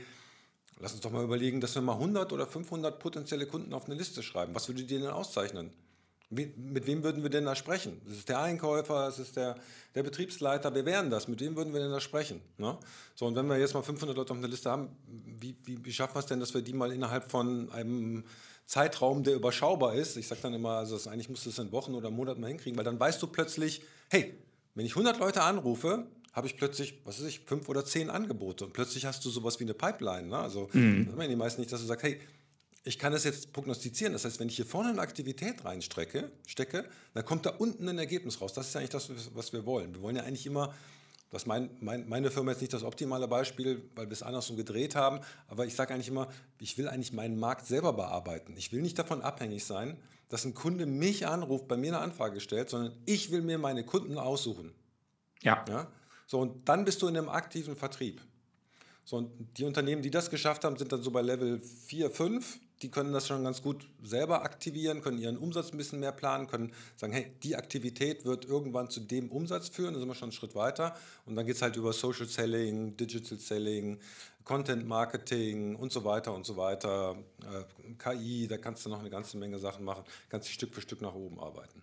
lass 0.81 0.93
uns 0.93 1.01
doch 1.01 1.11
mal 1.11 1.25
überlegen, 1.25 1.61
dass 1.61 1.75
wir 1.75 1.83
mal 1.83 1.95
100 1.95 2.33
oder 2.33 2.47
500 2.47 2.99
potenzielle 2.99 3.47
Kunden 3.47 3.73
auf 3.73 3.87
eine 3.87 3.95
Liste 3.95 4.23
schreiben. 4.23 4.55
Was 4.55 4.69
würde 4.69 4.83
die 4.83 4.99
denn 4.99 5.09
auszeichnen? 5.09 5.71
Wie, 6.31 6.53
mit 6.57 6.87
wem 6.87 7.05
würden 7.05 7.23
wir 7.23 7.31
denn 7.31 7.45
da 7.45 7.55
sprechen? 7.55 8.01
Das 8.07 8.17
ist 8.17 8.29
der 8.29 8.41
Einkäufer, 8.41 9.07
das 9.07 9.19
ist 9.19 9.37
der, 9.37 9.57
der 9.95 10.03
Betriebsleiter, 10.03 10.75
wer 10.75 10.85
wären 10.85 11.11
das? 11.11 11.29
Mit 11.29 11.41
wem 11.41 11.55
würden 11.55 11.73
wir 11.73 11.81
denn 11.81 11.91
da 11.91 12.01
sprechen? 12.01 12.41
Ne? 12.57 12.77
So, 13.15 13.27
und 13.27 13.37
wenn 13.37 13.47
wir 13.47 13.59
jetzt 13.59 13.75
mal 13.75 13.83
500 13.83 14.17
Leute 14.17 14.33
auf 14.33 14.39
einer 14.39 14.49
Liste 14.49 14.71
haben, 14.71 14.89
wie, 15.07 15.57
wie, 15.65 15.85
wie 15.85 15.93
schaffen 15.93 16.17
wir 16.17 16.21
es 16.21 16.27
denn, 16.27 16.41
dass 16.41 16.55
wir 16.55 16.63
die 16.63 16.73
mal 16.73 16.93
innerhalb 16.93 17.31
von 17.31 17.71
einem 17.71 18.25
Zeitraum, 18.67 19.23
der 19.23 19.35
überschaubar 19.35 19.95
ist. 19.95 20.17
Ich 20.17 20.27
sage 20.27 20.41
dann 20.43 20.55
immer, 20.55 20.71
also 20.71 20.95
das, 20.95 21.07
eigentlich 21.07 21.29
musst 21.29 21.45
du 21.47 21.51
es 21.51 21.59
in 21.59 21.71
Wochen 21.73 21.95
oder 21.95 22.11
Monaten 22.11 22.41
mal 22.41 22.49
hinkriegen, 22.49 22.77
weil 22.77 22.85
dann 22.85 22.99
weißt 22.99 23.23
du 23.23 23.27
plötzlich, 23.27 23.83
hey, 24.11 24.35
wenn 24.75 24.87
ich 24.87 24.93
100 24.93 25.19
Leute 25.19 25.43
anrufe, 25.43 26.07
habe 26.33 26.47
ich 26.49 26.57
plötzlich, 26.57 27.01
was 27.05 27.21
weiß 27.21 27.29
ich, 27.29 27.41
fünf 27.41 27.69
oder 27.69 27.85
zehn 27.85 28.11
Angebote 28.11 28.65
und 28.65 28.73
plötzlich 28.73 29.07
hast 29.07 29.25
du 29.25 29.31
sowas 29.31 29.61
wie 29.61 29.65
eine 29.65 29.75
Pipeline. 29.75 30.29
Ne? 30.29 30.37
Also 30.37 30.69
mhm. 30.73 31.15
das 31.17 31.29
die 31.29 31.37
meisten 31.37 31.61
nicht, 31.61 31.73
dass 31.73 31.81
du 31.81 31.87
sagst, 31.87 32.05
hey, 32.05 32.21
ich 32.83 32.99
kann 32.99 33.13
das 33.13 33.25
jetzt 33.25 33.53
prognostizieren. 33.53 34.13
Das 34.13 34.25
heißt, 34.25 34.41
wenn 34.41 34.49
ich 34.49 34.57
hier 34.57 34.67
vorne 34.67 34.91
eine 34.91 35.01
Aktivität 35.01 35.65
reinstecke, 35.65 36.31
stecke, 36.47 36.85
dann 37.15 37.25
kommt 37.25 37.47
da 37.47 37.51
unten 37.51 37.89
ein 37.89 37.99
Ergebnis 37.99 38.41
raus. 38.41 38.53
Das 38.53 38.69
ist 38.69 38.75
ja 38.75 38.81
eigentlich 38.81 38.91
das, 38.91 39.11
was 39.35 39.53
wir 39.53 39.65
wollen. 39.65 39.95
Wir 39.95 40.03
wollen 40.03 40.17
ja 40.17 40.25
eigentlich 40.25 40.47
immer 40.47 40.75
das 41.31 41.47
mein, 41.47 41.71
mein, 41.81 42.09
meine 42.09 42.31
Firma 42.31 42.53
ist 42.53 42.61
nicht 42.61 42.73
das 42.73 42.85
optimale 42.85 43.27
Beispiel, 43.27 43.91
weil 43.95 44.07
wir 44.07 44.13
es 44.13 44.23
andersrum 44.23 44.57
gedreht 44.57 44.95
haben. 44.95 45.21
Aber 45.49 45.67
ich 45.67 45.75
sage 45.75 45.93
eigentlich 45.93 46.09
immer, 46.09 46.29
ich 46.59 46.79
will 46.79 46.89
eigentlich 46.89 47.13
meinen 47.13 47.39
Markt 47.39 47.67
selber 47.67 47.93
bearbeiten. 47.93 48.55
Ich 48.57 48.73
will 48.73 48.83
nicht 48.83 48.99
davon 48.99 49.23
abhängig 49.23 49.65
sein, 49.65 49.99
dass 50.29 50.45
ein 50.45 50.55
Kunde 50.55 50.87
mich 50.87 51.27
anruft, 51.27 51.69
bei 51.69 51.77
mir 51.77 51.89
eine 51.89 51.99
Anfrage 51.99 52.41
stellt, 52.41 52.71
sondern 52.71 52.93
ich 53.05 53.31
will 53.31 53.43
mir 53.43 53.59
meine 53.59 53.85
Kunden 53.85 54.19
aussuchen. 54.19 54.73
Ja. 55.43 55.65
ja? 55.69 55.89
So, 56.27 56.41
und 56.41 56.69
dann 56.69 56.85
bist 56.85 57.03
du 57.03 57.09
in 57.09 57.17
einem 57.17 57.29
aktiven 57.29 57.77
Vertrieb. 57.77 58.21
So, 59.05 59.19
und 59.19 59.59
die 59.59 59.65
Unternehmen, 59.65 60.03
die 60.03 60.11
das 60.11 60.31
geschafft 60.31 60.65
haben, 60.65 60.77
sind 60.77 60.93
dann 60.93 61.03
so 61.03 61.11
bei 61.11 61.21
Level 61.21 61.61
4, 61.61 62.11
5 62.11 62.59
die 62.85 62.91
können 62.91 63.15
das 63.15 63.27
schon 63.27 63.43
ganz 63.43 63.63
gut 63.63 63.89
selber 64.03 64.43
aktivieren, 64.43 65.01
können 65.01 65.17
ihren 65.17 65.39
Umsatz 65.39 65.73
ein 65.73 65.79
bisschen 65.79 66.01
mehr 66.01 66.13
planen, 66.13 66.47
können 66.49 66.71
sagen, 66.97 67.15
hey, 67.15 67.33
die 67.43 67.57
Aktivität 67.57 68.27
wird 68.27 68.45
irgendwann 68.45 68.91
zu 68.91 69.01
dem 69.01 69.31
Umsatz 69.31 69.71
führen, 69.71 69.95
da 69.95 70.01
sind 70.01 70.09
wir 70.09 70.15
schon 70.15 70.27
einen 70.27 70.33
Schritt 70.33 70.55
weiter. 70.55 70.95
Und 71.25 71.35
dann 71.35 71.47
geht 71.47 71.57
es 71.57 71.63
halt 71.63 71.77
über 71.77 71.95
Social 71.95 72.27
Selling, 72.27 72.95
Digital 72.95 73.39
Selling, 73.39 73.99
Content 74.45 74.87
Marketing 74.87 75.77
und 75.77 75.93
so 75.93 76.05
weiter 76.05 76.35
und 76.35 76.45
so 76.45 76.59
weiter. 76.59 77.17
Äh, 77.41 77.95
KI, 77.95 78.49
da 78.49 78.59
kannst 78.59 78.85
du 78.85 78.91
noch 78.91 79.01
eine 79.01 79.09
ganze 79.09 79.39
Menge 79.39 79.59
Sachen 79.59 79.83
machen, 79.83 80.05
kannst 80.29 80.47
dich 80.49 80.55
Stück 80.55 80.75
für 80.75 80.83
Stück 80.83 81.01
nach 81.01 81.15
oben 81.15 81.41
arbeiten. 81.41 81.83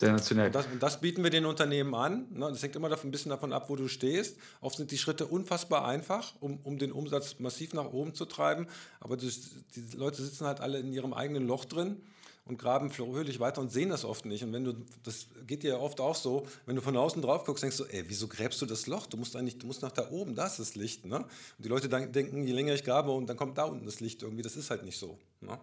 Sensationell. 0.00 0.46
Und 0.46 0.54
das, 0.54 0.66
das, 0.78 1.00
bieten 1.00 1.22
wir 1.22 1.28
den 1.30 1.44
Unternehmen 1.44 1.94
an. 1.94 2.26
Ne? 2.30 2.48
Das 2.48 2.62
hängt 2.62 2.74
immer 2.74 2.90
ein 2.90 3.10
bisschen 3.10 3.28
davon 3.28 3.52
ab, 3.52 3.68
wo 3.68 3.76
du 3.76 3.86
stehst. 3.86 4.38
Oft 4.62 4.78
sind 4.78 4.90
die 4.90 4.96
Schritte 4.96 5.26
unfassbar 5.26 5.86
einfach, 5.86 6.32
um, 6.40 6.58
um 6.64 6.78
den 6.78 6.90
Umsatz 6.90 7.38
massiv 7.38 7.74
nach 7.74 7.92
oben 7.92 8.14
zu 8.14 8.24
treiben. 8.24 8.66
Aber 9.00 9.18
das, 9.18 9.40
die 9.76 9.96
Leute 9.96 10.22
sitzen 10.22 10.46
halt 10.46 10.60
alle 10.60 10.78
in 10.78 10.90
ihrem 10.90 11.12
eigenen 11.12 11.46
Loch 11.46 11.66
drin. 11.66 11.98
und 12.46 12.56
graben 12.56 12.90
fröhlich 12.90 13.40
weiter 13.40 13.60
und 13.60 13.70
sehen 13.70 13.90
das 13.90 14.06
oft 14.06 14.24
nicht. 14.24 14.42
Und 14.42 14.54
wenn 14.54 14.64
du, 14.64 14.74
das 15.02 15.26
geht 15.46 15.62
dir 15.62 15.72
ja 15.72 15.78
oft 15.78 16.00
auch 16.00 16.16
so, 16.16 16.46
wenn 16.64 16.76
du 16.76 16.82
von 16.82 16.96
außen 16.96 17.20
drauf 17.20 17.44
guckst, 17.44 17.62
denkst 17.62 17.76
du, 17.76 17.84
ey, 17.84 18.04
wieso 18.08 18.26
gräbst 18.26 18.62
du 18.62 18.66
das 18.66 18.86
Loch? 18.86 19.06
Du 19.06 19.18
musst 19.18 19.36
eigentlich, 19.36 19.58
du 19.58 19.66
musst 19.66 19.82
nach 19.82 19.92
da 19.92 20.10
oben, 20.10 20.34
da 20.34 20.46
ist 20.46 20.58
das 20.58 20.76
Licht. 20.76 21.04
Ne? 21.04 21.18
Und 21.18 21.28
die 21.58 21.68
Leute 21.68 21.90
denken, 21.90 22.46
je 22.46 22.54
länger 22.54 22.72
ich 22.72 22.84
grabe, 22.84 23.10
und 23.10 23.26
dann 23.26 23.36
kommt 23.36 23.58
da 23.58 23.64
unten 23.64 23.84
das 23.84 24.00
Licht 24.00 24.22
irgendwie. 24.22 24.42
Das 24.42 24.56
ist 24.56 24.70
halt 24.70 24.82
nicht 24.82 24.98
so. 24.98 25.18
Ne? 25.42 25.58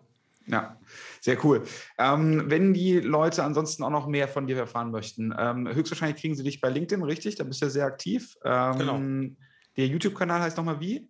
Ja, 0.50 0.80
sehr 1.20 1.44
cool. 1.44 1.64
Ähm, 1.98 2.46
wenn 2.48 2.74
die 2.74 3.00
Leute 3.00 3.44
ansonsten 3.44 3.84
auch 3.84 3.90
noch 3.90 4.08
mehr 4.08 4.28
von 4.28 4.48
dir 4.48 4.58
erfahren 4.58 4.92
möchten, 4.92 5.34
ähm, 5.38 5.68
höchstwahrscheinlich 5.68 6.22
kriegen 6.22 6.36
sie 6.36 6.44
dich 6.44 6.62
bei 6.62 6.70
LinkedIn, 6.70 7.04
richtig? 7.04 7.36
Da 7.36 7.44
bist 7.44 7.62
du 7.62 7.66
ja 7.66 7.70
sehr 7.70 7.86
aktiv. 7.86 8.38
Ähm, 8.44 8.78
genau. 8.78 9.02
Der 9.76 9.88
YouTube-Kanal 9.88 10.42
heißt 10.42 10.58
nochmal 10.58 10.80
wie? 10.80 11.10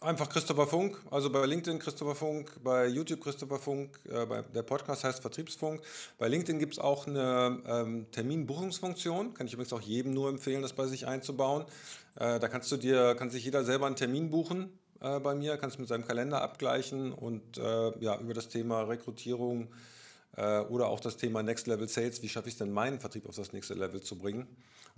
Einfach 0.00 0.28
Christopher 0.28 0.68
Funk, 0.68 0.96
also 1.10 1.28
bei 1.28 1.44
LinkedIn 1.44 1.80
Christopher 1.80 2.14
Funk, 2.14 2.52
bei 2.62 2.86
YouTube 2.86 3.20
Christopher 3.20 3.58
Funk, 3.58 3.98
äh, 4.08 4.26
bei, 4.26 4.42
der 4.42 4.62
Podcast 4.62 5.02
heißt 5.02 5.20
Vertriebsfunk. 5.20 5.82
Bei 6.18 6.28
LinkedIn 6.28 6.60
gibt 6.60 6.74
es 6.74 6.78
auch 6.78 7.08
eine 7.08 7.60
ähm, 7.66 8.06
Terminbuchungsfunktion, 8.12 9.34
kann 9.34 9.48
ich 9.48 9.54
übrigens 9.54 9.72
auch 9.72 9.80
jedem 9.80 10.14
nur 10.14 10.28
empfehlen, 10.28 10.62
das 10.62 10.72
bei 10.72 10.86
sich 10.86 11.08
einzubauen. 11.08 11.64
Äh, 12.14 12.38
da 12.38 12.46
kannst 12.46 12.70
du 12.70 12.76
dir, 12.76 13.16
kann 13.16 13.30
sich 13.30 13.44
jeder 13.44 13.64
selber 13.64 13.86
einen 13.86 13.96
Termin 13.96 14.30
buchen 14.30 14.77
äh, 15.00 15.20
bei 15.20 15.34
mir, 15.34 15.56
kannst 15.56 15.78
mit 15.78 15.88
seinem 15.88 16.06
Kalender 16.06 16.42
abgleichen 16.42 17.12
und 17.12 17.58
äh, 17.58 17.98
ja, 18.00 18.18
über 18.18 18.34
das 18.34 18.48
Thema 18.48 18.82
Rekrutierung 18.82 19.68
äh, 20.36 20.60
oder 20.60 20.88
auch 20.88 21.00
das 21.00 21.16
Thema 21.16 21.42
Next 21.42 21.66
Level 21.66 21.88
Sales, 21.88 22.22
wie 22.22 22.28
schaffe 22.28 22.48
ich 22.48 22.54
es 22.54 22.58
denn, 22.58 22.72
meinen 22.72 23.00
Vertrieb 23.00 23.28
auf 23.28 23.36
das 23.36 23.52
nächste 23.52 23.74
Level 23.74 24.00
zu 24.00 24.18
bringen 24.18 24.46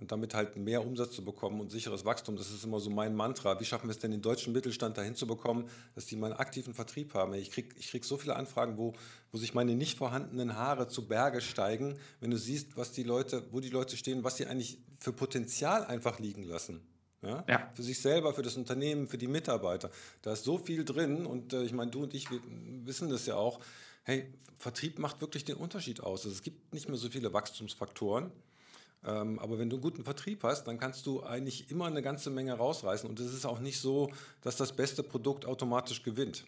und 0.00 0.10
damit 0.12 0.34
halt 0.34 0.56
mehr 0.56 0.84
Umsatz 0.84 1.12
zu 1.12 1.24
bekommen 1.24 1.60
und 1.60 1.70
sicheres 1.70 2.04
Wachstum. 2.04 2.36
Das 2.36 2.50
ist 2.50 2.64
immer 2.64 2.80
so 2.80 2.88
mein 2.88 3.14
Mantra. 3.14 3.60
Wie 3.60 3.64
schaffen 3.64 3.88
wir 3.88 3.92
es 3.92 3.98
denn, 3.98 4.10
den 4.10 4.22
deutschen 4.22 4.52
Mittelstand 4.52 4.96
dahin 4.96 5.14
zu 5.14 5.26
bekommen, 5.26 5.68
dass 5.94 6.06
die 6.06 6.16
mal 6.16 6.28
einen 6.28 6.40
aktiven 6.40 6.72
Vertrieb 6.72 7.12
haben? 7.14 7.34
Ich 7.34 7.50
kriege 7.50 7.74
ich 7.76 7.90
krieg 7.90 8.04
so 8.04 8.16
viele 8.16 8.36
Anfragen, 8.36 8.78
wo, 8.78 8.94
wo 9.30 9.38
sich 9.38 9.52
meine 9.52 9.74
nicht 9.74 9.98
vorhandenen 9.98 10.56
Haare 10.56 10.88
zu 10.88 11.06
Berge 11.06 11.42
steigen, 11.42 11.98
wenn 12.20 12.30
du 12.30 12.38
siehst, 12.38 12.76
was 12.76 12.92
die 12.92 13.02
Leute, 13.02 13.44
wo 13.50 13.60
die 13.60 13.68
Leute 13.68 13.96
stehen, 13.96 14.24
was 14.24 14.36
sie 14.36 14.46
eigentlich 14.46 14.78
für 14.98 15.12
Potenzial 15.12 15.84
einfach 15.84 16.18
liegen 16.18 16.44
lassen. 16.44 16.80
Ja? 17.22 17.44
ja? 17.48 17.70
Für 17.74 17.83
sich 17.83 18.00
selber, 18.00 18.33
für 18.35 18.42
das 18.42 18.56
Unternehmen, 18.56 19.06
für 19.06 19.18
die 19.18 19.28
Mitarbeiter. 19.28 19.90
Da 20.22 20.33
ist 20.33 20.44
so 20.44 20.59
viel 20.59 20.85
drin 20.85 21.26
und 21.26 21.52
äh, 21.52 21.62
ich 21.62 21.72
meine, 21.72 21.90
du 21.90 22.02
und 22.02 22.14
ich 22.14 22.30
wir 22.30 22.40
wissen 22.85 23.11
das 23.11 23.26
ja 23.26 23.37
auch. 23.37 23.61
Hey, 24.04 24.33
Vertrieb 24.56 24.98
macht 24.98 25.20
wirklich 25.20 25.44
den 25.44 25.56
Unterschied 25.56 26.00
aus. 26.00 26.24
Also 26.24 26.35
es 26.35 26.42
gibt 26.42 26.72
nicht 26.72 26.88
mehr 26.88 26.98
so 26.98 27.09
viele 27.09 27.33
Wachstumsfaktoren. 27.33 28.30
Ähm, 29.04 29.38
aber 29.38 29.59
wenn 29.59 29.70
du 29.70 29.76
einen 29.76 29.83
guten 29.83 30.04
Vertrieb 30.04 30.42
hast, 30.44 30.64
dann 30.64 30.78
kannst 30.78 31.06
du 31.06 31.22
eigentlich 31.22 31.70
immer 31.70 31.87
eine 31.87 32.02
ganze 32.02 32.30
Menge 32.30 32.52
rausreißen. 32.52 33.09
Und 33.09 33.18
es 33.20 33.33
ist 33.33 33.46
auch 33.46 33.61
nicht 33.61 33.80
so, 33.80 34.11
dass 34.42 34.56
das 34.56 34.74
beste 34.74 35.02
Produkt 35.02 35.46
automatisch 35.46 36.02
gewinnt. 36.02 36.44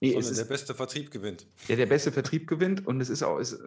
Nee, 0.00 0.12
sondern 0.12 0.32
ist, 0.32 0.38
der 0.38 0.44
beste 0.44 0.74
Vertrieb 0.74 1.10
gewinnt. 1.10 1.46
Ja, 1.68 1.76
der 1.76 1.86
beste 1.86 2.12
Vertrieb 2.12 2.46
gewinnt. 2.46 2.86
Und 2.86 3.00
es 3.00 3.08
ist 3.08 3.22
auch 3.22 3.38
ist, 3.38 3.58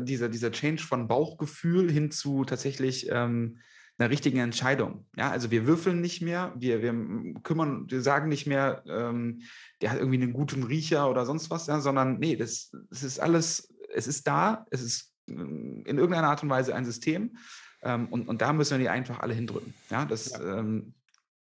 dieser, 0.00 0.28
dieser 0.28 0.52
Change 0.52 0.82
von 0.82 1.06
Bauchgefühl 1.06 1.90
hin 1.90 2.10
zu 2.10 2.44
tatsächlich 2.44 3.08
ähm, 3.10 3.58
einer 3.98 4.10
richtigen 4.10 4.38
Entscheidung. 4.38 5.06
Ja, 5.16 5.30
also 5.30 5.50
wir 5.50 5.66
würfeln 5.66 6.00
nicht 6.00 6.20
mehr, 6.20 6.52
wir, 6.56 6.82
wir 6.82 6.94
kümmern, 7.42 7.86
wir 7.88 8.02
sagen 8.02 8.28
nicht 8.28 8.46
mehr, 8.46 8.82
ähm, 8.86 9.42
der 9.80 9.90
hat 9.90 9.98
irgendwie 9.98 10.22
einen 10.22 10.32
guten 10.32 10.62
Riecher 10.64 11.10
oder 11.10 11.24
sonst 11.24 11.50
was, 11.50 11.66
ja, 11.66 11.80
sondern 11.80 12.18
nee, 12.18 12.36
das, 12.36 12.70
das 12.90 13.02
ist 13.02 13.18
alles, 13.18 13.72
es 13.94 14.06
ist 14.06 14.26
da, 14.26 14.66
es 14.70 14.82
ist 14.82 15.12
in 15.26 15.84
irgendeiner 15.84 16.28
Art 16.28 16.42
und 16.42 16.50
Weise 16.50 16.74
ein 16.74 16.84
System. 16.84 17.36
Ähm, 17.82 18.06
und, 18.08 18.28
und 18.28 18.42
da 18.42 18.52
müssen 18.52 18.72
wir 18.72 18.78
die 18.78 18.88
einfach 18.88 19.20
alle 19.20 19.34
hindrücken. 19.34 19.74
Ja, 19.90 20.04
das 20.04 20.30
ja. 20.30 20.58
Ähm, 20.58 20.94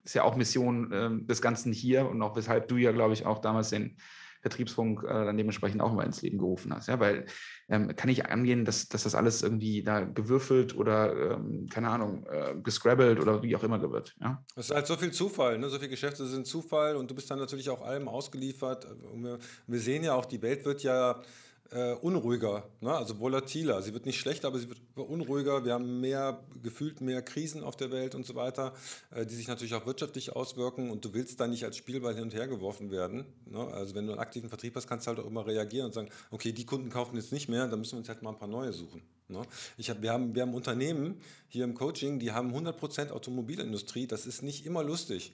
ist 0.05 0.15
ja 0.15 0.23
auch 0.23 0.37
Mission 0.37 0.91
ähm, 0.93 1.27
des 1.27 1.43
Ganzen 1.43 1.73
hier 1.73 2.09
und 2.09 2.21
auch 2.23 2.37
weshalb 2.37 2.69
du 2.69 2.77
ja, 2.77 2.93
glaube 2.93 3.15
ich, 3.15 3.27
auch 3.27 3.41
damals 3.41 3.71
den 3.71 3.97
Vertriebsfunk 4.45 5.03
äh, 5.05 5.07
dann 5.07 5.39
dementsprechend 5.39 5.81
auch 5.81 5.95
mal 5.95 6.05
ins 6.05 6.21
Leben 6.21 6.37
gerufen 6.37 6.75
hast. 6.75 6.89
Ja, 6.89 7.01
weil 7.01 7.25
ähm, 7.71 7.97
kann 7.97 8.11
ich 8.11 8.27
angehen, 8.27 8.67
dass, 8.67 8.89
dass 8.89 9.05
das 9.05 9.15
alles 9.15 9.43
irgendwie 9.43 9.83
da 9.83 10.01
gewürfelt 10.01 10.77
oder, 10.77 11.37
ähm, 11.39 11.67
keine 11.71 11.89
Ahnung, 11.89 12.27
äh, 12.31 12.55
gescrabbelt 12.63 13.19
oder 13.21 13.43
wie 13.43 13.57
auch 13.57 13.65
immer 13.65 13.81
wird. 13.81 14.15
Ja? 14.21 14.45
Es 14.55 14.67
ist 14.67 14.75
halt 14.75 14.87
so 14.87 14.97
viel 14.97 15.13
Zufall, 15.13 15.59
ne? 15.59 15.71
so 15.71 15.79
viele 15.79 15.89
Geschäfte 15.89 16.27
sind 16.27 16.47
Zufall 16.47 16.97
und 16.97 17.11
du 17.11 17.15
bist 17.15 17.31
dann 17.31 17.39
natürlich 17.39 17.71
auch 17.71 17.81
allem 17.81 18.07
ausgeliefert. 18.07 18.87
Wir, 19.15 19.39
wir 19.67 19.81
sehen 19.81 20.05
ja 20.05 20.15
auch, 20.15 20.27
die 20.27 20.43
Welt 20.43 20.67
wird 20.67 20.83
ja 20.83 21.23
äh, 21.71 21.95
unruhiger, 21.95 22.69
ne? 22.81 22.93
also 22.93 23.19
volatiler. 23.19 23.83
Sie 23.83 23.93
wird 23.93 24.07
nicht 24.07 24.19
schlechter, 24.19 24.49
aber 24.49 24.59
sie 24.59 24.69
wird 24.69 24.81
unruhiger. 24.95 25.65
Wir 25.65 25.75
haben 25.75 26.01
mehr, 26.01 26.45
gefühlt 26.63 27.01
mehr 27.01 27.23
Krisen 27.23 27.63
auf 27.63 27.77
der 27.77 27.91
Welt 27.91 28.15
und 28.15 28.27
so 28.27 28.35
weiter, 28.35 28.75
äh, 29.11 29.27
die 29.27 29.35
sich 29.35 29.49
natürlich 29.49 29.75
auch 29.75 29.87
wirtschaftlich 29.87 30.35
auswirken 30.37 30.91
und 30.91 31.05
du 31.05 31.15
willst 31.15 31.41
da 31.41 31.47
nicht 31.47 31.65
als 31.65 31.77
Spielball 31.77 32.15
hin 32.15 32.25
und 32.25 32.35
her 32.35 32.47
geworfen 32.47 32.91
werden. 32.91 33.25
Ne? 33.47 33.59
Also 33.59 33.95
wenn 33.95 34.07
du 34.07 34.13
einen 34.13 34.21
aktiven 34.21 34.49
Vertrieb 34.49 34.77
hast, 34.77 34.87
kannst 34.87 35.07
du 35.07 35.09
halt 35.09 35.21
auch 35.21 35.27
immer 35.27 35.47
reagieren 35.47 35.87
und 35.87 35.95
sagen, 35.95 36.11
okay, 36.31 36.53
die 36.53 36.67
Kunden 36.67 36.91
kaufen 36.91 37.17
jetzt 37.17 37.33
nicht 37.33 37.49
mehr, 37.49 37.67
dann 37.67 37.79
müssen 37.79 37.93
wir 37.93 37.99
uns 37.99 38.09
halt 38.09 38.23
mal 38.23 38.31
ein 38.31 38.39
paar 38.39 38.49
neue 38.49 38.73
suchen. 38.73 39.03
Ne? 39.29 39.43
Ich 39.79 39.91
hab, 39.91 40.03
wir, 40.03 40.13
haben, 40.13 40.35
wir 40.35 40.43
haben 40.43 40.55
Unternehmen 40.55 41.21
hier 41.49 41.65
im 41.65 41.75
Coaching, 41.75 42.19
die 42.19 42.33
haben 42.33 42.55
100% 42.55 43.11
Automobilindustrie, 43.11 44.07
das 44.07 44.27
ist 44.27 44.43
nicht 44.43 44.67
immer 44.67 44.85
lustig. 44.85 45.33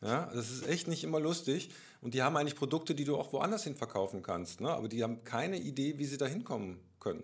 Ja, 0.00 0.28
das 0.34 0.50
ist 0.50 0.66
echt 0.66 0.88
nicht 0.88 1.04
immer 1.04 1.20
lustig. 1.20 1.70
Und 2.02 2.14
die 2.14 2.22
haben 2.22 2.36
eigentlich 2.36 2.56
Produkte, 2.56 2.94
die 2.94 3.04
du 3.04 3.16
auch 3.16 3.32
woanders 3.32 3.64
hin 3.64 3.76
verkaufen 3.76 4.22
kannst. 4.22 4.60
Ne? 4.60 4.68
Aber 4.68 4.88
die 4.88 5.02
haben 5.02 5.24
keine 5.24 5.56
Idee, 5.58 5.98
wie 5.98 6.04
sie 6.04 6.18
da 6.18 6.26
hinkommen 6.26 6.78
können. 7.00 7.22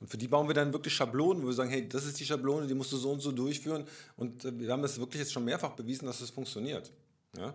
Und 0.00 0.10
für 0.10 0.18
die 0.18 0.28
bauen 0.28 0.48
wir 0.48 0.54
dann 0.54 0.72
wirklich 0.72 0.92
Schablonen, 0.92 1.42
wo 1.42 1.46
wir 1.46 1.54
sagen, 1.54 1.70
hey, 1.70 1.88
das 1.88 2.04
ist 2.04 2.20
die 2.20 2.26
Schablone, 2.26 2.66
die 2.66 2.74
musst 2.74 2.92
du 2.92 2.96
so 2.96 3.12
und 3.12 3.20
so 3.20 3.32
durchführen. 3.32 3.86
Und 4.16 4.44
äh, 4.44 4.58
wir 4.58 4.70
haben 4.70 4.82
das 4.82 4.98
wirklich 4.98 5.20
jetzt 5.20 5.32
schon 5.32 5.44
mehrfach 5.44 5.70
bewiesen, 5.70 6.06
dass 6.06 6.18
das 6.18 6.30
funktioniert. 6.30 6.92
Ja? 7.38 7.54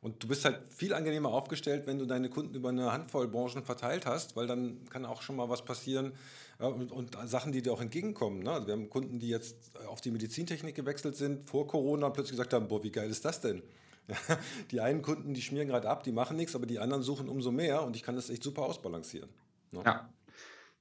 Und 0.00 0.22
du 0.22 0.28
bist 0.28 0.44
halt 0.44 0.60
viel 0.68 0.94
angenehmer 0.94 1.30
aufgestellt, 1.30 1.86
wenn 1.86 1.98
du 1.98 2.06
deine 2.06 2.30
Kunden 2.30 2.54
über 2.54 2.68
eine 2.68 2.92
Handvoll 2.92 3.26
Branchen 3.26 3.64
verteilt 3.64 4.06
hast, 4.06 4.36
weil 4.36 4.46
dann 4.46 4.84
kann 4.90 5.04
auch 5.06 5.20
schon 5.20 5.34
mal 5.34 5.48
was 5.48 5.64
passieren 5.64 6.12
ja, 6.60 6.66
und, 6.66 6.92
und, 6.92 7.16
Sachen, 7.24 7.52
die 7.52 7.62
dir 7.62 7.72
auch 7.72 7.80
entgegenkommen. 7.80 8.42
Ne? 8.42 8.52
Also 8.52 8.66
wir 8.66 8.74
haben 8.74 8.88
Kunden, 8.88 9.18
die 9.18 9.28
jetzt 9.28 9.56
auf 9.88 10.00
die 10.00 10.10
Medizintechnik 10.10 10.74
gewechselt 10.74 11.16
sind, 11.16 11.48
vor 11.48 11.66
Corona 11.66 12.10
plötzlich 12.10 12.32
gesagt 12.32 12.52
haben, 12.52 12.68
boah, 12.68 12.84
wie 12.84 12.92
geil 12.92 13.10
ist 13.10 13.24
das 13.24 13.40
denn? 13.40 13.62
die 14.70 14.80
einen 14.80 15.02
Kunden, 15.02 15.34
die 15.34 15.42
schmieren 15.42 15.68
gerade 15.68 15.88
ab, 15.88 16.02
die 16.02 16.12
machen 16.12 16.36
nichts, 16.36 16.54
aber 16.54 16.66
die 16.66 16.78
anderen 16.78 17.02
suchen 17.02 17.28
umso 17.28 17.50
mehr 17.50 17.82
und 17.82 17.96
ich 17.96 18.02
kann 18.02 18.16
das 18.16 18.30
echt 18.30 18.42
super 18.42 18.62
ausbalancieren. 18.62 19.30
Ne? 19.72 19.82
Ja. 19.84 20.08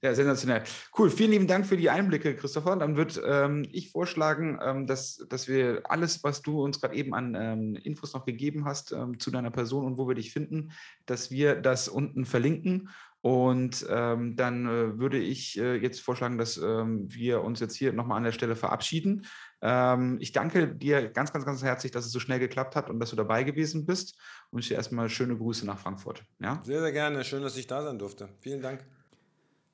Ja, 0.04 0.14
sensationell. 0.14 0.64
Cool, 0.98 1.10
vielen 1.10 1.32
lieben 1.32 1.48
Dank 1.48 1.66
für 1.66 1.78
die 1.78 1.90
Einblicke, 1.90 2.36
Christopher. 2.36 2.76
Dann 2.76 2.98
würde 2.98 3.22
ähm, 3.26 3.66
ich 3.72 3.90
vorschlagen, 3.90 4.60
ähm, 4.62 4.86
dass, 4.86 5.26
dass 5.30 5.48
wir 5.48 5.84
alles, 5.86 6.26
was 6.26 6.42
du 6.42 6.62
uns 6.62 6.82
gerade 6.82 6.96
eben 6.96 7.14
an 7.14 7.38
ähm, 7.40 7.76
Infos 7.78 8.14
noch 8.14 8.26
gegeben 8.26 8.66
hast 8.66 8.92
ähm, 8.92 9.18
zu 9.18 9.32
deiner 9.32 9.50
Person 9.50 9.86
und 9.86 9.98
wo 9.98 10.06
wir 10.06 10.16
dich 10.16 10.34
finden, 10.34 10.74
dass 11.06 11.32
wir 11.32 11.56
das 11.56 11.88
unten 11.88 12.26
verlinken. 12.26 12.90
Und 13.22 13.86
ähm, 13.90 14.36
dann 14.36 14.66
äh, 14.66 15.00
würde 15.00 15.20
ich 15.20 15.58
äh, 15.58 15.78
jetzt 15.78 16.02
vorschlagen, 16.02 16.38
dass 16.38 16.58
ähm, 16.58 17.06
wir 17.08 17.42
uns 17.42 17.62
jetzt 17.62 17.78
hier 17.78 17.94
nochmal 17.94 18.18
an 18.18 18.26
der 18.26 18.34
Stelle 18.34 18.58
verabschieden. 18.58 19.26
Ähm, 19.66 20.18
ich 20.20 20.34
danke 20.34 20.68
dir 20.68 21.08
ganz, 21.08 21.32
ganz, 21.32 21.46
ganz 21.46 21.64
herzlich, 21.64 21.94
dass 21.94 22.06
es 22.06 22.12
so 22.12 22.20
schnell 22.20 22.40
geklappt 22.40 22.76
hat 22.76 22.90
und 22.90 23.00
dass 23.00 23.12
du 23.12 23.16
dabei 23.16 23.44
gewesen 23.44 23.86
bist. 23.86 24.18
Und 24.52 24.60
ich 24.60 24.68
dir 24.68 24.76
erstmal 24.76 25.10
schöne 25.10 25.38
Grüße 25.38 25.66
nach 25.66 25.80
Frankfurt. 25.80 26.22
Ja? 26.40 26.62
Sehr, 26.66 26.82
sehr 26.82 26.92
gerne. 26.92 27.24
Schön, 27.24 27.42
dass 27.42 27.56
ich 27.56 27.66
da 27.66 27.82
sein 27.82 27.98
durfte. 27.98 28.28
Vielen 28.42 28.62
Dank. 28.62 28.86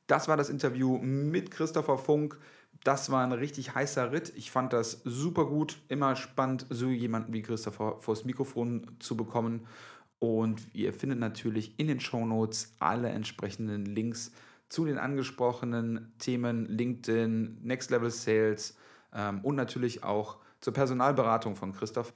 Das 0.06 0.28
war 0.28 0.38
das 0.38 0.50
Interview 0.50 1.00
mit 1.00 1.50
Christopher 1.50 1.98
Funk. 1.98 2.40
Das 2.84 3.12
war 3.12 3.24
ein 3.24 3.32
richtig 3.32 3.74
heißer 3.74 4.12
Ritt. 4.12 4.32
Ich 4.36 4.52
fand 4.52 4.74
das 4.74 5.02
super 5.06 5.46
gut. 5.46 5.82
Immer 5.88 6.16
spannend, 6.16 6.68
so 6.70 6.90
jemanden 6.90 7.34
wie 7.34 7.42
Christopher 7.42 7.98
vors 8.00 8.26
Mikrofon 8.26 8.96
zu 9.00 9.18
bekommen. 9.18 9.66
Und 10.20 10.68
ihr 10.74 10.94
findet 10.94 11.18
natürlich 11.18 11.80
in 11.80 11.88
den 11.88 12.00
Show 12.00 12.28
Notes 12.28 12.76
alle 12.78 13.10
entsprechenden 13.10 13.86
Links 13.86 14.34
zu 14.70 14.86
den 14.86 15.00
angesprochenen 15.00 16.14
Themen 16.20 16.68
LinkedIn, 16.68 17.58
Next 17.64 17.90
Level 17.90 18.12
Sales, 18.12 18.78
ähm, 19.14 19.42
und 19.42 19.56
natürlich 19.56 20.04
auch 20.04 20.38
zur 20.62 20.74
Personalberatung 20.74 21.56
von 21.56 21.74
Christoph. 21.74 22.14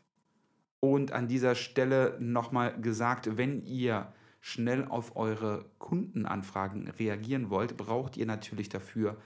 Und 0.79 1.12
an 1.12 1.27
dieser 1.27 1.56
Stelle 1.56 2.17
nochmal 2.19 2.79
gesagt, 2.82 3.38
wenn 3.38 3.65
ihr 3.65 4.12
schnell 4.41 4.86
auf 4.86 5.15
eure 5.15 5.65
Kundenanfragen 5.79 6.89
reagieren 6.89 7.49
wollt, 7.49 7.77
braucht 7.77 8.17
ihr 8.17 8.25
natürlich 8.25 8.67
dafür 8.67 9.17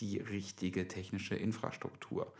die 0.00 0.18
richtige 0.18 0.86
technische 0.86 1.34
Infrastruktur. 1.34 2.32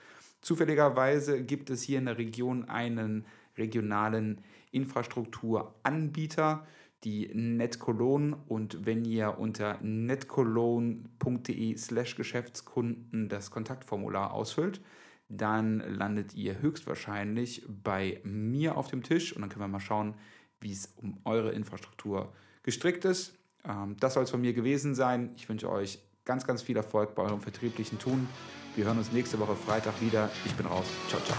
Zufälligerweise 0.43 1.43
gibt 1.43 1.71
es 1.71 1.83
hier 1.83 1.99
in 1.99 2.05
der 2.05 2.19
Region 2.19 2.69
einen 2.69 3.25
regionalen 3.57 4.43
Infrastrukturanbieter, 4.71 6.67
die 7.05 7.31
NetCologne. 7.33 8.37
Und 8.49 8.87
wenn 8.87 9.05
ihr 9.05 9.39
unter 9.39 9.79
netcologne.de 9.83 11.77
slash 11.77 12.17
Geschäftskunden 12.17 13.29
das 13.29 13.51
Kontaktformular 13.51 14.33
ausfüllt, 14.33 14.81
dann 15.29 15.81
landet 15.81 16.35
ihr 16.35 16.61
höchstwahrscheinlich 16.61 17.67
bei 17.69 18.21
mir 18.25 18.77
auf 18.77 18.89
dem 18.89 19.03
Tisch 19.03 19.35
und 19.35 19.43
dann 19.43 19.51
können 19.51 19.65
wir 19.65 19.69
mal 19.69 19.81
schauen, 19.81 20.15
wie 20.61 20.73
es 20.73 20.95
um 20.97 21.19
eure 21.25 21.53
Infrastruktur 21.53 22.33
gestrickt 22.63 23.05
ist. 23.05 23.35
Ähm, 23.65 23.97
das 23.99 24.15
soll 24.15 24.25
es 24.25 24.31
von 24.31 24.41
mir 24.41 24.53
gewesen 24.53 24.95
sein. 24.95 25.33
Ich 25.37 25.49
wünsche 25.49 25.71
euch 25.71 25.99
ganz, 26.25 26.47
ganz 26.47 26.63
viel 26.63 26.77
Erfolg 26.77 27.15
bei 27.15 27.23
eurem 27.23 27.41
vertrieblichen 27.41 27.99
Tun. 27.99 28.29
Wir 28.75 28.85
hören 28.85 28.99
uns 28.99 29.13
nächste 29.13 29.39
Woche 29.39 29.57
Freitag 29.57 30.01
wieder. 30.01 30.31
Ich 30.45 30.55
bin 30.55 30.67
raus. 30.67 30.87
Ciao, 31.09 31.21
ciao. 31.23 31.37